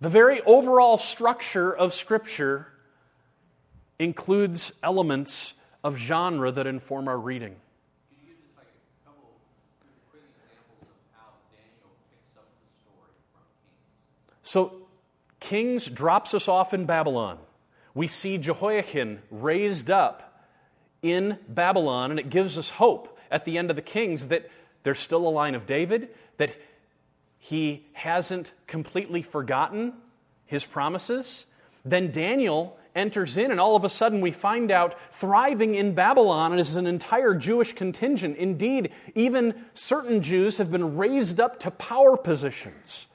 The 0.00 0.10
very 0.10 0.40
overall 0.42 0.98
structure 0.98 1.74
of 1.74 1.92
Scripture 1.94 2.68
includes 3.98 4.72
elements 4.82 5.54
of 5.82 5.96
genre 5.96 6.52
that 6.52 6.66
inform 6.66 7.08
our 7.08 7.18
reading. 7.18 7.56
Can 8.08 8.18
you 8.22 8.34
give 8.34 8.44
just 8.44 8.56
like 8.56 8.66
a 8.68 9.08
couple 9.08 9.40
quick 10.10 10.22
examples 10.38 10.86
of 10.86 10.98
how 11.18 11.34
Daniel 11.50 11.90
picks 12.14 12.36
up 12.38 12.46
the 12.62 12.70
story 12.78 13.10
from 13.34 13.42
Kings? 13.58 14.37
So, 14.48 14.72
Kings 15.40 15.84
drops 15.84 16.32
us 16.32 16.48
off 16.48 16.72
in 16.72 16.86
Babylon. 16.86 17.36
We 17.92 18.08
see 18.08 18.38
Jehoiakim 18.38 19.18
raised 19.30 19.90
up 19.90 20.42
in 21.02 21.36
Babylon, 21.46 22.12
and 22.12 22.18
it 22.18 22.30
gives 22.30 22.56
us 22.56 22.70
hope 22.70 23.18
at 23.30 23.44
the 23.44 23.58
end 23.58 23.68
of 23.68 23.76
the 23.76 23.82
Kings 23.82 24.28
that 24.28 24.48
there's 24.84 25.00
still 25.00 25.28
a 25.28 25.28
line 25.28 25.54
of 25.54 25.66
David, 25.66 26.08
that 26.38 26.56
he 27.36 27.84
hasn't 27.92 28.54
completely 28.66 29.20
forgotten 29.20 29.92
his 30.46 30.64
promises. 30.64 31.44
Then 31.84 32.10
Daniel 32.10 32.78
enters 32.94 33.36
in, 33.36 33.50
and 33.50 33.60
all 33.60 33.76
of 33.76 33.84
a 33.84 33.90
sudden 33.90 34.22
we 34.22 34.30
find 34.30 34.70
out 34.70 34.98
thriving 35.12 35.74
in 35.74 35.92
Babylon 35.92 36.58
is 36.58 36.74
an 36.74 36.86
entire 36.86 37.34
Jewish 37.34 37.74
contingent. 37.74 38.38
Indeed, 38.38 38.92
even 39.14 39.66
certain 39.74 40.22
Jews 40.22 40.56
have 40.56 40.70
been 40.70 40.96
raised 40.96 41.38
up 41.38 41.60
to 41.60 41.70
power 41.70 42.16
positions. 42.16 43.07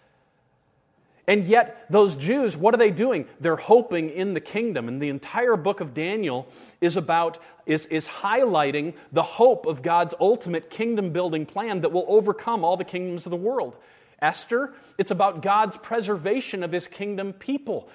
And 1.26 1.46
yet, 1.46 1.86
those 1.90 2.18
Jews, 2.18 2.58
what 2.58 2.74
are 2.74 2.78
they 2.78 2.92
doing? 2.92 3.28
They're 3.40 3.56
hoping 3.56 4.10
in 4.10 4.34
the 4.34 4.42
kingdom. 4.42 4.90
And 4.90 5.02
the 5.02 5.08
entire 5.10 5.56
book 5.56 5.80
of 5.80 5.94
Daniel 5.94 6.48
is 6.82 6.98
about, 6.98 7.40
is, 7.66 7.86
is 7.86 8.08
highlighting 8.08 8.94
the 9.14 9.24
hope 9.24 9.66
of 9.66 9.82
God's 9.82 10.14
ultimate 10.20 10.70
kingdom 10.70 11.14
building 11.14 11.46
plan 11.46 11.82
that 11.82 11.94
will 11.94 12.06
overcome 12.10 12.66
all 12.66 12.76
the 12.76 12.84
kingdoms 12.84 13.26
of 13.26 13.30
the 13.30 13.38
world. 13.38 13.78
Esther, 14.22 14.74
it's 14.98 15.12
about 15.12 15.42
God's 15.42 15.78
preservation 15.78 16.62
of 16.62 16.74
his 16.74 16.88
kingdom 16.88 17.32
people. 17.32 17.90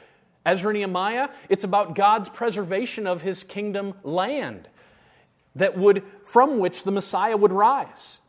Ezra 0.46 0.72
Nehemiah, 0.72 1.28
it's 1.50 1.64
about 1.64 1.94
God's 1.94 2.30
preservation 2.30 3.06
of 3.06 3.20
his 3.20 3.44
kingdom 3.44 3.92
land 4.02 4.68
that 5.54 5.76
would 5.76 6.02
from 6.22 6.58
which 6.58 6.84
the 6.84 6.90
Messiah 6.90 7.36
would 7.36 7.52
rise. 7.52 8.20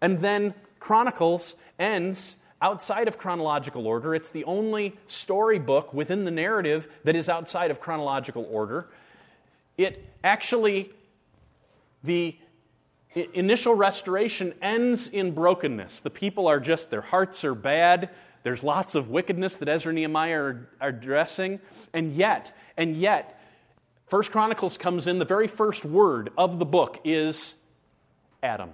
And 0.00 0.20
then 0.20 0.54
Chronicles 0.78 1.54
ends 1.78 2.36
outside 2.60 3.08
of 3.08 3.18
chronological 3.18 3.86
order. 3.86 4.14
It's 4.14 4.30
the 4.30 4.44
only 4.44 4.96
storybook 5.06 5.94
within 5.94 6.24
the 6.24 6.30
narrative 6.30 6.88
that 7.04 7.16
is 7.16 7.28
outside 7.28 7.70
of 7.70 7.80
chronological 7.80 8.46
order. 8.50 8.88
It 9.76 10.04
actually 10.24 10.90
the 12.02 12.36
initial 13.14 13.74
restoration 13.74 14.54
ends 14.62 15.08
in 15.08 15.32
brokenness. 15.32 16.00
The 16.00 16.10
people 16.10 16.46
are 16.46 16.60
just, 16.60 16.90
their 16.90 17.00
hearts 17.00 17.44
are 17.44 17.54
bad. 17.54 18.10
There's 18.42 18.62
lots 18.62 18.94
of 18.94 19.08
wickedness 19.08 19.56
that 19.56 19.68
Ezra 19.68 19.90
and 19.90 19.96
Nehemiah 19.96 20.38
are, 20.38 20.68
are 20.80 20.88
addressing. 20.88 21.60
And 21.92 22.12
yet, 22.14 22.56
and 22.76 22.96
yet, 22.96 23.40
First 24.06 24.30
Chronicles 24.30 24.78
comes 24.78 25.06
in, 25.06 25.18
the 25.18 25.24
very 25.24 25.48
first 25.48 25.84
word 25.84 26.30
of 26.38 26.58
the 26.58 26.64
book 26.64 27.00
is 27.04 27.54
Adam. 28.42 28.70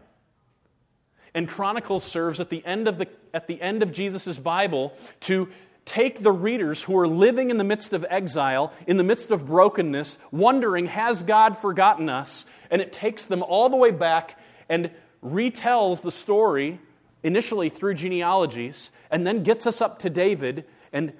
And 1.34 1.48
Chronicles 1.48 2.04
serves 2.04 2.40
at 2.40 2.48
the 2.48 2.64
end 2.64 2.86
of, 2.86 2.98
the, 2.98 3.08
at 3.32 3.46
the 3.46 3.60
end 3.60 3.82
of 3.82 3.92
Jesus' 3.92 4.38
Bible 4.38 4.96
to 5.22 5.48
take 5.84 6.22
the 6.22 6.32
readers 6.32 6.82
who 6.82 6.96
are 6.96 7.08
living 7.08 7.50
in 7.50 7.58
the 7.58 7.64
midst 7.64 7.92
of 7.92 8.06
exile, 8.08 8.72
in 8.86 8.96
the 8.96 9.04
midst 9.04 9.30
of 9.30 9.46
brokenness, 9.46 10.18
wondering, 10.30 10.86
has 10.86 11.22
God 11.22 11.58
forgotten 11.58 12.08
us? 12.08 12.46
And 12.70 12.80
it 12.80 12.92
takes 12.92 13.26
them 13.26 13.42
all 13.42 13.68
the 13.68 13.76
way 13.76 13.90
back 13.90 14.38
and 14.68 14.90
retells 15.22 16.02
the 16.02 16.10
story 16.10 16.80
initially 17.22 17.68
through 17.68 17.94
genealogies 17.94 18.90
and 19.10 19.26
then 19.26 19.42
gets 19.42 19.66
us 19.66 19.80
up 19.80 19.98
to 20.00 20.10
David 20.10 20.64
and 20.92 21.12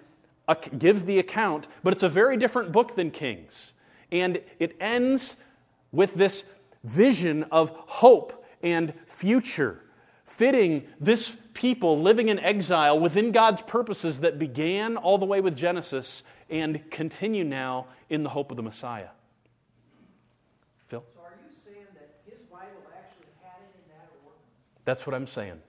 gives 0.78 1.04
the 1.04 1.18
account, 1.18 1.66
but 1.82 1.92
it's 1.92 2.02
a 2.02 2.08
very 2.08 2.36
different 2.36 2.70
book 2.70 2.94
than 2.96 3.10
Kings. 3.10 3.72
And 4.12 4.40
it 4.58 4.76
ends 4.78 5.36
with 5.90 6.14
this 6.14 6.44
vision 6.84 7.44
of 7.44 7.70
hope 7.70 8.44
and 8.62 8.92
future, 9.06 9.80
fitting 10.36 10.84
this 11.00 11.36
people 11.52 12.00
living 12.02 12.28
in 12.28 12.38
exile 12.38 12.98
within 12.98 13.32
God's 13.32 13.62
purposes 13.62 14.20
that 14.20 14.38
began 14.38 14.96
all 14.96 15.18
the 15.18 15.26
way 15.26 15.40
with 15.40 15.56
Genesis 15.56 16.22
and 16.50 16.90
continue 16.90 17.44
now 17.44 17.86
in 18.10 18.22
the 18.22 18.28
hope 18.28 18.50
of 18.50 18.56
the 18.56 18.62
Messiah. 18.62 19.08
Phil? 20.88 21.04
So 21.14 21.20
are 21.20 21.34
you 21.48 21.56
saying 21.64 21.86
that 21.94 22.16
his 22.28 22.42
Bible 22.42 22.66
actually 22.96 23.26
had 23.42 23.60
it 23.62 23.74
in 23.76 23.88
that 23.90 24.08
order? 24.24 24.36
That's 24.84 25.06
what 25.06 25.14
I'm 25.14 25.26
saying. 25.26 25.60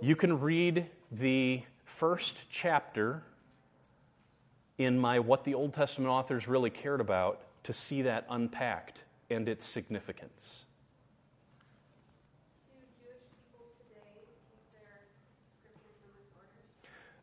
You 0.00 0.14
can 0.14 0.40
read 0.40 0.86
the 1.10 1.62
first 1.84 2.44
chapter 2.50 3.24
in 4.78 4.96
my 4.96 5.18
What 5.18 5.42
the 5.42 5.54
Old 5.54 5.74
Testament 5.74 6.08
authors 6.10 6.46
really 6.46 6.70
cared 6.70 7.00
about 7.00 7.40
to 7.64 7.74
see 7.74 8.02
that 8.02 8.24
unpacked 8.30 9.02
and 9.28 9.48
its 9.48 9.66
significance. 9.66 10.64
Do 12.70 12.78
Jewish 13.02 13.26
people 13.34 13.66
today 13.76 14.22
keep 14.46 14.62
their 14.70 15.02
scriptures 15.58 15.98
in 16.04 16.14
this 16.14 16.30
order? 16.38 16.62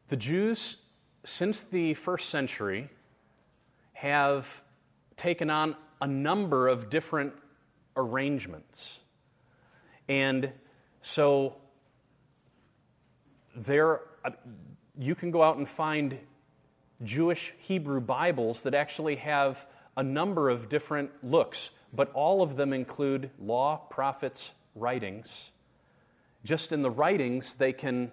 The 0.08 0.18
Jews, 0.18 0.78
since 1.24 1.64
the 1.64 1.95
first 1.95 2.30
century, 2.30 2.89
have 3.93 4.62
taken 5.18 5.49
on 5.49 5.76
a 6.01 6.08
number 6.08 6.68
of 6.68 6.89
different 6.89 7.34
arrangements. 7.97 8.99
And 10.08 10.51
so 11.01 11.56
there, 13.56 14.01
uh, 14.24 14.32
you 14.97 15.16
can 15.16 15.32
go 15.32 15.41
out 15.41 15.58
and 15.58 15.68
find 15.68 16.20
Jewish 17.03 17.53
Hebrew 17.60 17.99
Bibles 17.99 18.64
that 18.64 18.74
actually 18.74 19.16
have 19.16 19.66
a 19.97 20.03
number 20.03 20.49
of 20.49 20.70
different 20.70 21.10
looks, 21.24 21.72
but 21.93 22.12
all 22.14 22.41
of 22.41 22.56
them 22.56 22.74
include 22.74 23.32
law, 23.39 23.78
prophets, 23.89 24.51
writings. 24.76 25.51
Just 26.43 26.72
in 26.72 26.82
the 26.82 26.91
writings, 26.91 27.56
they 27.56 27.74
can, 27.74 28.12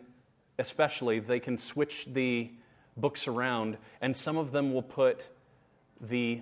especially, 0.63 1.19
they 1.19 1.41
can 1.41 1.59
switch 1.59 2.07
the 2.11 2.51
books 2.97 3.27
around, 3.29 3.77
and 4.01 4.17
some 4.17 4.37
of 4.37 4.53
them 4.53 4.73
will 4.73 4.83
put 4.83 5.27
the 6.01 6.41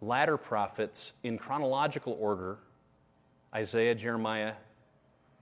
latter 0.00 0.36
prophets 0.36 1.12
in 1.22 1.38
chronological 1.38 2.16
order 2.20 2.58
Isaiah, 3.54 3.94
Jeremiah, 3.94 4.54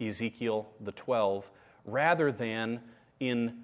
Ezekiel, 0.01 0.68
the 0.80 0.90
12, 0.90 1.48
rather 1.84 2.32
than 2.32 2.80
in 3.20 3.62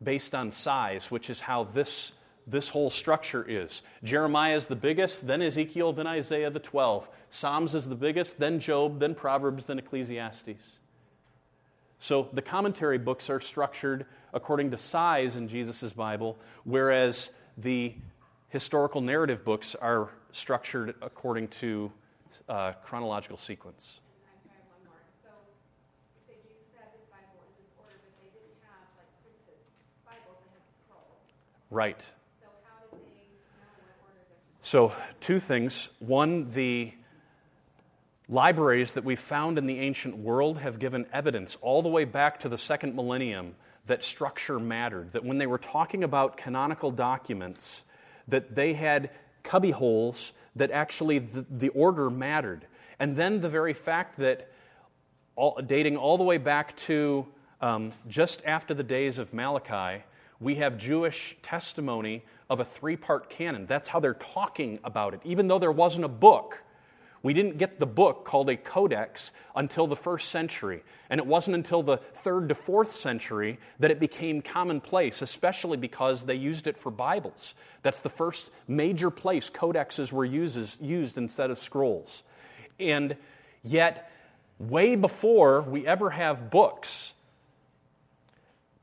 based 0.00 0.34
on 0.34 0.52
size, 0.52 1.10
which 1.10 1.30
is 1.30 1.40
how 1.40 1.64
this, 1.64 2.12
this 2.46 2.68
whole 2.68 2.90
structure 2.90 3.44
is. 3.48 3.82
Jeremiah 4.04 4.54
is 4.54 4.66
the 4.66 4.76
biggest, 4.76 5.26
then 5.26 5.42
Ezekiel, 5.42 5.92
then 5.92 6.06
Isaiah, 6.06 6.50
the 6.50 6.60
12. 6.60 7.08
Psalms 7.30 7.74
is 7.74 7.88
the 7.88 7.96
biggest, 7.96 8.38
then 8.38 8.60
Job, 8.60 9.00
then 9.00 9.16
Proverbs, 9.16 9.66
then 9.66 9.80
Ecclesiastes. 9.80 10.78
So 11.98 12.28
the 12.32 12.42
commentary 12.42 12.98
books 12.98 13.30
are 13.30 13.40
structured 13.40 14.06
according 14.34 14.70
to 14.72 14.78
size 14.78 15.36
in 15.36 15.48
Jesus' 15.48 15.92
Bible, 15.92 16.36
whereas 16.64 17.30
the 17.56 17.94
historical 18.48 19.00
narrative 19.00 19.44
books 19.44 19.74
are 19.74 20.10
structured 20.32 20.94
according 21.00 21.48
to 21.48 21.90
uh, 22.48 22.72
chronological 22.84 23.38
sequence. 23.38 24.00
I'm 24.28 24.38
trying 24.44 24.60
one 24.68 24.84
more. 24.84 25.00
So, 25.22 25.30
you 26.14 26.20
say 26.28 26.34
Jesus 26.44 26.68
had 26.76 26.92
this 26.92 27.08
Bible 27.10 27.40
in 27.48 27.64
this 27.64 27.72
order, 27.80 27.96
but 28.04 28.12
they 28.20 28.28
didn't 28.28 28.60
have 28.68 28.84
like 29.00 29.08
printed 29.24 29.56
Bibles, 30.04 30.36
they 30.44 30.52
had 30.52 30.68
scrolls. 30.84 31.16
Right. 31.70 32.00
So 32.40 32.46
how 32.68 32.84
did 32.92 33.00
they 33.08 33.24
know 33.56 33.72
what 33.80 33.96
order 34.04 34.20
So, 34.60 34.92
two 35.20 35.40
things. 35.40 35.88
One, 35.98 36.44
the 36.52 36.92
libraries 38.28 38.94
that 38.94 39.04
we 39.04 39.16
found 39.16 39.58
in 39.58 39.66
the 39.66 39.78
ancient 39.78 40.16
world 40.16 40.58
have 40.58 40.78
given 40.78 41.06
evidence 41.12 41.56
all 41.60 41.82
the 41.82 41.88
way 41.88 42.04
back 42.04 42.40
to 42.40 42.48
the 42.48 42.58
second 42.58 42.94
millennium 42.94 43.54
that 43.86 44.02
structure 44.02 44.58
mattered, 44.58 45.12
that 45.12 45.24
when 45.24 45.38
they 45.38 45.46
were 45.46 45.58
talking 45.58 46.02
about 46.02 46.36
canonical 46.36 46.90
documents, 46.90 47.84
that 48.28 48.54
they 48.54 48.72
had 48.72 49.10
cubby 49.44 49.70
holes 49.70 50.32
that 50.56 50.70
actually 50.72 51.20
the, 51.20 51.46
the 51.50 51.68
order 51.68 52.10
mattered. 52.10 52.66
And 52.98 53.16
then 53.16 53.40
the 53.40 53.48
very 53.48 53.74
fact 53.74 54.18
that 54.18 54.50
all, 55.36 55.60
dating 55.64 55.96
all 55.96 56.18
the 56.18 56.24
way 56.24 56.38
back 56.38 56.76
to 56.78 57.26
um, 57.60 57.92
just 58.08 58.42
after 58.44 58.74
the 58.74 58.82
days 58.82 59.18
of 59.18 59.32
Malachi, 59.32 60.02
we 60.40 60.56
have 60.56 60.76
Jewish 60.76 61.36
testimony 61.42 62.24
of 62.50 62.60
a 62.60 62.64
three 62.64 62.96
part 62.96 63.30
canon. 63.30 63.66
That's 63.66 63.88
how 63.88 64.00
they're 64.00 64.14
talking 64.14 64.80
about 64.82 65.14
it, 65.14 65.20
even 65.24 65.46
though 65.46 65.58
there 65.58 65.72
wasn't 65.72 66.04
a 66.04 66.08
book. 66.08 66.62
We 67.26 67.34
didn't 67.34 67.58
get 67.58 67.80
the 67.80 67.86
book 67.86 68.24
called 68.24 68.48
a 68.50 68.56
codex 68.56 69.32
until 69.56 69.88
the 69.88 69.96
first 69.96 70.28
century. 70.28 70.84
And 71.10 71.18
it 71.18 71.26
wasn't 71.26 71.56
until 71.56 71.82
the 71.82 71.96
third 71.96 72.50
to 72.50 72.54
fourth 72.54 72.92
century 72.92 73.58
that 73.80 73.90
it 73.90 73.98
became 73.98 74.42
commonplace, 74.42 75.22
especially 75.22 75.76
because 75.76 76.24
they 76.24 76.36
used 76.36 76.68
it 76.68 76.78
for 76.78 76.92
Bibles. 76.92 77.54
That's 77.82 77.98
the 77.98 78.10
first 78.10 78.52
major 78.68 79.10
place 79.10 79.50
codexes 79.50 80.12
were 80.12 80.24
uses, 80.24 80.78
used 80.80 81.18
instead 81.18 81.50
of 81.50 81.58
scrolls. 81.58 82.22
And 82.78 83.16
yet, 83.64 84.08
way 84.60 84.94
before 84.94 85.62
we 85.62 85.84
ever 85.84 86.10
have 86.10 86.48
books, 86.48 87.12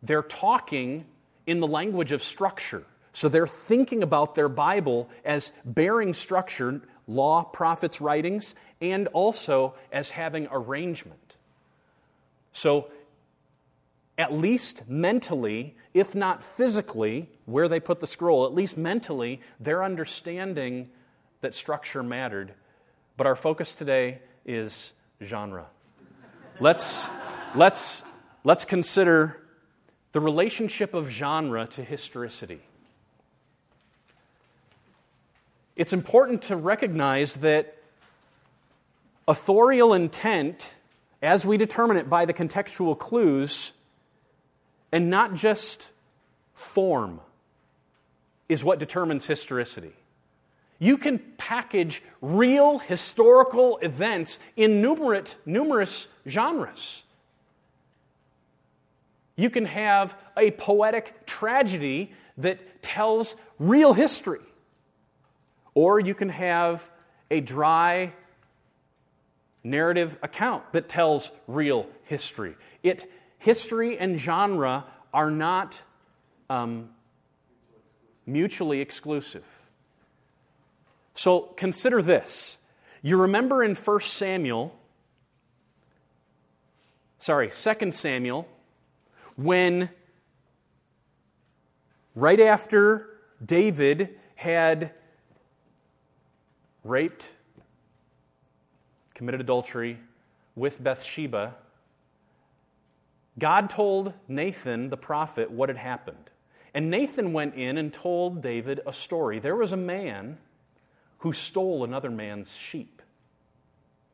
they're 0.01 0.21
talking 0.21 1.05
in 1.47 1.61
the 1.61 1.67
language 1.67 2.11
of 2.11 2.21
structure. 2.21 2.83
So 3.13 3.29
they're 3.29 3.47
thinking 3.47 4.03
about 4.03 4.35
their 4.35 4.49
Bible 4.49 5.09
as 5.23 5.53
bearing 5.63 6.13
structure, 6.13 6.81
law, 7.07 7.43
prophets' 7.43 8.01
writings, 8.01 8.55
and 8.81 9.07
also 9.07 9.75
as 9.91 10.11
having 10.11 10.47
arrangement. 10.51 11.35
So, 12.51 12.89
at 14.17 14.31
least 14.31 14.87
mentally, 14.87 15.75
if 15.93 16.13
not 16.13 16.43
physically, 16.43 17.29
where 17.45 17.67
they 17.67 17.79
put 17.79 17.99
the 17.99 18.07
scroll, 18.07 18.45
at 18.45 18.53
least 18.53 18.77
mentally, 18.77 19.41
they're 19.59 19.83
understanding 19.83 20.89
that 21.41 21.53
structure 21.53 22.03
mattered. 22.03 22.53
But 23.17 23.27
our 23.27 23.35
focus 23.35 23.73
today 23.73 24.19
is 24.45 24.93
genre. 25.21 25.65
Let's, 26.59 27.05
let's, 27.55 28.03
let's 28.43 28.65
consider 28.65 29.41
the 30.11 30.19
relationship 30.19 30.93
of 30.93 31.09
genre 31.09 31.65
to 31.67 31.83
historicity. 31.83 32.61
It's 35.75 35.93
important 35.93 36.43
to 36.43 36.55
recognize 36.55 37.35
that 37.35 37.77
authorial 39.27 39.93
intent, 39.93 40.71
as 41.21 41.45
we 41.45 41.57
determine 41.57 41.97
it 41.97 42.09
by 42.09 42.25
the 42.25 42.33
contextual 42.33 42.97
clues, 42.97 43.71
and 44.91 45.09
not 45.09 45.33
just 45.33 45.89
form, 46.53 47.21
is 48.47 48.63
what 48.63 48.77
determines 48.77 49.25
historicity. 49.25 49.93
You 50.77 50.97
can 50.97 51.19
package 51.37 52.03
real 52.21 52.77
historical 52.77 53.77
events 53.77 54.37
in 54.55 54.81
numerous, 54.81 56.07
genres. 56.27 57.03
You 59.35 59.49
can 59.49 59.65
have 59.65 60.13
a 60.37 60.51
poetic 60.51 61.25
tragedy 61.25 62.11
that 62.37 62.83
tells 62.83 63.35
real 63.57 63.93
history. 63.93 64.41
Or 65.75 65.99
you 65.99 66.13
can 66.13 66.29
have 66.29 66.89
a 67.31 67.39
dry 67.39 68.13
narrative 69.63 70.17
account 70.21 70.73
that 70.73 70.89
tells 70.89 71.31
real 71.47 71.87
history. 72.03 72.55
It, 72.83 73.09
history 73.39 73.97
and 73.97 74.19
genre 74.19 74.85
are 75.13 75.31
not 75.31 75.81
um, 76.49 76.89
mutually 78.25 78.81
exclusive. 78.81 79.45
So 81.13 81.41
consider 81.41 82.01
this. 82.01 82.57
You 83.01 83.17
remember 83.21 83.63
in 83.63 83.75
1 83.75 83.99
Samuel, 84.01 84.73
sorry, 87.19 87.49
2 87.49 87.91
Samuel, 87.91 88.47
when 89.35 89.89
right 92.15 92.39
after 92.39 93.09
David 93.43 94.17
had 94.35 94.91
raped, 96.83 97.29
committed 99.13 99.41
adultery 99.41 99.99
with 100.55 100.83
Bathsheba, 100.83 101.55
God 103.39 103.69
told 103.69 104.13
Nathan, 104.27 104.89
the 104.89 104.97
prophet, 104.97 105.49
what 105.49 105.69
had 105.69 105.77
happened. 105.77 106.29
And 106.73 106.89
Nathan 106.89 107.33
went 107.33 107.55
in 107.55 107.77
and 107.77 107.93
told 107.93 108.41
David 108.41 108.81
a 108.85 108.93
story. 108.93 109.39
There 109.39 109.55
was 109.55 109.71
a 109.71 109.77
man 109.77 110.37
who 111.19 111.33
stole 111.33 111.83
another 111.83 112.09
man's 112.09 112.55
sheep. 112.55 113.01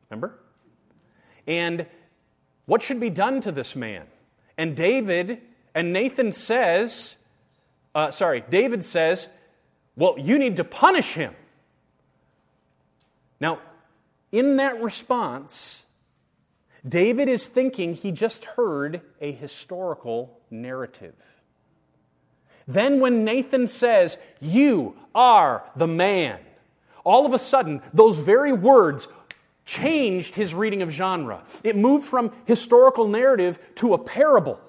Remember? 0.08 0.38
And 1.46 1.86
what 2.66 2.82
should 2.82 3.00
be 3.00 3.10
done 3.10 3.40
to 3.42 3.52
this 3.52 3.74
man? 3.74 4.06
And 4.56 4.76
David, 4.76 5.40
and 5.74 5.92
Nathan 5.92 6.32
says, 6.32 7.16
uh, 7.94 8.10
sorry, 8.10 8.44
David 8.48 8.84
says, 8.84 9.28
well, 9.96 10.14
you 10.18 10.38
need 10.38 10.56
to 10.56 10.64
punish 10.64 11.14
him. 11.14 11.34
Now, 13.40 13.60
in 14.30 14.56
that 14.56 14.80
response, 14.82 15.86
David 16.86 17.28
is 17.28 17.46
thinking 17.46 17.94
he 17.94 18.12
just 18.12 18.44
heard 18.44 19.00
a 19.20 19.32
historical 19.32 20.38
narrative. 20.50 21.14
Then, 22.68 23.00
when 23.00 23.24
Nathan 23.24 23.66
says, 23.66 24.18
You 24.40 24.94
are 25.14 25.64
the 25.74 25.88
man, 25.88 26.38
all 27.04 27.26
of 27.26 27.32
a 27.32 27.38
sudden, 27.38 27.82
those 27.92 28.18
very 28.18 28.52
words 28.52 29.08
changed 29.64 30.34
his 30.34 30.52
reading 30.54 30.82
of 30.82 30.90
genre. 30.90 31.42
It 31.62 31.76
moved 31.76 32.04
from 32.04 32.32
historical 32.44 33.08
narrative 33.08 33.58
to 33.76 33.94
a 33.94 33.98
parable 33.98 34.60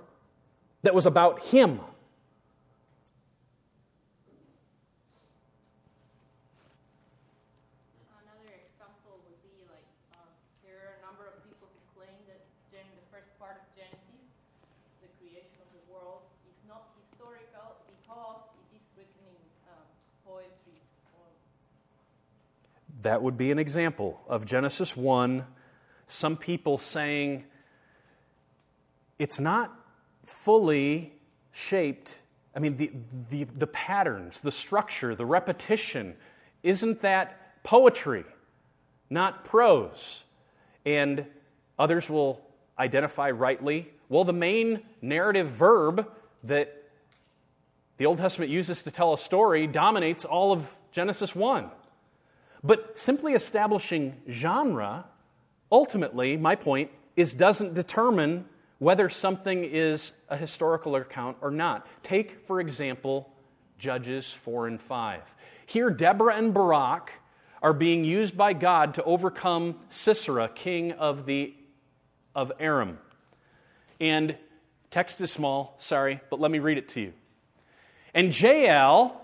that 0.83 0.93
was 0.93 1.05
about 1.05 1.41
him. 1.43 1.81
Another 8.13 8.53
example 8.61 9.21
would 9.25 9.41
be 9.41 9.65
like 9.69 9.85
uh, 10.13 10.21
there 10.61 10.77
are 10.85 10.93
a 10.97 11.03
number 11.05 11.25
of 11.25 11.33
people 11.49 11.65
who 11.65 11.81
claim 11.97 12.17
that 12.29 12.45
during 12.69 12.89
the 12.93 13.05
first 13.09 13.33
part 13.41 13.57
of 13.57 13.65
Genesis, 13.73 14.29
the 15.01 15.09
creation 15.17 15.57
of 15.65 15.69
the 15.73 15.81
world 15.89 16.29
is 16.45 16.57
not 16.69 16.93
historical 17.01 17.81
because 17.89 18.41
it 18.69 18.77
is 18.77 18.85
written 18.93 19.25
in 19.33 19.41
uh, 19.65 19.81
poetry 20.25 20.77
form. 21.09 21.33
That 23.01 23.23
would 23.23 23.37
be 23.37 23.51
an 23.51 23.57
example 23.57 24.21
of 24.27 24.45
Genesis 24.45 24.95
1, 24.95 25.43
some 26.05 26.37
people 26.37 26.77
saying 26.77 27.45
it's 29.17 29.39
not 29.39 29.73
fully 30.25 31.13
shaped. 31.51 32.19
I 32.55 32.59
mean, 32.59 32.75
the, 32.75 32.91
the, 33.29 33.43
the 33.45 33.67
patterns, 33.67 34.41
the 34.41 34.51
structure, 34.51 35.15
the 35.15 35.25
repetition, 35.25 36.15
isn't 36.63 37.01
that 37.01 37.63
poetry, 37.63 38.25
not 39.09 39.45
prose? 39.45 40.23
And 40.85 41.25
others 41.79 42.09
will 42.09 42.41
identify 42.77 43.31
rightly, 43.31 43.89
well, 44.09 44.25
the 44.25 44.33
main 44.33 44.81
narrative 45.01 45.49
verb 45.49 46.07
that 46.43 46.83
the 47.97 48.05
Old 48.05 48.17
Testament 48.17 48.51
uses 48.51 48.83
to 48.83 48.91
tell 48.91 49.13
a 49.13 49.17
story 49.17 49.65
dominates 49.65 50.25
all 50.25 50.51
of 50.51 50.75
Genesis 50.91 51.35
1. 51.35 51.69
But 52.63 52.97
simply 52.97 53.33
establishing 53.33 54.15
genre, 54.29 55.05
ultimately, 55.71 56.37
my 56.37 56.55
point 56.55 56.91
is 57.15 57.33
doesn't 57.33 57.73
determine 57.73 58.45
whether 58.79 59.09
something 59.09 59.63
is 59.63 60.11
a 60.29 60.37
historical 60.37 60.95
account 60.95 61.37
or 61.41 61.51
not. 61.51 61.87
Take, 62.03 62.45
for 62.47 62.59
example, 62.59 63.31
Judges 63.77 64.31
4 64.31 64.67
and 64.67 64.81
5. 64.81 65.21
Here, 65.65 65.89
Deborah 65.89 66.35
and 66.35 66.53
Barak 66.53 67.11
are 67.61 67.73
being 67.73 68.03
used 68.03 68.35
by 68.35 68.53
God 68.53 68.95
to 68.95 69.03
overcome 69.03 69.75
Sisera, 69.89 70.49
king 70.49 70.93
of, 70.93 71.25
the, 71.25 71.53
of 72.33 72.51
Aram. 72.59 72.97
And 73.99 74.35
text 74.89 75.21
is 75.21 75.31
small, 75.31 75.75
sorry, 75.77 76.19
but 76.29 76.39
let 76.39 76.49
me 76.49 76.59
read 76.59 76.77
it 76.77 76.89
to 76.89 77.01
you. 77.01 77.13
And 78.13 78.37
Jael 78.37 79.20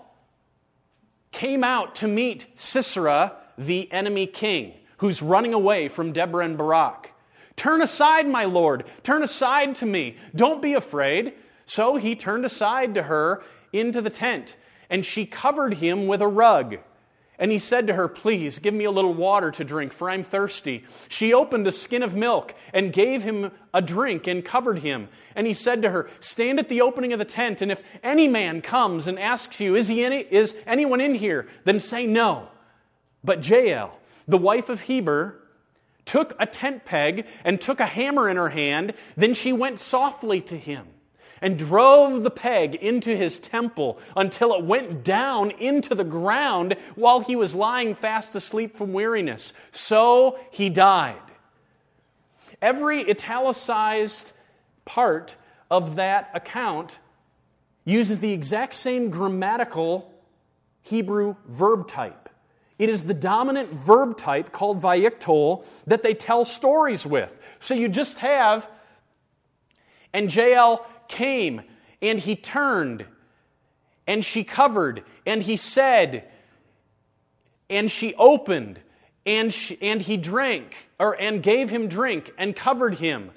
came 1.32 1.62
out 1.62 1.94
to 1.96 2.08
meet 2.08 2.46
Sisera, 2.56 3.36
the 3.56 3.90
enemy 3.92 4.26
king, 4.26 4.74
who's 4.98 5.22
running 5.22 5.54
away 5.54 5.88
from 5.88 6.12
Deborah 6.12 6.44
and 6.44 6.56
Barak. 6.56 7.12
Turn 7.56 7.82
aside, 7.82 8.28
my 8.28 8.44
lord. 8.44 8.84
Turn 9.02 9.22
aside 9.22 9.74
to 9.76 9.86
me. 9.86 10.16
Don't 10.34 10.62
be 10.62 10.74
afraid. 10.74 11.34
So 11.66 11.96
he 11.96 12.14
turned 12.14 12.44
aside 12.44 12.94
to 12.94 13.02
her 13.02 13.42
into 13.72 14.00
the 14.00 14.10
tent, 14.10 14.56
and 14.88 15.04
she 15.04 15.26
covered 15.26 15.74
him 15.74 16.06
with 16.06 16.22
a 16.22 16.28
rug. 16.28 16.78
And 17.38 17.52
he 17.52 17.58
said 17.58 17.86
to 17.86 17.94
her, 17.94 18.08
Please 18.08 18.58
give 18.58 18.74
me 18.74 18.84
a 18.84 18.90
little 18.90 19.14
water 19.14 19.50
to 19.52 19.64
drink, 19.64 19.92
for 19.92 20.10
I'm 20.10 20.24
thirsty. 20.24 20.84
She 21.08 21.32
opened 21.32 21.66
a 21.68 21.72
skin 21.72 22.02
of 22.02 22.14
milk 22.16 22.54
and 22.72 22.92
gave 22.92 23.22
him 23.22 23.52
a 23.72 23.80
drink 23.80 24.26
and 24.26 24.44
covered 24.44 24.80
him. 24.80 25.08
And 25.36 25.46
he 25.46 25.54
said 25.54 25.82
to 25.82 25.90
her, 25.90 26.10
Stand 26.18 26.58
at 26.58 26.68
the 26.68 26.80
opening 26.80 27.12
of 27.12 27.20
the 27.20 27.24
tent, 27.24 27.62
and 27.62 27.70
if 27.70 27.80
any 28.02 28.26
man 28.26 28.60
comes 28.60 29.06
and 29.06 29.18
asks 29.18 29.60
you, 29.60 29.76
Is, 29.76 29.86
he 29.86 30.04
any, 30.04 30.26
is 30.30 30.56
anyone 30.66 31.00
in 31.00 31.14
here? 31.14 31.46
then 31.64 31.78
say 31.78 32.06
no. 32.06 32.48
But 33.22 33.48
Jael, 33.48 33.98
the 34.26 34.38
wife 34.38 34.68
of 34.68 34.82
Heber, 34.82 35.40
took 36.04 36.34
a 36.40 36.46
tent 36.46 36.84
peg 36.84 37.26
and 37.44 37.60
took 37.60 37.78
a 37.78 37.86
hammer 37.86 38.28
in 38.28 38.36
her 38.36 38.48
hand. 38.48 38.94
Then 39.16 39.34
she 39.34 39.52
went 39.52 39.78
softly 39.78 40.40
to 40.42 40.56
him 40.56 40.86
and 41.40 41.58
drove 41.58 42.22
the 42.22 42.30
peg 42.30 42.74
into 42.74 43.16
his 43.16 43.38
temple 43.38 43.98
until 44.16 44.54
it 44.54 44.64
went 44.64 45.04
down 45.04 45.50
into 45.52 45.94
the 45.94 46.04
ground 46.04 46.76
while 46.94 47.20
he 47.20 47.36
was 47.36 47.54
lying 47.54 47.94
fast 47.94 48.34
asleep 48.34 48.76
from 48.76 48.92
weariness. 48.92 49.52
So 49.72 50.38
he 50.50 50.68
died. 50.68 51.16
Every 52.60 53.08
italicized 53.08 54.32
part 54.84 55.34
of 55.70 55.96
that 55.96 56.30
account 56.34 56.98
uses 57.84 58.18
the 58.18 58.32
exact 58.32 58.74
same 58.74 59.10
grammatical 59.10 60.12
Hebrew 60.82 61.36
verb 61.46 61.88
type. 61.88 62.28
It 62.78 62.88
is 62.90 63.02
the 63.02 63.14
dominant 63.14 63.72
verb 63.72 64.16
type 64.16 64.52
called 64.52 64.80
vayiktol 64.80 65.64
that 65.86 66.02
they 66.02 66.14
tell 66.14 66.44
stories 66.44 67.04
with. 67.04 67.36
So 67.58 67.74
you 67.74 67.88
just 67.88 68.18
have, 68.20 68.68
and 70.12 70.32
Jael 70.32 70.86
came 71.08 71.62
and 72.00 72.18
he 72.18 72.36
turned 72.36 73.04
and 74.06 74.24
she 74.24 74.44
covered 74.44 75.04
and 75.26 75.42
he 75.42 75.56
said 75.56 76.24
and 77.70 77.90
she 77.90 78.14
opened 78.14 78.80
and, 79.26 79.52
she, 79.52 79.78
and 79.82 80.00
he 80.00 80.16
drank 80.16 80.74
or 80.98 81.12
and 81.20 81.42
gave 81.42 81.70
him 81.70 81.88
drink 81.88 82.30
and 82.38 82.56
covered 82.56 82.94
him. 82.94 83.30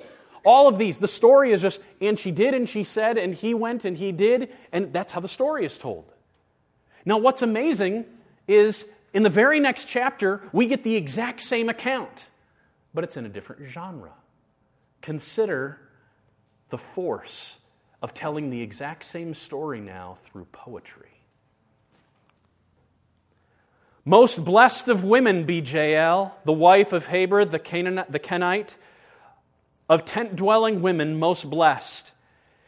All 0.45 0.67
of 0.67 0.77
these 0.77 0.97
the 0.97 1.07
story 1.07 1.51
is 1.51 1.61
just 1.61 1.81
and 1.99 2.17
she 2.17 2.31
did 2.31 2.53
and 2.53 2.67
she 2.67 2.83
said 2.83 3.17
and 3.17 3.33
he 3.33 3.53
went 3.53 3.85
and 3.85 3.97
he 3.97 4.11
did 4.11 4.49
and 4.71 4.93
that's 4.93 5.11
how 5.11 5.19
the 5.19 5.27
story 5.27 5.65
is 5.65 5.77
told. 5.77 6.05
Now 7.05 7.17
what's 7.17 7.41
amazing 7.41 8.05
is 8.47 8.85
in 9.13 9.23
the 9.23 9.29
very 9.29 9.59
next 9.59 9.85
chapter 9.85 10.41
we 10.53 10.67
get 10.67 10.83
the 10.83 10.95
exact 10.95 11.41
same 11.41 11.69
account 11.69 12.27
but 12.93 13.03
it's 13.03 13.17
in 13.17 13.25
a 13.25 13.29
different 13.29 13.69
genre. 13.69 14.11
Consider 15.01 15.79
the 16.69 16.77
force 16.77 17.57
of 18.01 18.13
telling 18.13 18.49
the 18.49 18.61
exact 18.61 19.03
same 19.03 19.33
story 19.33 19.79
now 19.79 20.17
through 20.25 20.45
poetry. 20.45 21.09
Most 24.03 24.43
blessed 24.43 24.89
of 24.89 25.03
women 25.03 25.45
be 25.45 25.59
Jael, 25.59 26.35
the 26.43 26.51
wife 26.51 26.91
of 26.91 27.07
Heber 27.07 27.45
the, 27.45 27.59
Canaanite, 27.59 28.11
the 28.11 28.19
Kenite, 28.19 28.75
of 29.87 30.05
tent 30.05 30.35
dwelling 30.35 30.81
women, 30.81 31.19
most 31.19 31.49
blessed. 31.49 32.13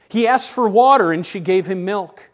He 0.10 0.28
asked 0.28 0.52
for 0.52 0.70
water, 0.70 1.12
and 1.12 1.26
she 1.26 1.40
gave 1.40 1.66
him 1.66 1.86
milk. 1.86 2.30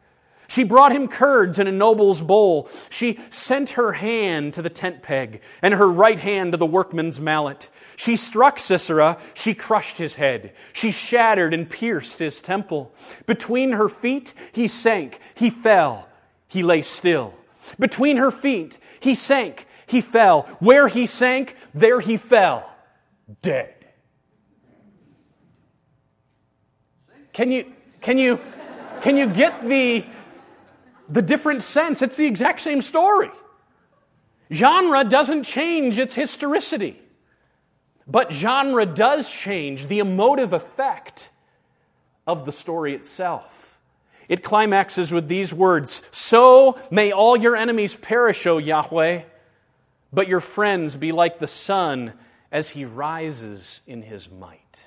She 0.49 0.63
brought 0.63 0.91
him 0.91 1.07
curds 1.07 1.59
in 1.59 1.67
a 1.67 1.71
noble's 1.71 2.21
bowl. 2.21 2.67
She 2.89 3.19
sent 3.29 3.71
her 3.71 3.93
hand 3.93 4.55
to 4.55 4.63
the 4.63 4.69
tent 4.69 5.03
peg 5.03 5.41
and 5.61 5.75
her 5.75 5.87
right 5.87 6.19
hand 6.19 6.53
to 6.53 6.57
the 6.57 6.65
workman's 6.65 7.21
mallet. 7.21 7.69
She 7.95 8.15
struck 8.15 8.59
Sisera. 8.59 9.19
She 9.35 9.53
crushed 9.53 9.99
his 9.99 10.15
head. 10.15 10.53
She 10.73 10.91
shattered 10.91 11.53
and 11.53 11.69
pierced 11.69 12.17
his 12.17 12.41
temple. 12.41 12.91
Between 13.27 13.73
her 13.73 13.87
feet, 13.87 14.33
he 14.51 14.67
sank. 14.67 15.19
He 15.35 15.51
fell. 15.51 16.07
He 16.47 16.63
lay 16.63 16.81
still. 16.81 17.35
Between 17.77 18.17
her 18.17 18.31
feet, 18.31 18.79
he 18.99 19.13
sank. 19.13 19.67
He 19.85 20.01
fell. 20.01 20.43
Where 20.59 20.87
he 20.87 21.05
sank, 21.05 21.55
there 21.75 21.99
he 21.99 22.17
fell. 22.17 22.67
Dead. 23.43 23.75
Can 27.33 27.51
you, 27.51 27.71
can 28.01 28.17
you, 28.17 28.39
can 29.01 29.15
you 29.15 29.27
get 29.27 29.63
the, 29.63 30.05
the 31.09 31.21
different 31.21 31.63
sense. 31.63 32.01
It's 32.01 32.15
the 32.15 32.27
exact 32.27 32.61
same 32.61 32.81
story. 32.81 33.31
Genre 34.51 35.03
doesn't 35.03 35.43
change 35.43 35.99
its 35.99 36.15
historicity, 36.15 36.99
but 38.07 38.31
genre 38.31 38.85
does 38.85 39.29
change 39.31 39.87
the 39.87 39.99
emotive 39.99 40.53
effect 40.53 41.29
of 42.25 42.45
the 42.45 42.51
story 42.51 42.93
itself. 42.93 43.79
It 44.27 44.43
climaxes 44.43 45.11
with 45.11 45.27
these 45.27 45.53
words 45.53 46.03
So 46.11 46.79
may 46.91 47.11
all 47.11 47.35
your 47.35 47.55
enemies 47.55 47.95
perish, 47.95 48.45
O 48.45 48.57
Yahweh, 48.57 49.23
but 50.13 50.27
your 50.27 50.39
friends 50.39 50.95
be 50.95 51.11
like 51.11 51.39
the 51.39 51.47
sun 51.47 52.13
as 52.51 52.69
he 52.69 52.85
rises 52.85 53.81
in 53.85 54.01
his 54.01 54.29
might. 54.29 54.85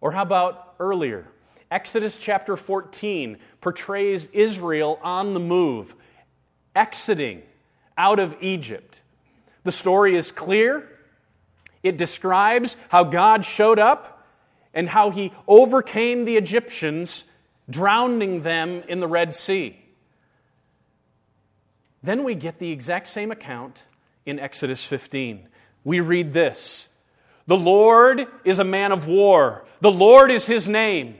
Or 0.00 0.12
how 0.12 0.22
about 0.22 0.74
earlier? 0.78 1.26
Exodus 1.70 2.18
chapter 2.18 2.56
14 2.56 3.38
portrays 3.60 4.26
Israel 4.32 5.00
on 5.02 5.34
the 5.34 5.40
move, 5.40 5.94
exiting 6.74 7.42
out 7.98 8.18
of 8.18 8.36
Egypt. 8.40 9.00
The 9.64 9.72
story 9.72 10.16
is 10.16 10.30
clear. 10.30 10.88
It 11.82 11.96
describes 11.96 12.76
how 12.88 13.04
God 13.04 13.44
showed 13.44 13.78
up 13.78 14.24
and 14.72 14.88
how 14.88 15.10
he 15.10 15.32
overcame 15.48 16.24
the 16.24 16.36
Egyptians, 16.36 17.24
drowning 17.68 18.42
them 18.42 18.84
in 18.88 19.00
the 19.00 19.08
Red 19.08 19.34
Sea. 19.34 19.76
Then 22.02 22.22
we 22.22 22.36
get 22.36 22.60
the 22.60 22.70
exact 22.70 23.08
same 23.08 23.32
account 23.32 23.82
in 24.24 24.38
Exodus 24.38 24.84
15. 24.84 25.48
We 25.82 25.98
read 25.98 26.32
this 26.32 26.88
The 27.48 27.56
Lord 27.56 28.28
is 28.44 28.60
a 28.60 28.64
man 28.64 28.92
of 28.92 29.08
war, 29.08 29.64
the 29.80 29.90
Lord 29.90 30.30
is 30.30 30.44
his 30.44 30.68
name. 30.68 31.16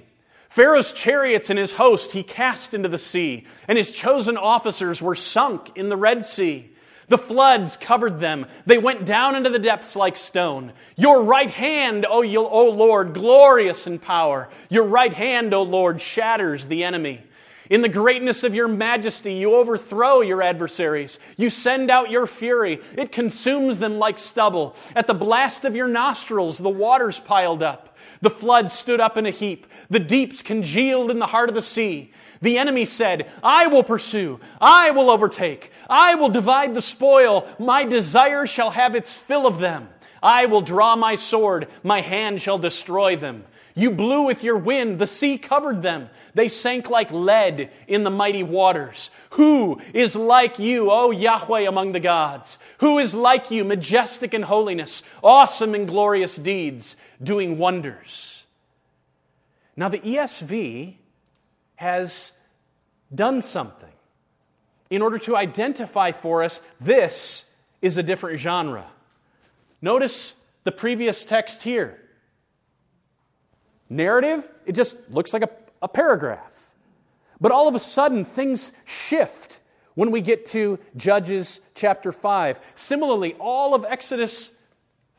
Pharaoh's 0.56 0.94
chariots 0.94 1.50
and 1.50 1.58
his 1.58 1.74
host 1.74 2.12
he 2.12 2.22
cast 2.22 2.72
into 2.72 2.88
the 2.88 2.96
sea, 2.96 3.44
and 3.68 3.76
his 3.76 3.90
chosen 3.90 4.38
officers 4.38 5.02
were 5.02 5.14
sunk 5.14 5.76
in 5.76 5.90
the 5.90 5.98
Red 5.98 6.24
Sea. 6.24 6.70
The 7.08 7.18
floods 7.18 7.76
covered 7.76 8.20
them. 8.20 8.46
They 8.64 8.78
went 8.78 9.04
down 9.04 9.34
into 9.34 9.50
the 9.50 9.58
depths 9.58 9.94
like 9.96 10.16
stone. 10.16 10.72
Your 10.96 11.22
right 11.24 11.50
hand, 11.50 12.06
O, 12.08 12.24
o 12.24 12.70
Lord, 12.70 13.12
glorious 13.12 13.86
in 13.86 13.98
power. 13.98 14.48
Your 14.70 14.84
right 14.84 15.12
hand, 15.12 15.52
O 15.52 15.62
Lord, 15.62 16.00
shatters 16.00 16.64
the 16.64 16.84
enemy. 16.84 17.22
In 17.68 17.82
the 17.82 17.90
greatness 17.90 18.42
of 18.42 18.54
your 18.54 18.68
majesty, 18.68 19.34
you 19.34 19.56
overthrow 19.56 20.22
your 20.22 20.40
adversaries. 20.40 21.18
You 21.36 21.50
send 21.50 21.90
out 21.90 22.10
your 22.10 22.26
fury. 22.26 22.80
It 22.96 23.12
consumes 23.12 23.78
them 23.78 23.98
like 23.98 24.18
stubble. 24.18 24.74
At 24.94 25.06
the 25.06 25.12
blast 25.12 25.66
of 25.66 25.76
your 25.76 25.88
nostrils, 25.88 26.56
the 26.56 26.70
waters 26.70 27.20
piled 27.20 27.62
up. 27.62 27.95
The 28.20 28.30
flood 28.30 28.70
stood 28.70 29.00
up 29.00 29.16
in 29.16 29.26
a 29.26 29.30
heap. 29.30 29.66
The 29.90 29.98
deeps 29.98 30.42
congealed 30.42 31.10
in 31.10 31.18
the 31.18 31.26
heart 31.26 31.48
of 31.48 31.54
the 31.54 31.62
sea. 31.62 32.12
The 32.46 32.58
enemy 32.58 32.84
said, 32.84 33.28
I 33.42 33.66
will 33.66 33.82
pursue. 33.82 34.38
I 34.60 34.92
will 34.92 35.10
overtake. 35.10 35.72
I 35.90 36.14
will 36.14 36.28
divide 36.28 36.74
the 36.74 36.80
spoil. 36.80 37.48
My 37.58 37.82
desire 37.82 38.46
shall 38.46 38.70
have 38.70 38.94
its 38.94 39.12
fill 39.12 39.48
of 39.48 39.58
them. 39.58 39.88
I 40.22 40.46
will 40.46 40.60
draw 40.60 40.94
my 40.94 41.16
sword. 41.16 41.66
My 41.82 42.00
hand 42.00 42.40
shall 42.40 42.56
destroy 42.56 43.16
them. 43.16 43.44
You 43.74 43.90
blew 43.90 44.22
with 44.22 44.44
your 44.44 44.56
wind. 44.56 45.00
The 45.00 45.08
sea 45.08 45.38
covered 45.38 45.82
them. 45.82 46.08
They 46.34 46.48
sank 46.48 46.88
like 46.88 47.10
lead 47.10 47.70
in 47.88 48.04
the 48.04 48.10
mighty 48.10 48.44
waters. 48.44 49.10
Who 49.30 49.80
is 49.92 50.14
like 50.14 50.60
you, 50.60 50.88
O 50.88 51.10
Yahweh, 51.10 51.66
among 51.66 51.90
the 51.90 52.00
gods? 52.00 52.58
Who 52.78 53.00
is 53.00 53.12
like 53.12 53.50
you, 53.50 53.64
majestic 53.64 54.34
in 54.34 54.42
holiness, 54.42 55.02
awesome 55.20 55.74
in 55.74 55.86
glorious 55.86 56.36
deeds? 56.36 56.94
doing 57.22 57.58
wonders. 57.58 58.44
Now, 59.76 59.88
the 59.88 59.98
ESV 59.98 60.96
has 61.76 62.32
done 63.14 63.42
something. 63.42 63.90
in 64.88 65.02
order 65.02 65.18
to 65.18 65.36
identify 65.36 66.12
for 66.12 66.44
us 66.44 66.60
this 66.80 67.44
is 67.82 67.98
a 67.98 68.02
different 68.02 68.38
genre. 68.38 68.86
Notice 69.82 70.34
the 70.64 70.72
previous 70.72 71.24
text 71.24 71.62
here. 71.62 72.00
Narrative, 73.88 74.48
it 74.64 74.72
just 74.72 74.96
looks 75.10 75.32
like 75.32 75.42
a, 75.42 75.50
a 75.82 75.88
paragraph. 75.88 76.52
But 77.40 77.52
all 77.52 77.68
of 77.68 77.74
a 77.74 77.78
sudden, 77.78 78.24
things 78.24 78.72
shift 78.84 79.60
when 79.94 80.10
we 80.10 80.20
get 80.20 80.46
to 80.46 80.78
Judges 80.96 81.60
chapter 81.74 82.12
5. 82.12 82.58
Similarly, 82.74 83.34
all 83.34 83.74
of 83.74 83.84
Exodus 83.84 84.50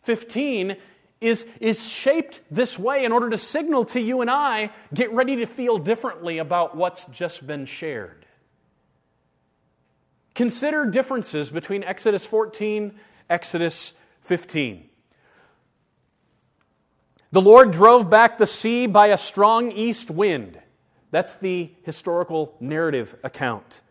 15 0.04 0.76
is, 1.20 1.46
is 1.60 1.84
shaped 1.84 2.42
this 2.52 2.78
way 2.78 3.04
in 3.04 3.12
order 3.12 3.30
to 3.30 3.38
signal 3.38 3.86
to 3.86 4.00
you 4.00 4.22
and 4.22 4.30
I 4.30 4.72
get 4.94 5.12
ready 5.12 5.38
to 5.38 5.46
feel 5.46 5.78
differently 5.78 6.38
about 6.38 6.76
what's 6.76 7.06
just 7.06 7.46
been 7.46 7.66
shared. 7.66 8.26
Consider 10.36 10.86
differences 10.86 11.50
between 11.50 11.84
Exodus 11.84 12.26
14, 12.26 12.94
Exodus 13.30 13.94
15. 14.22 14.88
The 17.32 17.42
Lord 17.42 17.72
drove 17.72 18.10
back 18.10 18.38
the 18.38 18.46
sea 18.46 18.88
by 18.88 19.08
a 19.08 19.18
strong 19.18 19.72
east 19.72 20.12
wind. 20.12 20.60
That's 21.12 21.38
the 21.38 21.72
historical 21.84 22.56
narrative 22.60 23.16
account. 23.24 23.82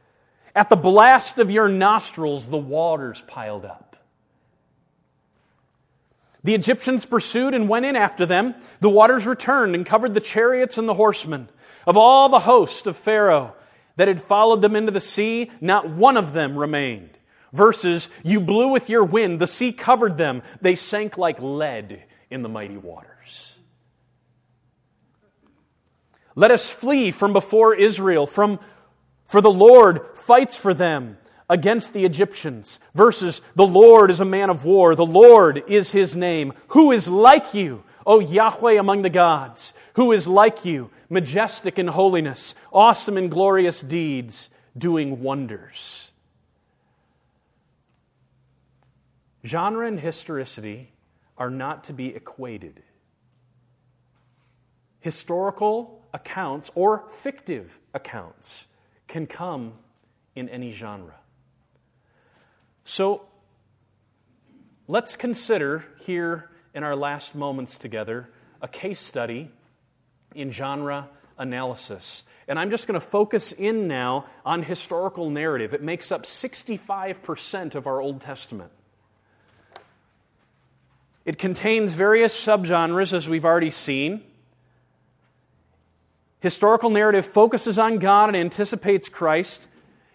At 0.55 0.69
the 0.69 0.77
blast 0.77 1.39
of 1.39 1.51
your 1.51 1.69
nostrils, 1.69 2.49
the 2.49 2.57
waters 2.57 3.23
piled 3.27 3.65
up. 3.67 3.86
The 6.47 6.55
Egyptians 6.55 7.07
pursued 7.07 7.55
and 7.55 7.69
went 7.69 7.87
in 7.87 7.97
after 7.97 8.25
them. 8.25 8.55
The 8.79 8.89
waters 8.89 9.27
returned 9.27 9.75
and 9.75 9.85
covered 9.85 10.15
the 10.15 10.21
chariots 10.21 10.79
and 10.79 10.89
the 10.89 10.95
horsemen. 10.95 11.49
Of 11.89 11.97
all 11.97 12.29
the 12.29 12.39
host 12.39 12.87
of 12.87 12.97
Pharaoh 12.97 13.57
that 13.97 14.07
had 14.07 14.21
followed 14.21 14.63
them 14.63 14.77
into 14.77 14.93
the 14.93 15.01
sea, 15.01 15.51
not 15.61 15.91
one 15.91 16.17
of 16.17 16.33
them 16.33 16.57
remained. 16.57 17.19
Verses, 17.53 18.09
you 18.23 18.41
blew 18.41 18.69
with 18.69 18.89
your 18.89 19.03
wind, 19.03 19.41
the 19.41 19.49
sea 19.49 19.73
covered 19.73 20.19
them, 20.19 20.41
they 20.61 20.77
sank 20.77 21.19
like 21.19 21.43
lead 21.43 22.05
in 22.31 22.43
the 22.43 22.49
mighty 22.49 22.77
waters. 22.77 23.57
Let 26.37 26.53
us 26.53 26.71
flee 26.71 27.11
from 27.11 27.33
before 27.33 27.75
Israel, 27.75 28.25
from, 28.25 28.61
for 29.25 29.41
the 29.41 29.51
Lord 29.51 30.17
fights 30.17 30.57
for 30.57 30.73
them 30.73 31.19
against 31.49 31.93
the 31.93 32.05
Egyptians. 32.05 32.81
Verses, 32.95 33.43
the 33.55 33.67
Lord 33.67 34.11
is 34.11 34.21
a 34.21 34.25
man 34.25 34.51
of 34.51 34.65
war, 34.65 34.95
the 34.95 35.07
Lord 35.07 35.63
is 35.69 35.93
his 35.93 36.17
name. 36.17 36.53
Who 36.69 36.93
is 36.93 37.09
like 37.09 37.55
you, 37.55 37.85
O 38.07 38.21
Yahweh 38.21 38.79
among 38.79 39.03
the 39.03 39.11
gods? 39.11 39.73
Who 39.95 40.13
is 40.13 40.27
like 40.27 40.65
you, 40.65 40.91
majestic 41.09 41.79
in 41.79 41.89
holiness, 41.89 42.55
awesome 42.73 43.17
in 43.17 43.29
glorious 43.29 43.81
deeds, 43.81 44.51
doing 44.77 45.23
wonders? 45.23 46.11
Genre 49.45 49.87
and 49.87 50.01
historicity 50.01 50.91
are 51.39 51.51
not 51.51 51.85
to 51.85 51.93
be 51.93 52.09
equated. 52.09 52.83
Historical 55.01 56.03
accounts 56.13 56.71
or 56.75 57.05
fictive 57.11 57.79
accounts 57.95 58.67
can 59.07 59.27
come 59.27 59.75
in 60.35 60.49
any 60.49 60.73
genre. 60.73 61.15
So 62.87 63.23
let's 64.87 65.17
consider 65.17 65.85
here 66.07 66.49
in 66.73 66.85
our 66.85 66.95
last 66.95 67.35
moments 67.35 67.79
together 67.79 68.29
a 68.63 68.69
case 68.69 69.01
study 69.01 69.51
in 70.37 70.53
genre 70.53 71.09
analysis. 71.37 72.23
And 72.47 72.61
I'm 72.61 72.71
just 72.71 72.87
going 72.87 72.99
to 72.99 73.05
focus 73.05 73.51
in 73.51 73.89
now 73.89 74.27
on 74.45 74.63
historical 74.63 75.31
narrative. 75.31 75.75
It 75.75 75.83
makes 75.83 76.13
up 76.13 76.27
65% 76.27 77.75
of 77.75 77.89
our 77.89 78.01
Old 78.01 78.21
Testament. 78.21 78.71
It 81.25 81.39
contains 81.39 81.93
various 81.93 82.33
subgenres, 82.41 83.13
as 83.13 83.29
we've 83.29 83.45
already 83.45 83.71
seen. 83.71 84.23
Historical 86.39 86.91
narrative 86.91 87.27
focuses 87.27 87.81
on 87.81 87.99
God 87.99 88.29
and 88.29 88.37
anticipates 88.37 89.09
Christ. 89.09 89.67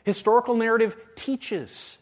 Historical 0.05 0.55
narrative 0.55 0.95
teaches. 1.17 1.97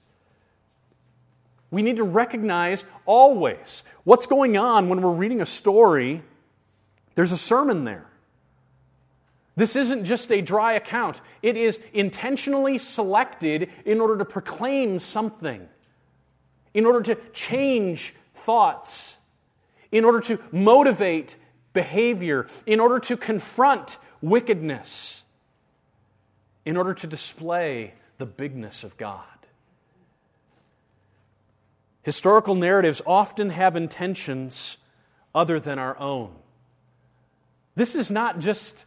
We 1.72 1.82
need 1.82 1.97
to 1.97 2.03
recognize 2.03 2.86
always 3.05 3.84
what's 4.03 4.26
going 4.26 4.57
on 4.57 4.89
when 4.89 5.01
we're 5.01 5.11
reading 5.11 5.41
a 5.41 5.45
story. 5.45 6.24
There's 7.15 7.32
a 7.32 7.38
sermon 7.38 7.84
there. 7.84 8.07
This 9.55 9.76
isn't 9.76 10.05
just 10.05 10.32
a 10.32 10.41
dry 10.41 10.74
account, 10.74 11.20
it 11.41 11.57
is 11.57 11.80
intentionally 11.93 12.78
selected 12.78 13.70
in 13.84 13.99
order 13.99 14.17
to 14.17 14.26
proclaim 14.26 14.99
something, 14.99 15.67
in 16.74 16.86
order 16.86 17.01
to 17.01 17.15
change 17.34 18.13
thoughts, 18.34 19.17
in 19.91 20.05
order 20.05 20.22
to 20.22 20.39
motivate 20.53 21.36
behavior, 21.74 22.47
in 22.65 22.80
order 22.80 22.99
to 22.99 23.17
confront 23.17 23.97
wickedness, 24.22 25.24
in 26.65 26.78
order 26.78 26.93
to 26.93 27.05
display 27.05 27.93
the 28.17 28.26
bigness 28.26 28.86
of 28.86 28.95
God. 28.95 29.38
Historical 32.03 32.55
narratives 32.55 33.01
often 33.05 33.49
have 33.49 33.75
intentions 33.75 34.77
other 35.35 35.59
than 35.59 35.77
our 35.77 35.97
own. 35.99 36.33
This 37.75 37.95
is 37.95 38.09
not 38.09 38.39
just 38.39 38.85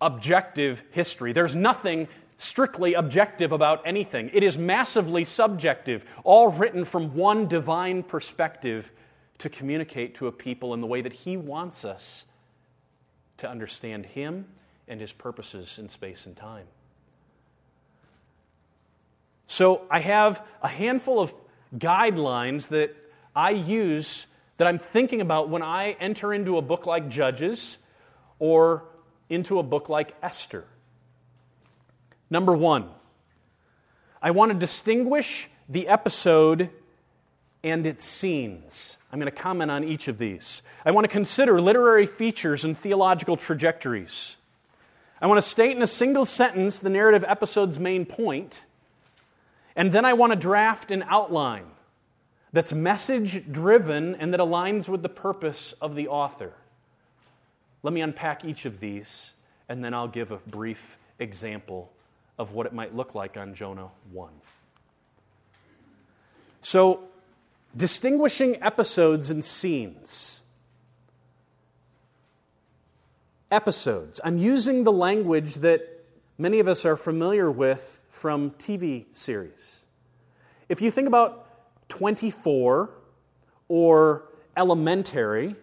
objective 0.00 0.82
history. 0.90 1.32
There's 1.32 1.54
nothing 1.54 2.08
strictly 2.36 2.94
objective 2.94 3.52
about 3.52 3.86
anything. 3.86 4.30
It 4.32 4.42
is 4.42 4.58
massively 4.58 5.24
subjective, 5.24 6.04
all 6.24 6.48
written 6.48 6.84
from 6.84 7.14
one 7.14 7.46
divine 7.46 8.02
perspective 8.02 8.90
to 9.38 9.48
communicate 9.48 10.16
to 10.16 10.26
a 10.26 10.32
people 10.32 10.74
in 10.74 10.80
the 10.80 10.86
way 10.86 11.02
that 11.02 11.12
He 11.12 11.36
wants 11.36 11.84
us 11.84 12.24
to 13.36 13.48
understand 13.48 14.06
Him 14.06 14.46
and 14.88 15.00
His 15.00 15.12
purposes 15.12 15.78
in 15.78 15.88
space 15.88 16.26
and 16.26 16.36
time. 16.36 16.66
So 19.46 19.82
I 19.90 20.00
have 20.00 20.44
a 20.62 20.68
handful 20.68 21.20
of 21.20 21.32
guidelines 21.76 22.68
that 22.68 22.94
I 23.34 23.50
use 23.50 24.26
that 24.58 24.66
I'm 24.66 24.78
thinking 24.78 25.20
about 25.20 25.48
when 25.48 25.62
I 25.62 25.96
enter 25.98 26.32
into 26.32 26.58
a 26.58 26.62
book 26.62 26.86
like 26.86 27.08
Judges 27.08 27.78
or 28.38 28.84
into 29.28 29.58
a 29.58 29.62
book 29.62 29.88
like 29.88 30.14
Esther. 30.22 30.64
Number 32.30 32.54
one, 32.54 32.88
I 34.20 34.30
want 34.30 34.52
to 34.52 34.58
distinguish 34.58 35.48
the 35.68 35.88
episode 35.88 36.70
and 37.64 37.86
its 37.86 38.04
scenes. 38.04 38.98
I'm 39.12 39.18
going 39.18 39.30
to 39.30 39.36
comment 39.36 39.70
on 39.70 39.84
each 39.84 40.08
of 40.08 40.18
these. 40.18 40.62
I 40.84 40.90
want 40.90 41.04
to 41.04 41.08
consider 41.08 41.60
literary 41.60 42.06
features 42.06 42.64
and 42.64 42.76
theological 42.76 43.36
trajectories. 43.36 44.36
I 45.20 45.26
want 45.26 45.42
to 45.42 45.48
state 45.48 45.76
in 45.76 45.82
a 45.82 45.86
single 45.86 46.24
sentence 46.24 46.80
the 46.80 46.90
narrative 46.90 47.24
episode's 47.26 47.78
main 47.78 48.04
point, 48.04 48.60
and 49.76 49.92
then 49.92 50.04
I 50.04 50.12
want 50.12 50.32
to 50.32 50.38
draft 50.38 50.90
an 50.90 51.04
outline 51.08 51.66
that's 52.52 52.72
message 52.72 53.50
driven 53.50 54.14
and 54.16 54.32
that 54.32 54.40
aligns 54.40 54.88
with 54.88 55.02
the 55.02 55.08
purpose 55.08 55.72
of 55.80 55.94
the 55.94 56.08
author. 56.08 56.52
Let 57.82 57.92
me 57.94 58.00
unpack 58.02 58.44
each 58.44 58.64
of 58.64 58.78
these, 58.78 59.32
and 59.68 59.82
then 59.82 59.94
I'll 59.94 60.08
give 60.08 60.30
a 60.30 60.36
brief 60.36 60.96
example 61.18 61.90
of 62.38 62.52
what 62.52 62.66
it 62.66 62.72
might 62.72 62.94
look 62.94 63.14
like 63.14 63.36
on 63.36 63.54
Jonah 63.54 63.88
1. 64.12 64.30
So, 66.60 67.00
distinguishing 67.76 68.62
episodes 68.62 69.30
and 69.30 69.44
scenes. 69.44 70.42
Episodes. 73.50 74.20
I'm 74.22 74.38
using 74.38 74.84
the 74.84 74.92
language 74.92 75.56
that 75.56 76.04
many 76.38 76.60
of 76.60 76.68
us 76.68 76.84
are 76.84 76.96
familiar 76.96 77.50
with 77.50 78.01
from 78.22 78.52
TV 78.52 79.04
series. 79.10 79.84
If 80.68 80.80
you 80.80 80.92
think 80.92 81.08
about 81.08 81.44
24 81.88 82.88
or 83.66 84.22
Elementary, 84.56 85.56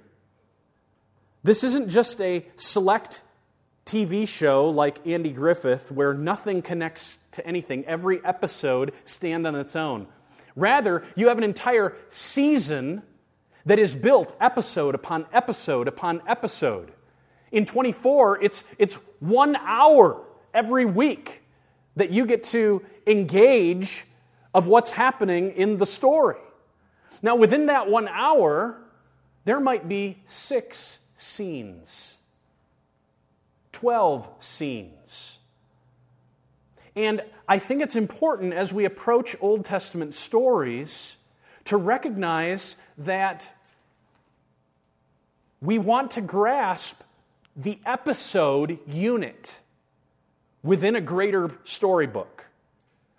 this 1.41 1.64
isn't 1.64 1.88
just 1.88 2.20
a 2.20 2.45
select 2.57 3.24
TV 3.86 4.28
show 4.28 4.68
like 4.68 5.07
Andy 5.07 5.30
Griffith 5.32 5.89
where 5.89 6.14
nothing 6.14 6.62
connects 6.62 7.20
to 7.32 7.47
anything. 7.47 7.86
Every 7.86 8.20
episode 8.26 8.91
stand 9.05 9.47
on 9.47 9.55
its 9.55 9.78
own. 9.78 10.07
Rather, 10.57 11.05
you 11.16 11.30
have 11.30 11.38
an 11.38 11.45
entire 11.45 11.95
season 12.10 13.03
that 13.68 13.80
is 13.80 13.95
built 13.95 14.36
episode 14.41 14.95
upon 14.95 15.28
episode 15.32 15.88
upon 15.88 16.22
episode. 16.28 16.91
In 17.53 17.66
24, 17.66 18.43
it's, 18.43 18.66
it's 18.78 18.95
one 19.22 19.55
hour 19.55 20.26
every 20.53 20.84
week 20.84 21.39
that 22.00 22.12
you 22.12 22.26
get 22.26 22.43
to 22.45 22.82
engage 23.06 24.06
of 24.54 24.68
what's 24.68 24.89
happening 24.89 25.52
in 25.52 25.78
the 25.78 25.86
story. 25.86 26.39
Now, 27.22 27.36
within 27.36 27.66
that 27.66 27.89
one 27.89 28.08
hour, 28.08 28.78
there 29.43 29.60
might 29.60 29.89
be 29.89 30.18
six 30.26 31.00
scenes, 31.18 32.16
12 33.74 34.30
scenes. 34.39 35.39
And 36.95 37.22
I 37.50 37.60
think 37.60 37.82
it's 37.82 37.97
important 37.97 38.54
as 38.54 38.72
we 38.72 38.86
approach 38.86 39.36
Old 39.41 39.66
Testament 39.66 40.14
stories 40.14 41.18
to 41.66 41.76
recognize 41.76 42.78
that 42.97 43.50
we 45.62 45.78
want 45.78 46.12
to 46.12 46.22
grasp 46.22 47.02
the 47.58 47.78
episode 47.86 48.80
unit 48.88 49.59
within 50.64 50.95
a 50.95 51.01
greater 51.01 51.51
storybook. 51.64 52.45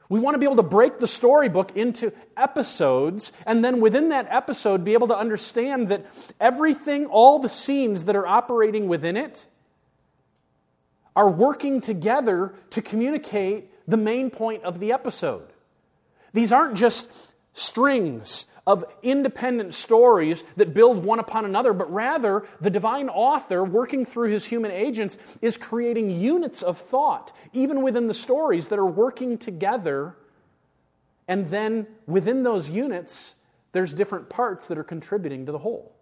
We 0.09 0.19
want 0.19 0.35
to 0.35 0.39
be 0.39 0.47
able 0.47 0.57
to 0.57 0.65
break 0.65 0.99
the 0.99 1.07
storybook 1.07 1.77
into 1.77 2.13
episodes, 2.37 3.33
and 3.47 3.65
then 3.65 3.81
within 3.81 4.09
that 4.09 4.27
episode, 4.29 4.85
be 4.85 4.95
able 4.95 5.07
to 5.09 5.17
understand 5.17 5.89
that 5.89 6.05
everything, 6.41 7.07
all 7.07 7.39
the 7.39 7.49
scenes 7.49 8.05
that 8.05 8.17
are 8.17 8.27
operating 8.27 8.89
within 8.89 9.17
it, 9.17 9.47
are 11.15 11.31
working 11.31 11.81
together 11.81 12.55
to 12.71 12.83
communicate 12.83 13.71
the 13.87 13.97
main 13.97 14.31
point 14.31 14.65
of 14.65 14.81
the 14.81 14.93
episode. 14.93 15.53
These 16.33 16.51
aren't 16.51 16.77
just 16.77 17.09
strings 17.53 18.47
of 18.67 18.85
independent 19.03 19.75
stories 19.75 20.45
that 20.57 20.73
build 20.73 21.05
one 21.05 21.19
upon 21.19 21.45
another, 21.45 21.73
but 21.73 21.93
rather 21.93 22.47
the 22.61 22.71
divine 22.71 23.09
author, 23.09 23.65
working 23.65 24.05
through 24.05 24.31
his 24.31 24.45
human 24.45 24.71
agents, 24.71 25.19
is 25.43 25.57
creating 25.57 26.11
units 26.11 26.63
of 26.63 26.79
thought, 26.79 27.33
even 27.53 27.83
within 27.83 28.07
the 28.07 28.15
stories 28.15 28.69
that 28.69 28.79
are 28.79 28.87
working 28.87 29.39
together. 29.39 30.15
And 31.27 31.49
then 31.49 31.87
within 32.07 32.43
those 32.43 32.71
units, 32.71 33.35
there's 33.73 33.95
different 33.95 34.29
parts 34.29 34.67
that 34.67 34.79
are 34.79 34.85
contributing 34.85 35.47
to 35.47 35.53
the 35.53 35.59
whole. 35.59 35.95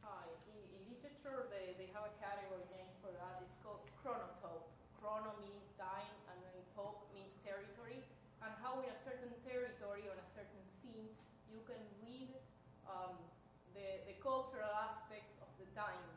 Uh, 0.00 0.08
in, 0.48 0.56
in 0.72 0.80
literature, 0.88 1.44
they, 1.52 1.76
they 1.76 1.88
have 1.92 2.08
a 2.08 2.14
category 2.16 2.64
name 2.72 2.88
for 3.04 3.12
that. 3.12 3.44
It's 3.44 3.60
called 3.60 3.84
chronotope. 4.00 4.64
Chrono 5.00 5.36
means 5.36 5.68
time, 5.76 6.08
and 6.32 6.36
then 6.40 6.56
tope 6.72 7.04
means 7.12 7.28
territory. 7.44 8.00
And 8.40 8.52
how 8.64 8.80
in 8.80 8.88
a 8.88 8.98
certain 9.04 9.36
territory 9.44 10.08
or 10.08 10.16
in 10.16 10.20
a 10.24 10.30
certain 10.32 10.64
scene, 10.80 11.12
you 11.52 11.60
can 11.68 11.76
read 12.00 12.32
um, 12.88 13.12
the, 13.76 14.00
the 14.08 14.16
cultural 14.24 14.72
aspects 14.80 15.36
of 15.44 15.52
the 15.60 15.68
time. 15.76 16.08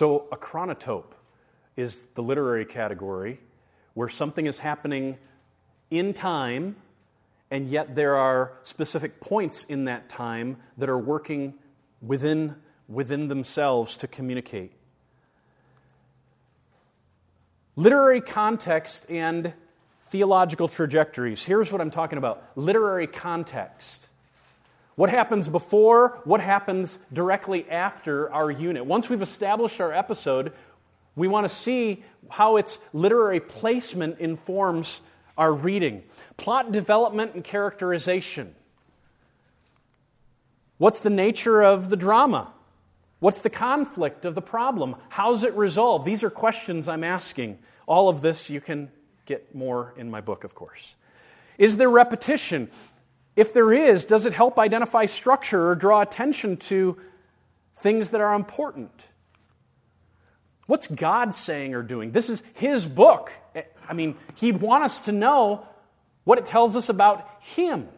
So, 0.00 0.28
a 0.32 0.36
chronotope 0.38 1.12
is 1.76 2.06
the 2.14 2.22
literary 2.22 2.64
category 2.64 3.38
where 3.92 4.08
something 4.08 4.46
is 4.46 4.58
happening 4.58 5.18
in 5.90 6.14
time, 6.14 6.76
and 7.50 7.68
yet 7.68 7.94
there 7.94 8.16
are 8.16 8.54
specific 8.62 9.20
points 9.20 9.64
in 9.64 9.84
that 9.84 10.08
time 10.08 10.56
that 10.78 10.88
are 10.88 10.96
working 10.96 11.52
within, 12.00 12.54
within 12.88 13.28
themselves 13.28 13.98
to 13.98 14.08
communicate. 14.08 14.72
Literary 17.76 18.22
context 18.22 19.04
and 19.10 19.52
theological 20.04 20.68
trajectories. 20.68 21.44
Here's 21.44 21.70
what 21.70 21.82
I'm 21.82 21.90
talking 21.90 22.16
about 22.16 22.42
literary 22.56 23.06
context. 23.06 24.08
What 25.00 25.08
happens 25.08 25.48
before, 25.48 26.20
what 26.24 26.42
happens 26.42 26.98
directly 27.10 27.66
after 27.70 28.30
our 28.30 28.50
unit. 28.50 28.84
Once 28.84 29.08
we've 29.08 29.22
established 29.22 29.80
our 29.80 29.94
episode, 29.94 30.52
we 31.16 31.26
want 31.26 31.48
to 31.48 31.54
see 31.54 32.04
how 32.28 32.58
its 32.58 32.78
literary 32.92 33.40
placement 33.40 34.18
informs 34.18 35.00
our 35.38 35.54
reading. 35.54 36.02
Plot 36.36 36.70
development 36.70 37.32
and 37.34 37.42
characterization. 37.42 38.54
What's 40.76 41.00
the 41.00 41.08
nature 41.08 41.62
of 41.62 41.88
the 41.88 41.96
drama? 41.96 42.52
What's 43.20 43.40
the 43.40 43.48
conflict 43.48 44.26
of 44.26 44.34
the 44.34 44.42
problem? 44.42 44.96
How's 45.08 45.44
it 45.44 45.54
resolved? 45.54 46.04
These 46.04 46.22
are 46.24 46.30
questions 46.30 46.88
I'm 46.88 47.04
asking. 47.04 47.58
All 47.86 48.10
of 48.10 48.20
this 48.20 48.50
you 48.50 48.60
can 48.60 48.90
get 49.24 49.54
more 49.54 49.94
in 49.96 50.10
my 50.10 50.20
book, 50.20 50.44
of 50.44 50.54
course. 50.54 50.94
Is 51.56 51.78
there 51.78 51.88
repetition? 51.88 52.70
If 53.36 53.52
there 53.52 53.72
is, 53.72 54.04
does 54.04 54.26
it 54.26 54.32
help 54.32 54.58
identify 54.58 55.06
structure 55.06 55.68
or 55.68 55.74
draw 55.74 56.00
attention 56.00 56.56
to 56.58 56.96
things 57.76 58.10
that 58.10 58.20
are 58.20 58.34
important? 58.34 59.08
What's 60.66 60.86
God 60.86 61.34
saying 61.34 61.74
or 61.74 61.82
doing? 61.82 62.12
This 62.12 62.28
is 62.28 62.42
His 62.54 62.86
book. 62.86 63.32
I 63.88 63.92
mean, 63.92 64.16
He'd 64.36 64.58
want 64.58 64.84
us 64.84 65.00
to 65.00 65.12
know 65.12 65.66
what 66.24 66.38
it 66.38 66.46
tells 66.46 66.76
us 66.76 66.88
about 66.88 67.28
Him. 67.40 67.88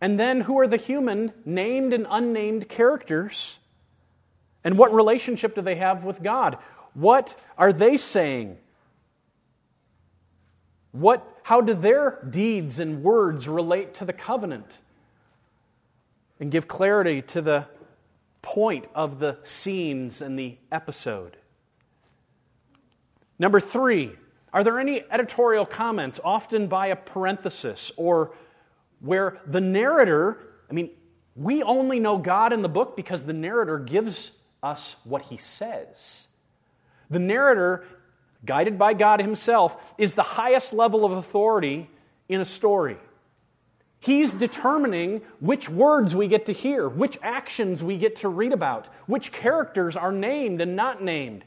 And 0.00 0.18
then, 0.18 0.40
who 0.40 0.58
are 0.58 0.66
the 0.66 0.78
human, 0.78 1.32
named 1.44 1.92
and 1.92 2.06
unnamed 2.08 2.68
characters? 2.68 3.58
And 4.64 4.78
what 4.78 4.94
relationship 4.94 5.54
do 5.54 5.60
they 5.60 5.76
have 5.76 6.04
with 6.04 6.22
God? 6.22 6.58
What 6.94 7.38
are 7.58 7.72
they 7.72 7.96
saying? 7.96 8.56
What, 10.92 11.39
how 11.50 11.60
do 11.60 11.74
their 11.74 12.16
deeds 12.30 12.78
and 12.78 13.02
words 13.02 13.48
relate 13.48 13.92
to 13.92 14.04
the 14.04 14.12
covenant? 14.12 14.78
And 16.38 16.48
give 16.48 16.68
clarity 16.68 17.22
to 17.22 17.42
the 17.42 17.66
point 18.40 18.86
of 18.94 19.18
the 19.18 19.36
scenes 19.42 20.22
and 20.22 20.38
the 20.38 20.58
episode. 20.70 21.36
Number 23.36 23.58
three, 23.58 24.12
are 24.52 24.62
there 24.62 24.78
any 24.78 25.02
editorial 25.10 25.66
comments, 25.66 26.20
often 26.22 26.68
by 26.68 26.86
a 26.86 26.94
parenthesis, 26.94 27.90
or 27.96 28.32
where 29.00 29.40
the 29.44 29.60
narrator, 29.60 30.38
I 30.70 30.72
mean, 30.72 30.90
we 31.34 31.64
only 31.64 31.98
know 31.98 32.16
God 32.16 32.52
in 32.52 32.62
the 32.62 32.68
book 32.68 32.94
because 32.94 33.24
the 33.24 33.32
narrator 33.32 33.80
gives 33.80 34.30
us 34.62 34.94
what 35.02 35.22
he 35.22 35.36
says. 35.36 36.28
The 37.10 37.18
narrator, 37.18 37.86
guided 38.44 38.78
by 38.78 38.94
God 38.94 39.20
himself, 39.20 39.94
is 39.98 40.14
the 40.14 40.22
highest 40.22 40.72
level 40.72 41.04
of 41.04 41.12
authority 41.12 41.88
in 42.28 42.40
a 42.40 42.44
story. 42.44 42.96
He's 44.00 44.32
determining 44.32 45.20
which 45.40 45.68
words 45.68 46.14
we 46.16 46.26
get 46.26 46.46
to 46.46 46.52
hear, 46.52 46.88
which 46.88 47.18
actions 47.22 47.84
we 47.84 47.98
get 47.98 48.16
to 48.16 48.28
read 48.28 48.52
about, 48.52 48.88
which 49.06 49.30
characters 49.30 49.94
are 49.94 50.12
named 50.12 50.62
and 50.62 50.74
not 50.74 51.02
named, 51.02 51.44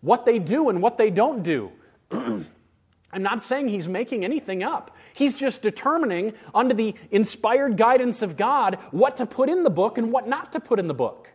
what 0.00 0.24
they 0.24 0.38
do 0.38 0.70
and 0.70 0.80
what 0.80 0.96
they 0.96 1.10
don't 1.10 1.42
do. 1.42 1.70
I'm 2.10 3.22
not 3.22 3.42
saying 3.42 3.68
he's 3.68 3.88
making 3.88 4.24
anything 4.24 4.62
up. 4.62 4.96
He's 5.14 5.38
just 5.38 5.62
determining, 5.62 6.32
under 6.54 6.74
the 6.74 6.94
inspired 7.10 7.76
guidance 7.76 8.22
of 8.22 8.36
God, 8.36 8.78
what 8.90 9.16
to 9.16 9.26
put 9.26 9.48
in 9.48 9.62
the 9.62 9.70
book 9.70 9.98
and 9.98 10.10
what 10.10 10.26
not 10.26 10.52
to 10.52 10.60
put 10.60 10.78
in 10.78 10.88
the 10.88 10.94
book. 10.94 11.32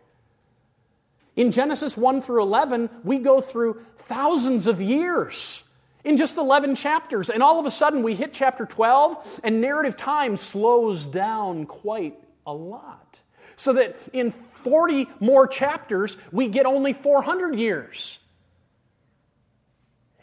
In 1.34 1.50
Genesis 1.50 1.96
1 1.96 2.20
through 2.20 2.42
11, 2.42 2.90
we 3.04 3.18
go 3.18 3.40
through 3.40 3.82
thousands 3.96 4.66
of 4.66 4.80
years 4.80 5.64
in 6.04 6.16
just 6.16 6.36
11 6.36 6.74
chapters. 6.74 7.30
And 7.30 7.42
all 7.42 7.58
of 7.58 7.66
a 7.66 7.70
sudden, 7.70 8.02
we 8.02 8.14
hit 8.14 8.32
chapter 8.32 8.66
12, 8.66 9.40
and 9.42 9.60
narrative 9.60 9.96
time 9.96 10.36
slows 10.36 11.06
down 11.06 11.64
quite 11.66 12.18
a 12.46 12.52
lot. 12.52 13.20
So 13.56 13.72
that 13.74 13.96
in 14.12 14.32
40 14.64 15.08
more 15.20 15.46
chapters, 15.46 16.16
we 16.32 16.48
get 16.48 16.66
only 16.66 16.92
400 16.92 17.58
years. 17.58 18.18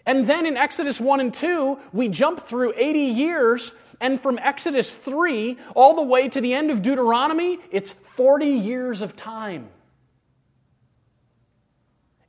And 0.05 0.27
then 0.27 0.45
in 0.45 0.57
Exodus 0.57 0.99
1 0.99 1.19
and 1.19 1.33
2, 1.33 1.77
we 1.93 2.07
jump 2.07 2.41
through 2.41 2.73
80 2.75 2.99
years, 2.99 3.71
and 4.01 4.19
from 4.19 4.39
Exodus 4.39 4.95
3 4.95 5.57
all 5.75 5.95
the 5.95 6.01
way 6.01 6.29
to 6.29 6.41
the 6.41 6.53
end 6.53 6.71
of 6.71 6.81
Deuteronomy, 6.81 7.59
it's 7.71 7.91
40 7.91 8.45
years 8.45 9.01
of 9.01 9.15
time. 9.15 9.69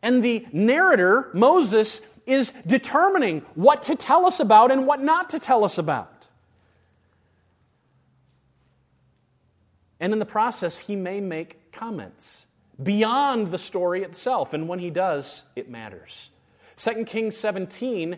And 0.03 0.23
the 0.23 0.47
narrator, 0.53 1.31
Moses, 1.35 2.01
is 2.27 2.53
determining 2.67 3.41
what 3.55 3.83
to 3.83 3.97
tell 3.97 4.27
us 4.27 4.41
about 4.41 4.71
and 4.71 4.87
what 4.87 5.03
not 5.03 5.31
to 5.31 5.39
tell 5.39 5.65
us 5.65 5.79
about. 5.79 6.29
And 9.99 10.13
in 10.13 10.19
the 10.19 10.27
process, 10.27 10.79
he 10.79 10.97
may 10.97 11.21
make 11.21 11.73
comments 11.73 12.47
beyond 12.83 13.51
the 13.51 13.59
story 13.59 14.03
itself. 14.03 14.55
And 14.55 14.67
when 14.69 14.79
he 14.79 14.91
does, 14.91 15.43
it 15.55 15.69
matters. 15.69 16.31
2 16.79 17.05
Kings 17.05 17.37
17 17.37 18.17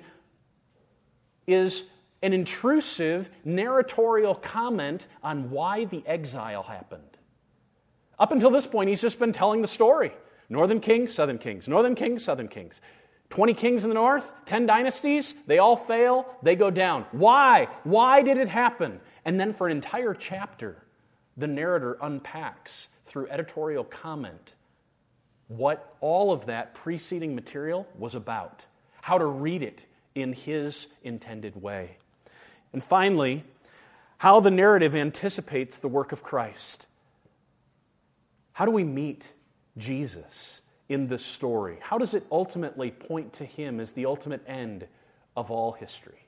is 1.48 1.84
an 2.22 2.32
intrusive 2.32 3.28
narratorial 3.44 4.36
comment 4.36 5.08
on 5.24 5.50
why 5.50 5.84
the 5.86 6.04
exile 6.06 6.62
happened. 6.62 7.02
Up 8.18 8.30
until 8.30 8.50
this 8.50 8.68
point, 8.68 8.88
he's 8.88 9.02
just 9.02 9.18
been 9.18 9.32
telling 9.32 9.60
the 9.60 9.66
story. 9.68 10.12
Northern 10.52 10.80
kings, 10.80 11.14
southern 11.14 11.38
kings, 11.38 11.66
northern 11.66 11.94
kings, 11.94 12.22
southern 12.22 12.46
kings. 12.46 12.82
20 13.30 13.54
kings 13.54 13.84
in 13.84 13.88
the 13.88 13.94
north, 13.94 14.30
10 14.44 14.66
dynasties, 14.66 15.32
they 15.46 15.56
all 15.56 15.76
fail, 15.76 16.26
they 16.42 16.54
go 16.54 16.70
down. 16.70 17.06
Why? 17.12 17.68
Why 17.84 18.20
did 18.20 18.36
it 18.36 18.50
happen? 18.50 19.00
And 19.24 19.40
then 19.40 19.54
for 19.54 19.66
an 19.66 19.74
entire 19.74 20.12
chapter, 20.12 20.84
the 21.38 21.46
narrator 21.46 21.96
unpacks 22.02 22.88
through 23.06 23.28
editorial 23.28 23.84
comment 23.84 24.52
what 25.48 25.96
all 26.00 26.32
of 26.32 26.46
that 26.46 26.74
preceding 26.74 27.34
material 27.34 27.86
was 27.98 28.14
about, 28.14 28.66
how 29.00 29.16
to 29.16 29.24
read 29.24 29.62
it 29.62 29.82
in 30.14 30.34
his 30.34 30.86
intended 31.02 31.60
way. 31.60 31.96
And 32.74 32.84
finally, 32.84 33.44
how 34.18 34.40
the 34.40 34.50
narrative 34.50 34.94
anticipates 34.94 35.78
the 35.78 35.88
work 35.88 36.12
of 36.12 36.22
Christ. 36.22 36.86
How 38.52 38.66
do 38.66 38.70
we 38.70 38.84
meet 38.84 39.32
Jesus 39.76 40.62
in 40.88 41.06
this 41.06 41.24
story? 41.24 41.78
How 41.80 41.98
does 41.98 42.14
it 42.14 42.26
ultimately 42.30 42.90
point 42.90 43.32
to 43.34 43.44
him 43.44 43.80
as 43.80 43.92
the 43.92 44.06
ultimate 44.06 44.42
end 44.46 44.86
of 45.36 45.50
all 45.50 45.72
history? 45.72 46.26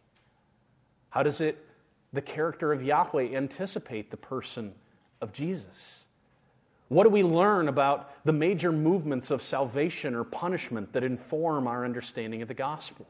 How 1.10 1.22
does 1.22 1.40
it, 1.40 1.64
the 2.12 2.22
character 2.22 2.72
of 2.72 2.82
Yahweh, 2.82 3.34
anticipate 3.34 4.10
the 4.10 4.16
person 4.16 4.74
of 5.20 5.32
Jesus? 5.32 6.06
What 6.88 7.04
do 7.04 7.10
we 7.10 7.22
learn 7.22 7.68
about 7.68 8.10
the 8.24 8.32
major 8.32 8.70
movements 8.70 9.30
of 9.30 9.42
salvation 9.42 10.14
or 10.14 10.24
punishment 10.24 10.92
that 10.92 11.02
inform 11.02 11.66
our 11.66 11.84
understanding 11.84 12.42
of 12.42 12.48
the 12.48 12.54
gospel? 12.54 13.06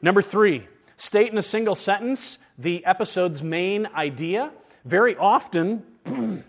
Number 0.00 0.22
three, 0.22 0.66
state 0.96 1.32
in 1.32 1.38
a 1.38 1.42
single 1.42 1.74
sentence 1.74 2.38
the 2.58 2.84
episode's 2.84 3.42
main 3.42 3.86
idea. 3.86 4.50
Very 4.84 5.16
often, 5.16 5.82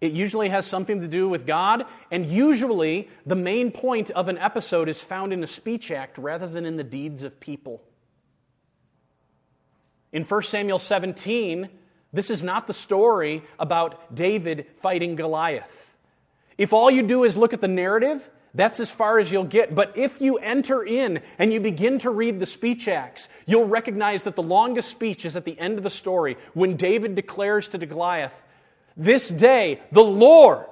it 0.00 0.12
usually 0.12 0.48
has 0.48 0.66
something 0.66 1.00
to 1.00 1.08
do 1.08 1.28
with 1.28 1.46
God, 1.46 1.84
and 2.10 2.26
usually 2.26 3.08
the 3.26 3.36
main 3.36 3.70
point 3.70 4.10
of 4.10 4.28
an 4.28 4.38
episode 4.38 4.88
is 4.88 5.02
found 5.02 5.32
in 5.32 5.44
a 5.44 5.46
speech 5.46 5.90
act 5.90 6.16
rather 6.16 6.46
than 6.46 6.64
in 6.64 6.76
the 6.76 6.84
deeds 6.84 7.22
of 7.22 7.38
people. 7.38 7.82
In 10.12 10.24
1 10.24 10.42
Samuel 10.42 10.78
17, 10.78 11.68
this 12.12 12.30
is 12.30 12.42
not 12.42 12.66
the 12.66 12.72
story 12.72 13.42
about 13.58 14.14
David 14.14 14.66
fighting 14.80 15.16
Goliath. 15.16 15.70
If 16.56 16.72
all 16.72 16.90
you 16.90 17.02
do 17.02 17.24
is 17.24 17.36
look 17.36 17.52
at 17.52 17.60
the 17.60 17.68
narrative, 17.68 18.28
that's 18.54 18.80
as 18.80 18.90
far 18.90 19.18
as 19.18 19.30
you'll 19.30 19.44
get. 19.44 19.74
But 19.74 19.96
if 19.96 20.20
you 20.20 20.36
enter 20.38 20.82
in 20.82 21.22
and 21.38 21.52
you 21.52 21.60
begin 21.60 21.98
to 22.00 22.10
read 22.10 22.40
the 22.40 22.46
speech 22.46 22.88
acts, 22.88 23.28
you'll 23.46 23.68
recognize 23.68 24.24
that 24.24 24.34
the 24.34 24.42
longest 24.42 24.88
speech 24.88 25.24
is 25.24 25.36
at 25.36 25.44
the 25.44 25.58
end 25.58 25.78
of 25.78 25.84
the 25.84 25.90
story 25.90 26.36
when 26.54 26.76
David 26.76 27.14
declares 27.14 27.68
to 27.68 27.78
Goliath, 27.78 28.34
This 29.00 29.30
day 29.30 29.80
the 29.90 30.04
Lord 30.04 30.66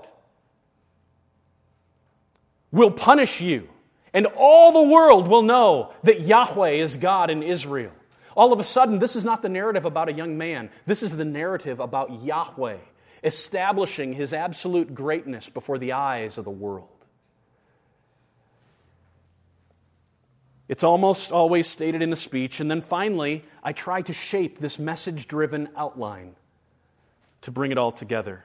will 2.70 2.90
punish 2.90 3.40
you, 3.40 3.70
and 4.12 4.26
all 4.26 4.70
the 4.70 4.82
world 4.82 5.28
will 5.28 5.40
know 5.40 5.94
that 6.02 6.20
Yahweh 6.20 6.72
is 6.72 6.98
God 6.98 7.30
in 7.30 7.42
Israel. 7.42 7.90
All 8.36 8.52
of 8.52 8.60
a 8.60 8.64
sudden, 8.64 8.98
this 8.98 9.16
is 9.16 9.24
not 9.24 9.40
the 9.40 9.48
narrative 9.48 9.86
about 9.86 10.10
a 10.10 10.12
young 10.12 10.36
man. 10.36 10.68
This 10.84 11.02
is 11.02 11.16
the 11.16 11.24
narrative 11.24 11.80
about 11.80 12.22
Yahweh 12.22 12.76
establishing 13.24 14.12
his 14.12 14.34
absolute 14.34 14.94
greatness 14.94 15.48
before 15.48 15.78
the 15.78 15.92
eyes 15.92 16.36
of 16.36 16.44
the 16.44 16.50
world. 16.50 16.88
It's 20.68 20.84
almost 20.84 21.32
always 21.32 21.66
stated 21.66 22.02
in 22.02 22.12
a 22.12 22.16
speech. 22.16 22.60
And 22.60 22.70
then 22.70 22.82
finally, 22.82 23.42
I 23.64 23.72
try 23.72 24.02
to 24.02 24.12
shape 24.12 24.58
this 24.58 24.78
message 24.78 25.26
driven 25.26 25.70
outline 25.74 26.36
to 27.42 27.50
bring 27.50 27.70
it 27.70 27.78
all 27.78 27.92
together. 27.92 28.44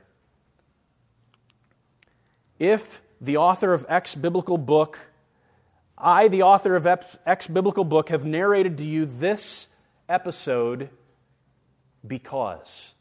If 2.60 3.02
the 3.20 3.38
author 3.38 3.74
of 3.74 3.86
X 3.89 4.16
biblical 4.16 4.58
book, 4.58 5.00
I, 5.98 6.28
the 6.28 6.44
author 6.44 6.76
of 6.76 6.88
X 7.26 7.48
biblical 7.48 7.84
book, 7.84 8.10
have 8.10 8.26
narrated 8.26 8.78
to 8.80 8.86
you 8.86 9.06
this 9.06 9.70
episode 10.10 10.89
because. 12.06 12.94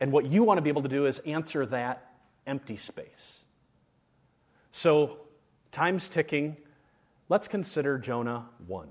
And 0.00 0.12
what 0.12 0.26
you 0.26 0.42
want 0.42 0.58
to 0.58 0.62
be 0.62 0.70
able 0.70 0.82
to 0.82 0.88
do 0.88 1.06
is 1.06 1.18
answer 1.20 1.64
that 1.66 2.10
empty 2.46 2.76
space. 2.76 3.38
So, 4.70 5.18
time's 5.70 6.08
ticking. 6.08 6.58
Let's 7.28 7.48
consider 7.48 7.96
Jonah 7.96 8.46
1. 8.66 8.88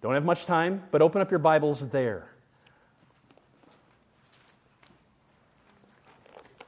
Don't 0.00 0.14
have 0.14 0.24
much 0.24 0.46
time, 0.46 0.84
but 0.90 1.02
open 1.02 1.20
up 1.20 1.30
your 1.30 1.40
Bibles 1.40 1.88
there. 1.88 2.30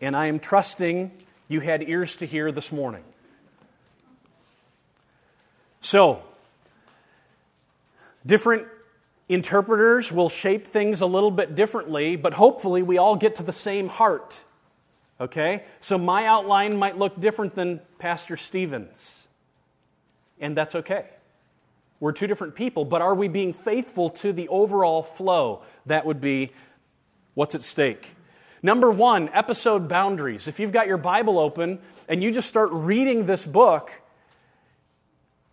And 0.00 0.16
I 0.16 0.26
am 0.26 0.38
trusting 0.38 1.10
you 1.48 1.60
had 1.60 1.82
ears 1.88 2.16
to 2.16 2.26
hear 2.26 2.52
this 2.52 2.70
morning. 2.70 3.02
So, 5.80 6.22
different 8.24 8.66
interpreters 9.28 10.12
will 10.12 10.28
shape 10.28 10.66
things 10.66 11.00
a 11.00 11.06
little 11.06 11.30
bit 11.30 11.54
differently, 11.54 12.16
but 12.16 12.34
hopefully 12.34 12.82
we 12.82 12.98
all 12.98 13.16
get 13.16 13.36
to 13.36 13.42
the 13.42 13.52
same 13.52 13.88
heart. 13.88 14.40
Okay? 15.20 15.64
So, 15.80 15.98
my 15.98 16.26
outline 16.26 16.76
might 16.76 16.98
look 16.98 17.18
different 17.20 17.54
than 17.54 17.80
Pastor 17.98 18.36
Stevens 18.36 19.20
and 20.40 20.56
that's 20.56 20.74
okay. 20.74 21.04
We're 22.00 22.12
two 22.12 22.26
different 22.26 22.54
people, 22.54 22.86
but 22.86 23.02
are 23.02 23.14
we 23.14 23.28
being 23.28 23.52
faithful 23.52 24.08
to 24.10 24.32
the 24.32 24.48
overall 24.48 25.02
flow? 25.02 25.62
That 25.86 26.06
would 26.06 26.20
be 26.20 26.52
what's 27.34 27.54
at 27.54 27.62
stake. 27.62 28.14
Number 28.62 28.90
one, 28.90 29.30
episode 29.32 29.88
boundaries. 29.88 30.46
If 30.46 30.60
you've 30.60 30.72
got 30.72 30.86
your 30.86 30.98
Bible 30.98 31.38
open 31.38 31.78
and 32.08 32.22
you 32.22 32.30
just 32.30 32.48
start 32.48 32.70
reading 32.72 33.24
this 33.24 33.46
book, 33.46 33.90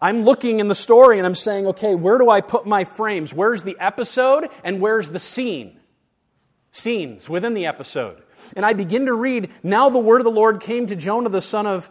I'm 0.01 0.23
looking 0.23 0.59
in 0.59 0.67
the 0.67 0.75
story 0.75 1.17
and 1.17 1.25
I'm 1.25 1.35
saying, 1.35 1.67
okay, 1.67 1.95
where 1.95 2.17
do 2.17 2.29
I 2.29 2.41
put 2.41 2.65
my 2.65 2.83
frames? 2.83 3.33
Where's 3.33 3.63
the 3.63 3.77
episode 3.79 4.49
and 4.63 4.81
where's 4.81 5.09
the 5.09 5.19
scene? 5.19 5.79
Scenes 6.71 7.29
within 7.29 7.53
the 7.53 7.65
episode. 7.65 8.21
And 8.55 8.65
I 8.65 8.73
begin 8.73 9.05
to 9.07 9.13
read, 9.13 9.51
now 9.63 9.89
the 9.89 9.97
word 9.97 10.19
of 10.19 10.25
the 10.25 10.31
Lord 10.31 10.59
came 10.59 10.85
to 10.87 10.95
Jonah 10.95 11.29
the 11.29 11.41
son 11.41 11.65
of 11.65 11.89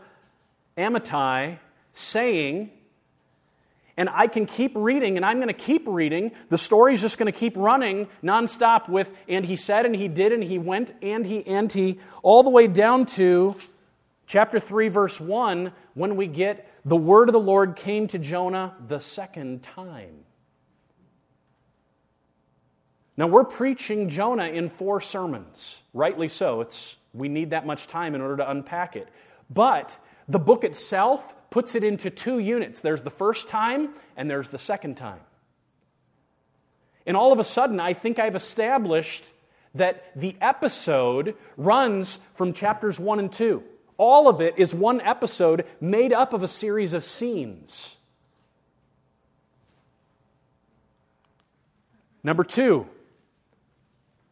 Amittai, 0.76 1.58
saying, 1.94 2.70
and 3.96 4.08
I 4.10 4.26
can 4.26 4.44
keep 4.46 4.72
reading, 4.74 5.16
and 5.16 5.24
I'm 5.24 5.38
going 5.38 5.48
to 5.48 5.54
keep 5.54 5.84
reading. 5.86 6.32
The 6.50 6.58
story's 6.58 7.00
just 7.00 7.16
going 7.16 7.32
to 7.32 7.38
keep 7.38 7.56
running 7.56 8.08
nonstop 8.22 8.88
with, 8.88 9.10
and 9.28 9.44
he 9.44 9.56
said, 9.56 9.86
and 9.86 9.96
he 9.96 10.08
did, 10.08 10.32
and 10.32 10.44
he 10.44 10.58
went, 10.58 10.94
and 11.00 11.24
he, 11.24 11.46
and 11.46 11.72
he, 11.72 11.98
all 12.22 12.42
the 12.42 12.50
way 12.50 12.66
down 12.66 13.06
to 13.06 13.56
chapter 14.26 14.60
3, 14.60 14.88
verse 14.88 15.18
1, 15.18 15.72
when 15.94 16.16
we 16.16 16.26
get 16.26 16.68
the 16.84 16.96
word 16.96 17.28
of 17.28 17.32
the 17.32 17.40
Lord 17.40 17.76
came 17.76 18.06
to 18.08 18.18
Jonah 18.18 18.74
the 18.86 19.00
second 19.00 19.62
time. 19.62 20.24
Now, 23.16 23.28
we're 23.28 23.44
preaching 23.44 24.10
Jonah 24.10 24.48
in 24.48 24.68
four 24.68 25.00
sermons, 25.00 25.78
rightly 25.94 26.28
so. 26.28 26.60
It's, 26.60 26.96
we 27.14 27.28
need 27.28 27.50
that 27.50 27.64
much 27.66 27.86
time 27.86 28.14
in 28.14 28.20
order 28.20 28.36
to 28.36 28.50
unpack 28.50 28.94
it. 28.94 29.08
But 29.48 29.96
the 30.28 30.38
book 30.38 30.64
itself 30.64 31.34
puts 31.56 31.74
it 31.74 31.82
into 31.82 32.10
two 32.10 32.38
units 32.38 32.82
there's 32.82 33.00
the 33.00 33.08
first 33.08 33.48
time, 33.48 33.88
and 34.14 34.28
there's 34.28 34.50
the 34.50 34.58
second 34.58 34.94
time. 34.94 35.20
And 37.06 37.16
all 37.16 37.32
of 37.32 37.40
a 37.40 37.44
sudden, 37.44 37.80
I 37.80 37.94
think 37.94 38.18
I've 38.18 38.36
established 38.36 39.24
that 39.74 40.04
the 40.14 40.36
episode 40.42 41.34
runs 41.56 42.18
from 42.34 42.52
chapters 42.52 43.00
1 43.00 43.20
and 43.20 43.32
2. 43.32 43.62
All 43.96 44.28
of 44.28 44.42
it 44.42 44.58
is 44.58 44.74
one 44.74 45.00
episode 45.00 45.64
made 45.80 46.12
up 46.12 46.34
of 46.34 46.42
a 46.42 46.48
series 46.48 46.92
of 46.92 47.02
scenes. 47.02 47.96
Number 52.22 52.44
two, 52.44 52.86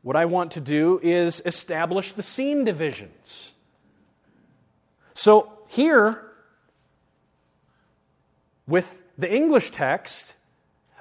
what 0.03 0.15
I 0.15 0.27
want 0.27 0.51
to 0.53 0.61
do 0.61 1.01
is 1.03 1.41
establish 1.47 2.13
the 2.13 2.23
scene 2.23 2.65
divisions. 2.65 3.53
So 5.15 5.51
here, 5.69 6.24
with 8.67 9.03
the 9.19 9.33
English 9.33 9.71
text, 9.71 10.35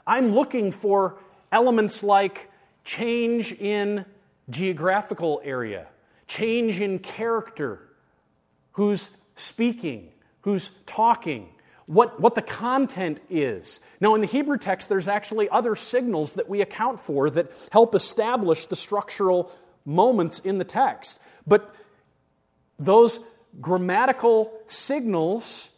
I'm 0.05 0.33
looking 0.33 0.71
for 0.71 1.17
elements 1.51 2.03
like 2.03 2.49
change 2.83 3.53
in 3.53 4.05
geographical 4.49 5.41
area, 5.43 5.87
change 6.27 6.81
in 6.81 6.99
character, 6.99 7.79
who's 8.73 9.09
speaking, 9.35 10.09
who's 10.41 10.71
talking, 10.85 11.47
what, 11.85 12.19
what 12.19 12.35
the 12.35 12.41
content 12.41 13.19
is. 13.29 13.79
Now, 13.99 14.15
in 14.15 14.21
the 14.21 14.27
Hebrew 14.27 14.57
text, 14.57 14.89
there's 14.89 15.07
actually 15.07 15.49
other 15.49 15.75
signals 15.75 16.33
that 16.33 16.49
we 16.49 16.61
account 16.61 16.99
for 16.99 17.29
that 17.29 17.51
help 17.71 17.95
establish 17.95 18.65
the 18.65 18.75
structural 18.75 19.51
moments 19.85 20.39
in 20.39 20.57
the 20.57 20.63
text. 20.65 21.19
But 21.45 21.73
those 22.79 23.19
grammatical 23.61 24.51
signals 24.67 25.69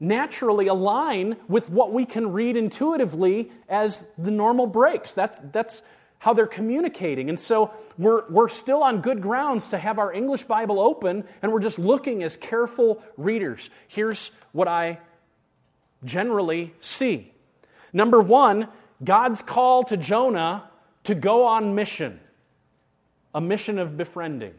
naturally 0.00 0.68
align 0.68 1.36
with 1.48 1.68
what 1.70 1.92
we 1.92 2.04
can 2.04 2.32
read 2.32 2.56
intuitively 2.56 3.50
as 3.68 4.06
the 4.16 4.30
normal 4.30 4.66
breaks. 4.66 5.12
That's, 5.12 5.40
that's 5.52 5.82
how 6.18 6.34
they're 6.34 6.46
communicating. 6.46 7.28
And 7.28 7.38
so 7.38 7.72
we're, 7.96 8.28
we're 8.28 8.48
still 8.48 8.82
on 8.82 9.00
good 9.00 9.20
grounds 9.20 9.70
to 9.70 9.78
have 9.78 9.98
our 9.98 10.12
English 10.12 10.44
Bible 10.44 10.80
open, 10.80 11.24
and 11.42 11.52
we're 11.52 11.60
just 11.60 11.78
looking 11.78 12.22
as 12.22 12.36
careful 12.36 13.02
readers. 13.16 13.70
Here's 13.88 14.30
what 14.52 14.68
I 14.68 14.98
generally 16.04 16.74
see. 16.80 17.32
Number 17.92 18.20
one, 18.20 18.68
God's 19.02 19.42
call 19.42 19.84
to 19.84 19.96
Jonah 19.96 20.64
to 21.04 21.14
go 21.14 21.44
on 21.44 21.74
mission, 21.74 22.20
a 23.34 23.40
mission 23.40 23.78
of 23.78 23.96
befriending, 23.96 24.54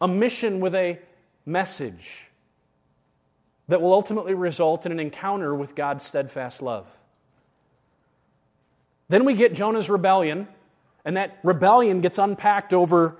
a 0.00 0.08
mission 0.08 0.60
with 0.60 0.74
a 0.74 0.98
message 1.44 2.28
that 3.68 3.80
will 3.80 3.92
ultimately 3.92 4.34
result 4.34 4.86
in 4.86 4.92
an 4.92 5.00
encounter 5.00 5.54
with 5.54 5.74
God's 5.74 6.04
steadfast 6.04 6.62
love. 6.62 6.86
Then 9.08 9.24
we 9.24 9.34
get 9.34 9.54
Jonah's 9.54 9.90
rebellion, 9.90 10.48
and 11.04 11.16
that 11.16 11.38
rebellion 11.42 12.00
gets 12.00 12.18
unpacked 12.18 12.72
over 12.72 13.18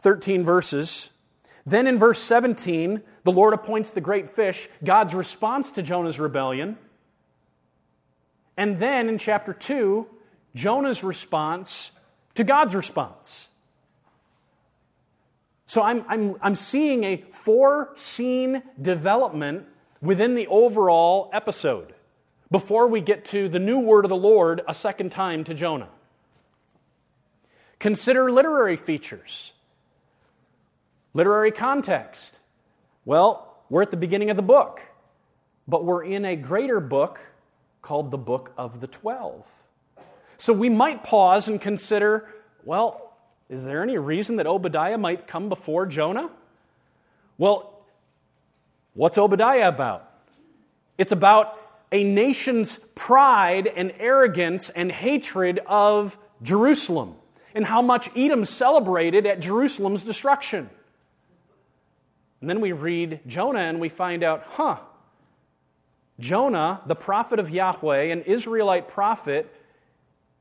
13 0.00 0.44
verses. 0.44 1.10
Then 1.64 1.86
in 1.86 1.98
verse 1.98 2.20
17, 2.20 3.02
the 3.24 3.32
Lord 3.32 3.54
appoints 3.54 3.92
the 3.92 4.00
great 4.00 4.30
fish, 4.30 4.68
God's 4.84 5.14
response 5.14 5.72
to 5.72 5.82
Jonah's 5.82 6.20
rebellion. 6.20 6.78
And 8.56 8.78
then 8.78 9.08
in 9.08 9.18
chapter 9.18 9.52
2, 9.52 10.06
Jonah's 10.54 11.02
response 11.02 11.90
to 12.34 12.44
God's 12.44 12.74
response. 12.74 13.48
So 15.66 15.82
I'm, 15.82 16.04
I'm, 16.08 16.36
I'm 16.40 16.54
seeing 16.54 17.04
a 17.04 17.24
foreseen 17.30 18.62
development 18.80 19.66
within 20.00 20.34
the 20.34 20.46
overall 20.46 21.28
episode 21.32 21.92
before 22.50 22.86
we 22.86 23.00
get 23.00 23.24
to 23.26 23.48
the 23.48 23.58
new 23.58 23.80
word 23.80 24.04
of 24.04 24.08
the 24.08 24.16
Lord 24.16 24.62
a 24.68 24.74
second 24.74 25.10
time 25.10 25.42
to 25.44 25.54
Jonah. 25.54 25.88
Consider 27.80 28.30
literary 28.30 28.76
features, 28.76 29.52
literary 31.12 31.50
context. 31.50 32.38
Well, 33.04 33.56
we're 33.68 33.82
at 33.82 33.90
the 33.90 33.96
beginning 33.96 34.30
of 34.30 34.36
the 34.36 34.42
book, 34.42 34.80
but 35.66 35.84
we're 35.84 36.04
in 36.04 36.24
a 36.24 36.36
greater 36.36 36.78
book 36.78 37.18
called 37.82 38.12
the 38.12 38.18
Book 38.18 38.52
of 38.56 38.80
the 38.80 38.86
Twelve. 38.86 39.44
So 40.38 40.52
we 40.52 40.68
might 40.68 41.02
pause 41.02 41.48
and 41.48 41.60
consider 41.60 42.32
well, 42.64 43.05
is 43.48 43.64
there 43.64 43.82
any 43.82 43.96
reason 43.96 44.36
that 44.36 44.46
Obadiah 44.46 44.98
might 44.98 45.26
come 45.26 45.48
before 45.48 45.86
Jonah? 45.86 46.30
Well, 47.38 47.72
what's 48.94 49.18
Obadiah 49.18 49.68
about? 49.68 50.10
It's 50.98 51.12
about 51.12 51.58
a 51.92 52.02
nation's 52.02 52.78
pride 52.94 53.66
and 53.66 53.92
arrogance 53.98 54.70
and 54.70 54.90
hatred 54.90 55.60
of 55.66 56.18
Jerusalem 56.42 57.14
and 57.54 57.64
how 57.64 57.80
much 57.80 58.10
Edom 58.16 58.44
celebrated 58.44 59.26
at 59.26 59.40
Jerusalem's 59.40 60.02
destruction. 60.02 60.68
And 62.40 62.50
then 62.50 62.60
we 62.60 62.72
read 62.72 63.20
Jonah 63.26 63.60
and 63.60 63.80
we 63.80 63.88
find 63.88 64.22
out, 64.22 64.44
huh, 64.50 64.78
Jonah, 66.18 66.80
the 66.86 66.94
prophet 66.94 67.38
of 67.38 67.50
Yahweh, 67.50 68.04
an 68.04 68.22
Israelite 68.22 68.88
prophet, 68.88 69.52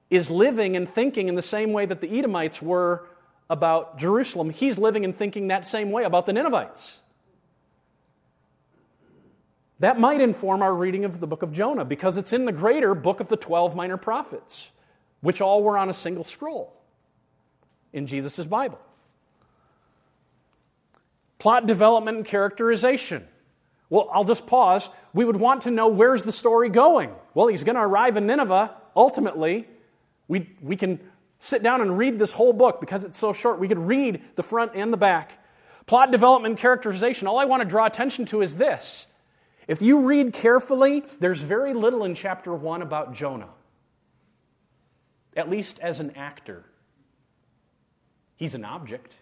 is 0.10 0.30
living 0.30 0.76
and 0.76 0.88
thinking 0.90 1.28
in 1.28 1.36
the 1.36 1.42
same 1.42 1.74
way 1.74 1.86
that 1.86 2.02
the 2.02 2.18
Edomites 2.18 2.62
were 2.62 3.08
about 3.50 3.98
Jerusalem. 3.98 4.50
He's 4.50 4.78
living 4.78 5.06
and 5.06 5.16
thinking 5.16 5.48
that 5.48 5.66
same 5.66 5.92
way 5.92 6.04
about 6.04 6.26
the 6.26 6.34
Ninevites. 6.34 7.02
That 9.80 10.00
might 10.00 10.22
inform 10.22 10.62
our 10.62 10.74
reading 10.74 11.04
of 11.06 11.20
the 11.20 11.28
book 11.28 11.44
of 11.44 11.52
Jonah 11.52 11.86
because 11.86 12.18
it's 12.18 12.34
in 12.34 12.46
the 12.46 12.52
greater 12.52 12.96
book 12.96 13.20
of 13.20 13.28
the 13.28 13.36
12 13.36 13.76
minor 13.76 13.98
prophets, 13.98 14.70
which 15.22 15.42
all 15.42 15.64
were 15.64 15.78
on 15.78 15.90
a 15.90 15.94
single 15.94 16.24
scroll 16.24 16.74
in 17.92 18.08
Jesus' 18.08 18.46
Bible. 18.46 18.80
Plot 21.40 21.66
development 21.66 22.18
and 22.18 22.26
characterization. 22.26 23.28
Well, 23.90 24.10
I'll 24.12 24.24
just 24.24 24.48
pause. 24.48 24.90
We 25.14 25.26
would 25.26 25.36
want 25.36 25.64
to 25.64 25.72
know 25.72 25.88
where's 25.90 26.24
the 26.24 26.32
story 26.32 26.70
going? 26.70 27.12
Well, 27.34 27.48
he's 27.48 27.64
going 27.64 27.76
to 27.76 27.82
arrive 27.82 28.18
in 28.18 28.26
Nineveh 28.26 28.74
ultimately. 28.96 29.68
We, 30.28 30.50
we 30.62 30.76
can 30.76 31.00
sit 31.40 31.62
down 31.62 31.82
and 31.82 31.98
read 31.98 32.18
this 32.18 32.32
whole 32.32 32.54
book 32.54 32.80
because 32.80 33.04
it's 33.04 33.20
so 33.20 33.34
short. 33.34 33.60
We 33.60 33.68
could 33.68 33.80
read 33.80 34.22
the 34.36 34.44
front 34.44 34.72
and 34.76 34.92
the 34.92 34.98
back. 34.98 35.40
Plot 35.86 36.12
development 36.12 36.58
characterization. 36.58 37.28
All 37.28 37.40
I 37.40 37.46
want 37.46 37.62
to 37.62 37.70
draw 37.70 37.86
attention 37.86 38.26
to 38.28 38.42
is 38.42 38.56
this. 38.56 39.08
If 39.68 39.82
you 39.82 40.06
read 40.06 40.34
carefully, 40.34 41.04
there's 41.20 41.42
very 41.42 41.74
little 41.74 42.04
in 42.04 42.16
chapter 42.16 42.54
1 42.54 42.82
about 42.82 43.14
Jonah, 43.14 43.50
at 45.36 45.50
least 45.50 45.80
as 45.80 46.00
an 46.00 46.12
actor. 46.12 46.66
He's 48.36 48.54
an 48.54 48.66
object, 48.66 49.16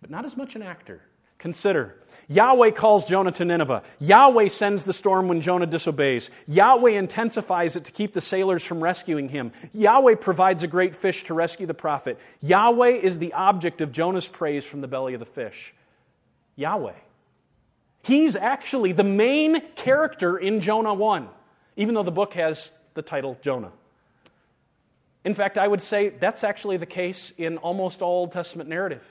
but 0.00 0.10
not 0.10 0.24
as 0.24 0.36
much 0.36 0.54
an 0.56 0.62
actor. 0.62 1.02
Consider 1.38 2.02
Yahweh 2.28 2.72
calls 2.72 3.08
Jonah 3.08 3.32
to 3.32 3.44
Nineveh. 3.44 3.82
Yahweh 4.00 4.48
sends 4.48 4.84
the 4.84 4.92
storm 4.92 5.28
when 5.28 5.40
Jonah 5.40 5.66
disobeys. 5.66 6.30
Yahweh 6.46 6.90
intensifies 6.90 7.74
it 7.74 7.84
to 7.84 7.92
keep 7.92 8.12
the 8.12 8.20
sailors 8.20 8.62
from 8.62 8.82
rescuing 8.82 9.30
him. 9.30 9.52
Yahweh 9.72 10.16
provides 10.16 10.62
a 10.62 10.66
great 10.66 10.94
fish 10.94 11.24
to 11.24 11.34
rescue 11.34 11.66
the 11.66 11.74
prophet. 11.74 12.18
Yahweh 12.42 12.90
is 12.90 13.18
the 13.18 13.32
object 13.32 13.80
of 13.80 13.92
Jonah's 13.92 14.28
praise 14.28 14.64
from 14.64 14.82
the 14.82 14.88
belly 14.88 15.14
of 15.14 15.20
the 15.20 15.26
fish. 15.26 15.72
Yahweh. 16.56 16.92
He's 18.02 18.36
actually 18.36 18.92
the 18.92 19.04
main 19.04 19.62
character 19.74 20.36
in 20.36 20.60
Jonah 20.60 20.94
1, 20.94 21.28
even 21.76 21.94
though 21.94 22.02
the 22.02 22.10
book 22.10 22.34
has 22.34 22.72
the 22.92 23.02
title 23.02 23.38
Jonah. 23.40 23.72
In 25.24 25.34
fact, 25.34 25.56
I 25.58 25.66
would 25.66 25.82
say 25.82 26.10
that's 26.10 26.44
actually 26.44 26.76
the 26.76 26.86
case 26.86 27.32
in 27.38 27.58
almost 27.58 28.02
all 28.02 28.20
Old 28.20 28.32
Testament 28.32 28.68
narrative. 28.68 29.02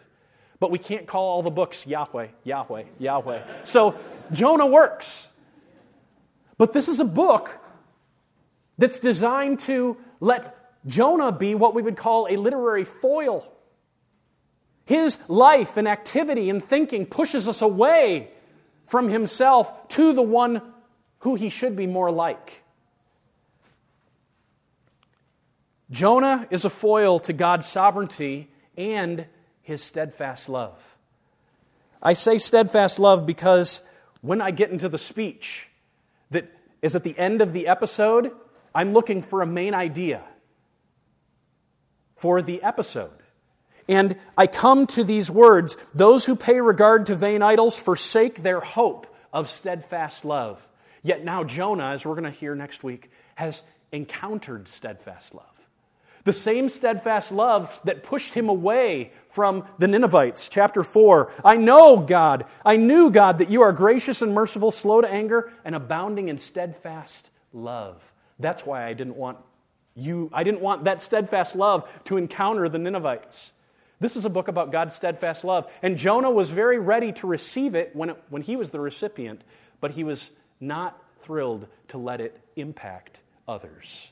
But 0.60 0.72
we 0.72 0.80
can't 0.80 1.06
call 1.06 1.26
all 1.26 1.44
the 1.44 1.52
books 1.52 1.86
Yahweh, 1.86 2.28
Yahweh, 2.44 2.84
Yahweh. 3.00 3.42
So 3.64 3.96
Jonah 4.32 4.66
works. 4.66 5.28
But 6.58 6.74
this 6.74 6.88
is 6.88 7.00
a 7.00 7.06
book 7.06 7.60
that's 8.78 9.00
designed 9.00 9.60
to 9.62 9.98
let 10.20 10.56
Jonah 10.86 11.32
be 11.32 11.54
what 11.54 11.76
we 11.76 11.82
would 11.82 11.98
call 11.98 12.28
a 12.30 12.36
literary 12.38 12.86
foil. 12.86 13.52
His 14.86 15.18
life 15.28 15.78
and 15.78 15.88
activity 15.88 16.50
and 16.50 16.64
thinking 16.64 17.06
pushes 17.06 17.48
us 17.50 17.62
away 17.62 18.32
from 18.88 19.10
himself 19.10 19.90
to 19.90 20.14
the 20.14 20.22
one 20.22 20.62
who 21.20 21.36
he 21.36 21.50
should 21.50 21.76
be 21.76 21.88
more 21.88 22.10
like. 22.10 22.64
Jonah 25.90 26.48
is 26.50 26.66
a 26.66 26.70
foil 26.70 27.20
to 27.20 27.34
God's 27.34 27.66
sovereignty 27.66 28.50
and 28.78 29.26
his 29.68 29.84
steadfast 29.84 30.48
love. 30.48 30.96
I 32.02 32.14
say 32.14 32.38
steadfast 32.38 33.00
love 33.00 33.26
because 33.26 33.82
when 34.22 34.42
I 34.42 34.52
get 34.52 34.70
into 34.72 34.88
the 34.88 34.98
speech 34.98 35.68
that 36.32 36.50
is 36.82 36.96
at 36.96 37.04
the 37.04 37.20
end 37.20 37.42
of 37.42 37.52
the 37.52 37.68
episode, 37.68 38.32
I'm 38.74 38.94
looking 38.94 39.22
for 39.22 39.42
a 39.42 39.46
main 39.46 39.74
idea 39.74 40.24
for 42.16 42.42
the 42.42 42.64
episode. 42.64 43.12
And 43.90 44.16
I 44.38 44.48
come 44.48 44.88
to 44.88 45.04
these 45.04 45.30
words 45.30 45.76
those 45.94 46.26
who 46.26 46.38
pay 46.38 46.62
regard 46.62 47.08
to 47.08 47.16
vain 47.16 47.42
idols 47.42 47.78
forsake 47.78 48.44
their 48.44 48.62
hope 48.62 49.14
of 49.34 49.50
steadfast 49.50 50.24
love. 50.24 50.66
Yet 51.04 51.26
now 51.26 51.44
Jonah, 51.44 51.90
as 51.90 52.06
we're 52.06 52.16
going 52.16 52.24
to 52.24 52.32
hear 52.32 52.56
next 52.56 52.86
week, 52.86 53.12
has 53.36 53.64
encountered 53.92 54.70
steadfast 54.70 55.36
love. 55.36 55.57
The 56.28 56.34
same 56.34 56.68
steadfast 56.68 57.32
love 57.32 57.80
that 57.86 58.04
pushed 58.04 58.34
him 58.34 58.50
away 58.50 59.14
from 59.30 59.64
the 59.78 59.88
Ninevites. 59.88 60.50
Chapter 60.50 60.84
4 60.84 61.32
I 61.46 61.56
know, 61.56 62.00
God, 62.02 62.48
I 62.66 62.76
knew, 62.76 63.10
God, 63.12 63.38
that 63.38 63.50
you 63.50 63.62
are 63.62 63.72
gracious 63.72 64.22
and 64.22 64.34
merciful, 64.34 64.70
slow 64.72 65.00
to 65.00 65.10
anger, 65.10 65.54
and 65.64 65.74
abounding 65.74 66.28
in 66.28 66.38
steadfast 66.38 67.30
love. 67.54 68.04
That's 68.40 68.66
why 68.66 68.86
I 68.86 68.92
didn't 68.92 69.16
want 69.16 69.38
you, 69.96 70.30
I 70.34 70.44
didn't 70.44 70.60
want 70.60 70.84
that 70.84 71.02
steadfast 71.02 71.56
love 71.56 71.90
to 72.04 72.18
encounter 72.18 72.68
the 72.68 72.78
Ninevites. 72.78 73.54
This 74.02 74.18
is 74.18 74.26
a 74.26 74.30
book 74.30 74.50
about 74.50 74.70
God's 74.70 74.96
steadfast 74.96 75.46
love. 75.46 75.72
And 75.82 75.98
Jonah 75.98 76.30
was 76.30 76.50
very 76.50 76.78
ready 76.78 77.14
to 77.14 77.28
receive 77.28 77.74
it 77.74 77.96
when, 77.96 78.10
it, 78.10 78.22
when 78.28 78.42
he 78.42 78.58
was 78.58 78.72
the 78.72 78.82
recipient, 78.82 79.46
but 79.80 79.92
he 79.92 80.04
was 80.04 80.30
not 80.60 81.02
thrilled 81.22 81.68
to 81.88 81.98
let 81.98 82.20
it 82.20 82.38
impact 82.58 83.22
others. 83.48 84.10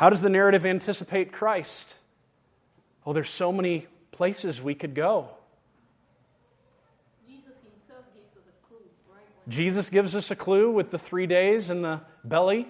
How 0.00 0.08
does 0.08 0.22
the 0.22 0.30
narrative 0.30 0.64
anticipate 0.64 1.30
Christ? 1.30 1.94
Oh, 3.04 3.12
there's 3.12 3.28
so 3.28 3.52
many 3.52 3.86
places 4.12 4.62
we 4.62 4.74
could 4.74 4.94
go. 4.94 5.28
Jesus 7.28 7.52
himself 7.70 8.06
gives 8.14 8.34
us 8.34 8.44
a 8.48 8.66
clue, 8.66 8.86
right? 9.12 9.48
Jesus 9.48 9.90
gives 9.90 10.16
us 10.16 10.30
a 10.30 10.36
clue 10.36 10.70
with 10.70 10.90
the 10.90 10.98
three 10.98 11.26
days 11.26 11.68
in 11.68 11.82
the 11.82 12.00
belly 12.24 12.66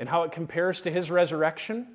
and 0.00 0.08
how 0.08 0.24
it 0.24 0.32
compares 0.32 0.80
to 0.80 0.90
his 0.90 1.08
resurrection. 1.08 1.86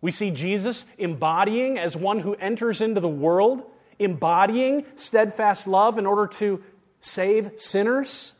We 0.00 0.10
see 0.10 0.32
Jesus 0.32 0.84
embodying 0.98 1.78
as 1.78 1.96
one 1.96 2.18
who 2.18 2.34
enters 2.34 2.80
into 2.80 3.00
the 3.00 3.08
world, 3.08 3.62
embodying 4.00 4.84
steadfast 4.96 5.68
love 5.68 5.96
in 5.96 6.06
order 6.06 6.26
to 6.38 6.60
save 6.98 7.52
sinners. 7.54 8.34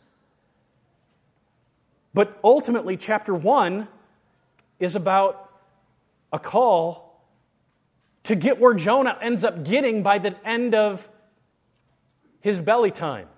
But 2.14 2.36
ultimately, 2.42 2.96
chapter 2.96 3.32
1 3.32 3.86
is 4.80 4.96
about 4.96 5.47
a 6.32 6.38
call 6.38 7.08
to 8.24 8.34
get 8.34 8.60
where 8.60 8.74
Jonah 8.74 9.16
ends 9.20 9.44
up 9.44 9.64
getting 9.64 10.02
by 10.02 10.18
the 10.18 10.34
end 10.46 10.74
of 10.74 11.06
his 12.40 12.58
belly 12.60 12.90
time. 12.90 13.28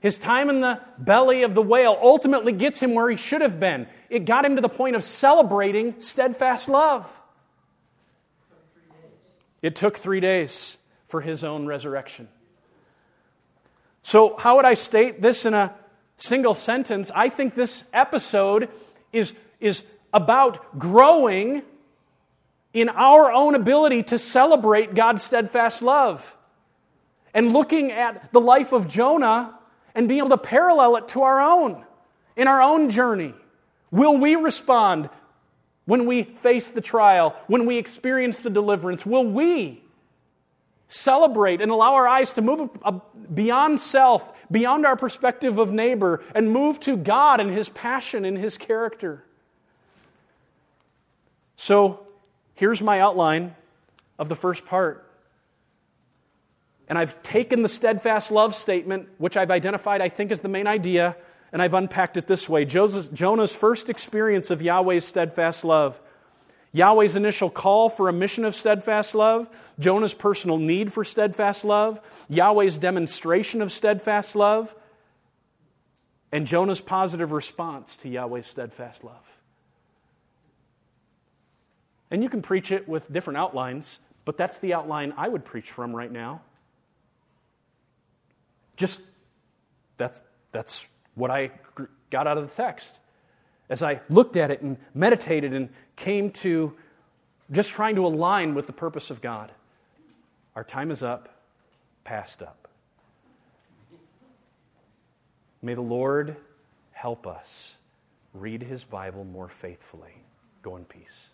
His 0.00 0.18
time 0.18 0.48
in 0.48 0.60
the 0.60 0.80
belly 0.96 1.42
of 1.42 1.54
the 1.54 1.62
whale 1.62 1.98
ultimately 2.00 2.52
gets 2.52 2.80
him 2.80 2.94
where 2.94 3.10
he 3.10 3.16
should 3.16 3.40
have 3.40 3.58
been. 3.58 3.88
It 4.08 4.26
got 4.26 4.44
him 4.44 4.56
to 4.56 4.62
the 4.62 4.68
point 4.68 4.94
of 4.94 5.02
celebrating 5.02 6.00
steadfast 6.00 6.68
love. 6.68 7.10
It 9.60 9.74
took 9.74 9.96
three 9.96 10.20
days 10.20 10.76
for 11.08 11.20
his 11.20 11.42
own 11.42 11.66
resurrection. 11.66 12.28
So, 14.02 14.36
how 14.36 14.56
would 14.56 14.64
I 14.64 14.74
state 14.74 15.20
this 15.20 15.44
in 15.44 15.52
a 15.52 15.74
single 16.16 16.54
sentence? 16.54 17.10
I 17.14 17.28
think 17.28 17.54
this 17.54 17.82
episode 17.92 18.68
is, 19.12 19.32
is 19.60 19.82
about 20.12 20.78
growing 20.78 21.62
in 22.72 22.88
our 22.88 23.32
own 23.32 23.54
ability 23.54 24.04
to 24.04 24.18
celebrate 24.18 24.94
God's 24.94 25.22
steadfast 25.22 25.82
love. 25.82 26.34
And 27.34 27.52
looking 27.52 27.92
at 27.92 28.32
the 28.32 28.40
life 28.40 28.72
of 28.72 28.88
Jonah 28.88 29.58
and 29.94 30.08
being 30.08 30.18
able 30.18 30.30
to 30.30 30.38
parallel 30.38 30.96
it 30.96 31.08
to 31.08 31.22
our 31.22 31.40
own, 31.40 31.84
in 32.36 32.48
our 32.48 32.62
own 32.62 32.90
journey. 32.90 33.34
Will 33.90 34.16
we 34.16 34.36
respond 34.36 35.08
when 35.86 36.06
we 36.06 36.22
face 36.22 36.70
the 36.70 36.80
trial, 36.80 37.34
when 37.46 37.66
we 37.66 37.78
experience 37.78 38.38
the 38.38 38.50
deliverance? 38.50 39.04
Will 39.06 39.24
we 39.24 39.82
celebrate 40.88 41.60
and 41.60 41.70
allow 41.70 41.94
our 41.94 42.08
eyes 42.08 42.32
to 42.32 42.42
move 42.42 42.70
beyond 43.32 43.80
self, 43.80 44.30
beyond 44.50 44.86
our 44.86 44.96
perspective 44.96 45.58
of 45.58 45.72
neighbor, 45.72 46.22
and 46.34 46.50
move 46.50 46.80
to 46.80 46.96
God 46.96 47.40
and 47.40 47.50
His 47.50 47.68
passion 47.68 48.24
and 48.24 48.36
His 48.36 48.58
character? 48.58 49.24
So, 51.60 52.06
here's 52.54 52.80
my 52.80 53.00
outline 53.00 53.56
of 54.16 54.28
the 54.28 54.36
first 54.36 54.64
part. 54.64 55.04
And 56.86 56.96
I've 56.96 57.20
taken 57.24 57.62
the 57.62 57.68
steadfast 57.68 58.30
love 58.30 58.54
statement, 58.54 59.08
which 59.18 59.36
I've 59.36 59.50
identified, 59.50 60.00
I 60.00 60.08
think, 60.08 60.30
as 60.30 60.40
the 60.40 60.48
main 60.48 60.68
idea, 60.68 61.16
and 61.52 61.60
I've 61.60 61.74
unpacked 61.74 62.16
it 62.16 62.28
this 62.28 62.48
way 62.48 62.64
Jonah's 62.64 63.54
first 63.56 63.90
experience 63.90 64.50
of 64.50 64.62
Yahweh's 64.62 65.04
steadfast 65.04 65.64
love. 65.64 66.00
Yahweh's 66.70 67.16
initial 67.16 67.50
call 67.50 67.88
for 67.88 68.08
a 68.08 68.12
mission 68.12 68.44
of 68.44 68.54
steadfast 68.54 69.16
love, 69.16 69.48
Jonah's 69.80 70.14
personal 70.14 70.58
need 70.58 70.92
for 70.92 71.02
steadfast 71.04 71.64
love, 71.64 72.00
Yahweh's 72.28 72.78
demonstration 72.78 73.62
of 73.62 73.72
steadfast 73.72 74.36
love, 74.36 74.72
and 76.30 76.46
Jonah's 76.46 76.80
positive 76.80 77.32
response 77.32 77.96
to 77.96 78.08
Yahweh's 78.08 78.46
steadfast 78.46 79.02
love. 79.02 79.27
And 82.10 82.22
you 82.22 82.28
can 82.28 82.42
preach 82.42 82.72
it 82.72 82.88
with 82.88 83.12
different 83.12 83.36
outlines, 83.36 84.00
but 84.24 84.36
that's 84.36 84.58
the 84.58 84.74
outline 84.74 85.12
I 85.16 85.28
would 85.28 85.44
preach 85.44 85.70
from 85.70 85.94
right 85.94 86.10
now. 86.10 86.40
Just 88.76 89.00
that's, 89.96 90.22
that's 90.52 90.88
what 91.14 91.30
I 91.30 91.50
got 92.10 92.26
out 92.26 92.38
of 92.38 92.48
the 92.48 92.54
text. 92.54 92.98
As 93.68 93.82
I 93.82 94.00
looked 94.08 94.36
at 94.36 94.50
it 94.50 94.62
and 94.62 94.78
meditated 94.94 95.52
and 95.52 95.68
came 95.96 96.30
to 96.30 96.74
just 97.50 97.70
trying 97.70 97.96
to 97.96 98.06
align 98.06 98.54
with 98.54 98.66
the 98.66 98.72
purpose 98.72 99.10
of 99.10 99.20
God. 99.20 99.52
Our 100.54 100.64
time 100.64 100.90
is 100.90 101.02
up, 101.02 101.28
passed 102.04 102.42
up. 102.42 102.68
May 105.62 105.74
the 105.74 105.80
Lord 105.80 106.36
help 106.92 107.26
us 107.26 107.76
read 108.34 108.62
his 108.62 108.84
Bible 108.84 109.24
more 109.24 109.48
faithfully. 109.48 110.22
Go 110.62 110.76
in 110.76 110.84
peace. 110.84 111.30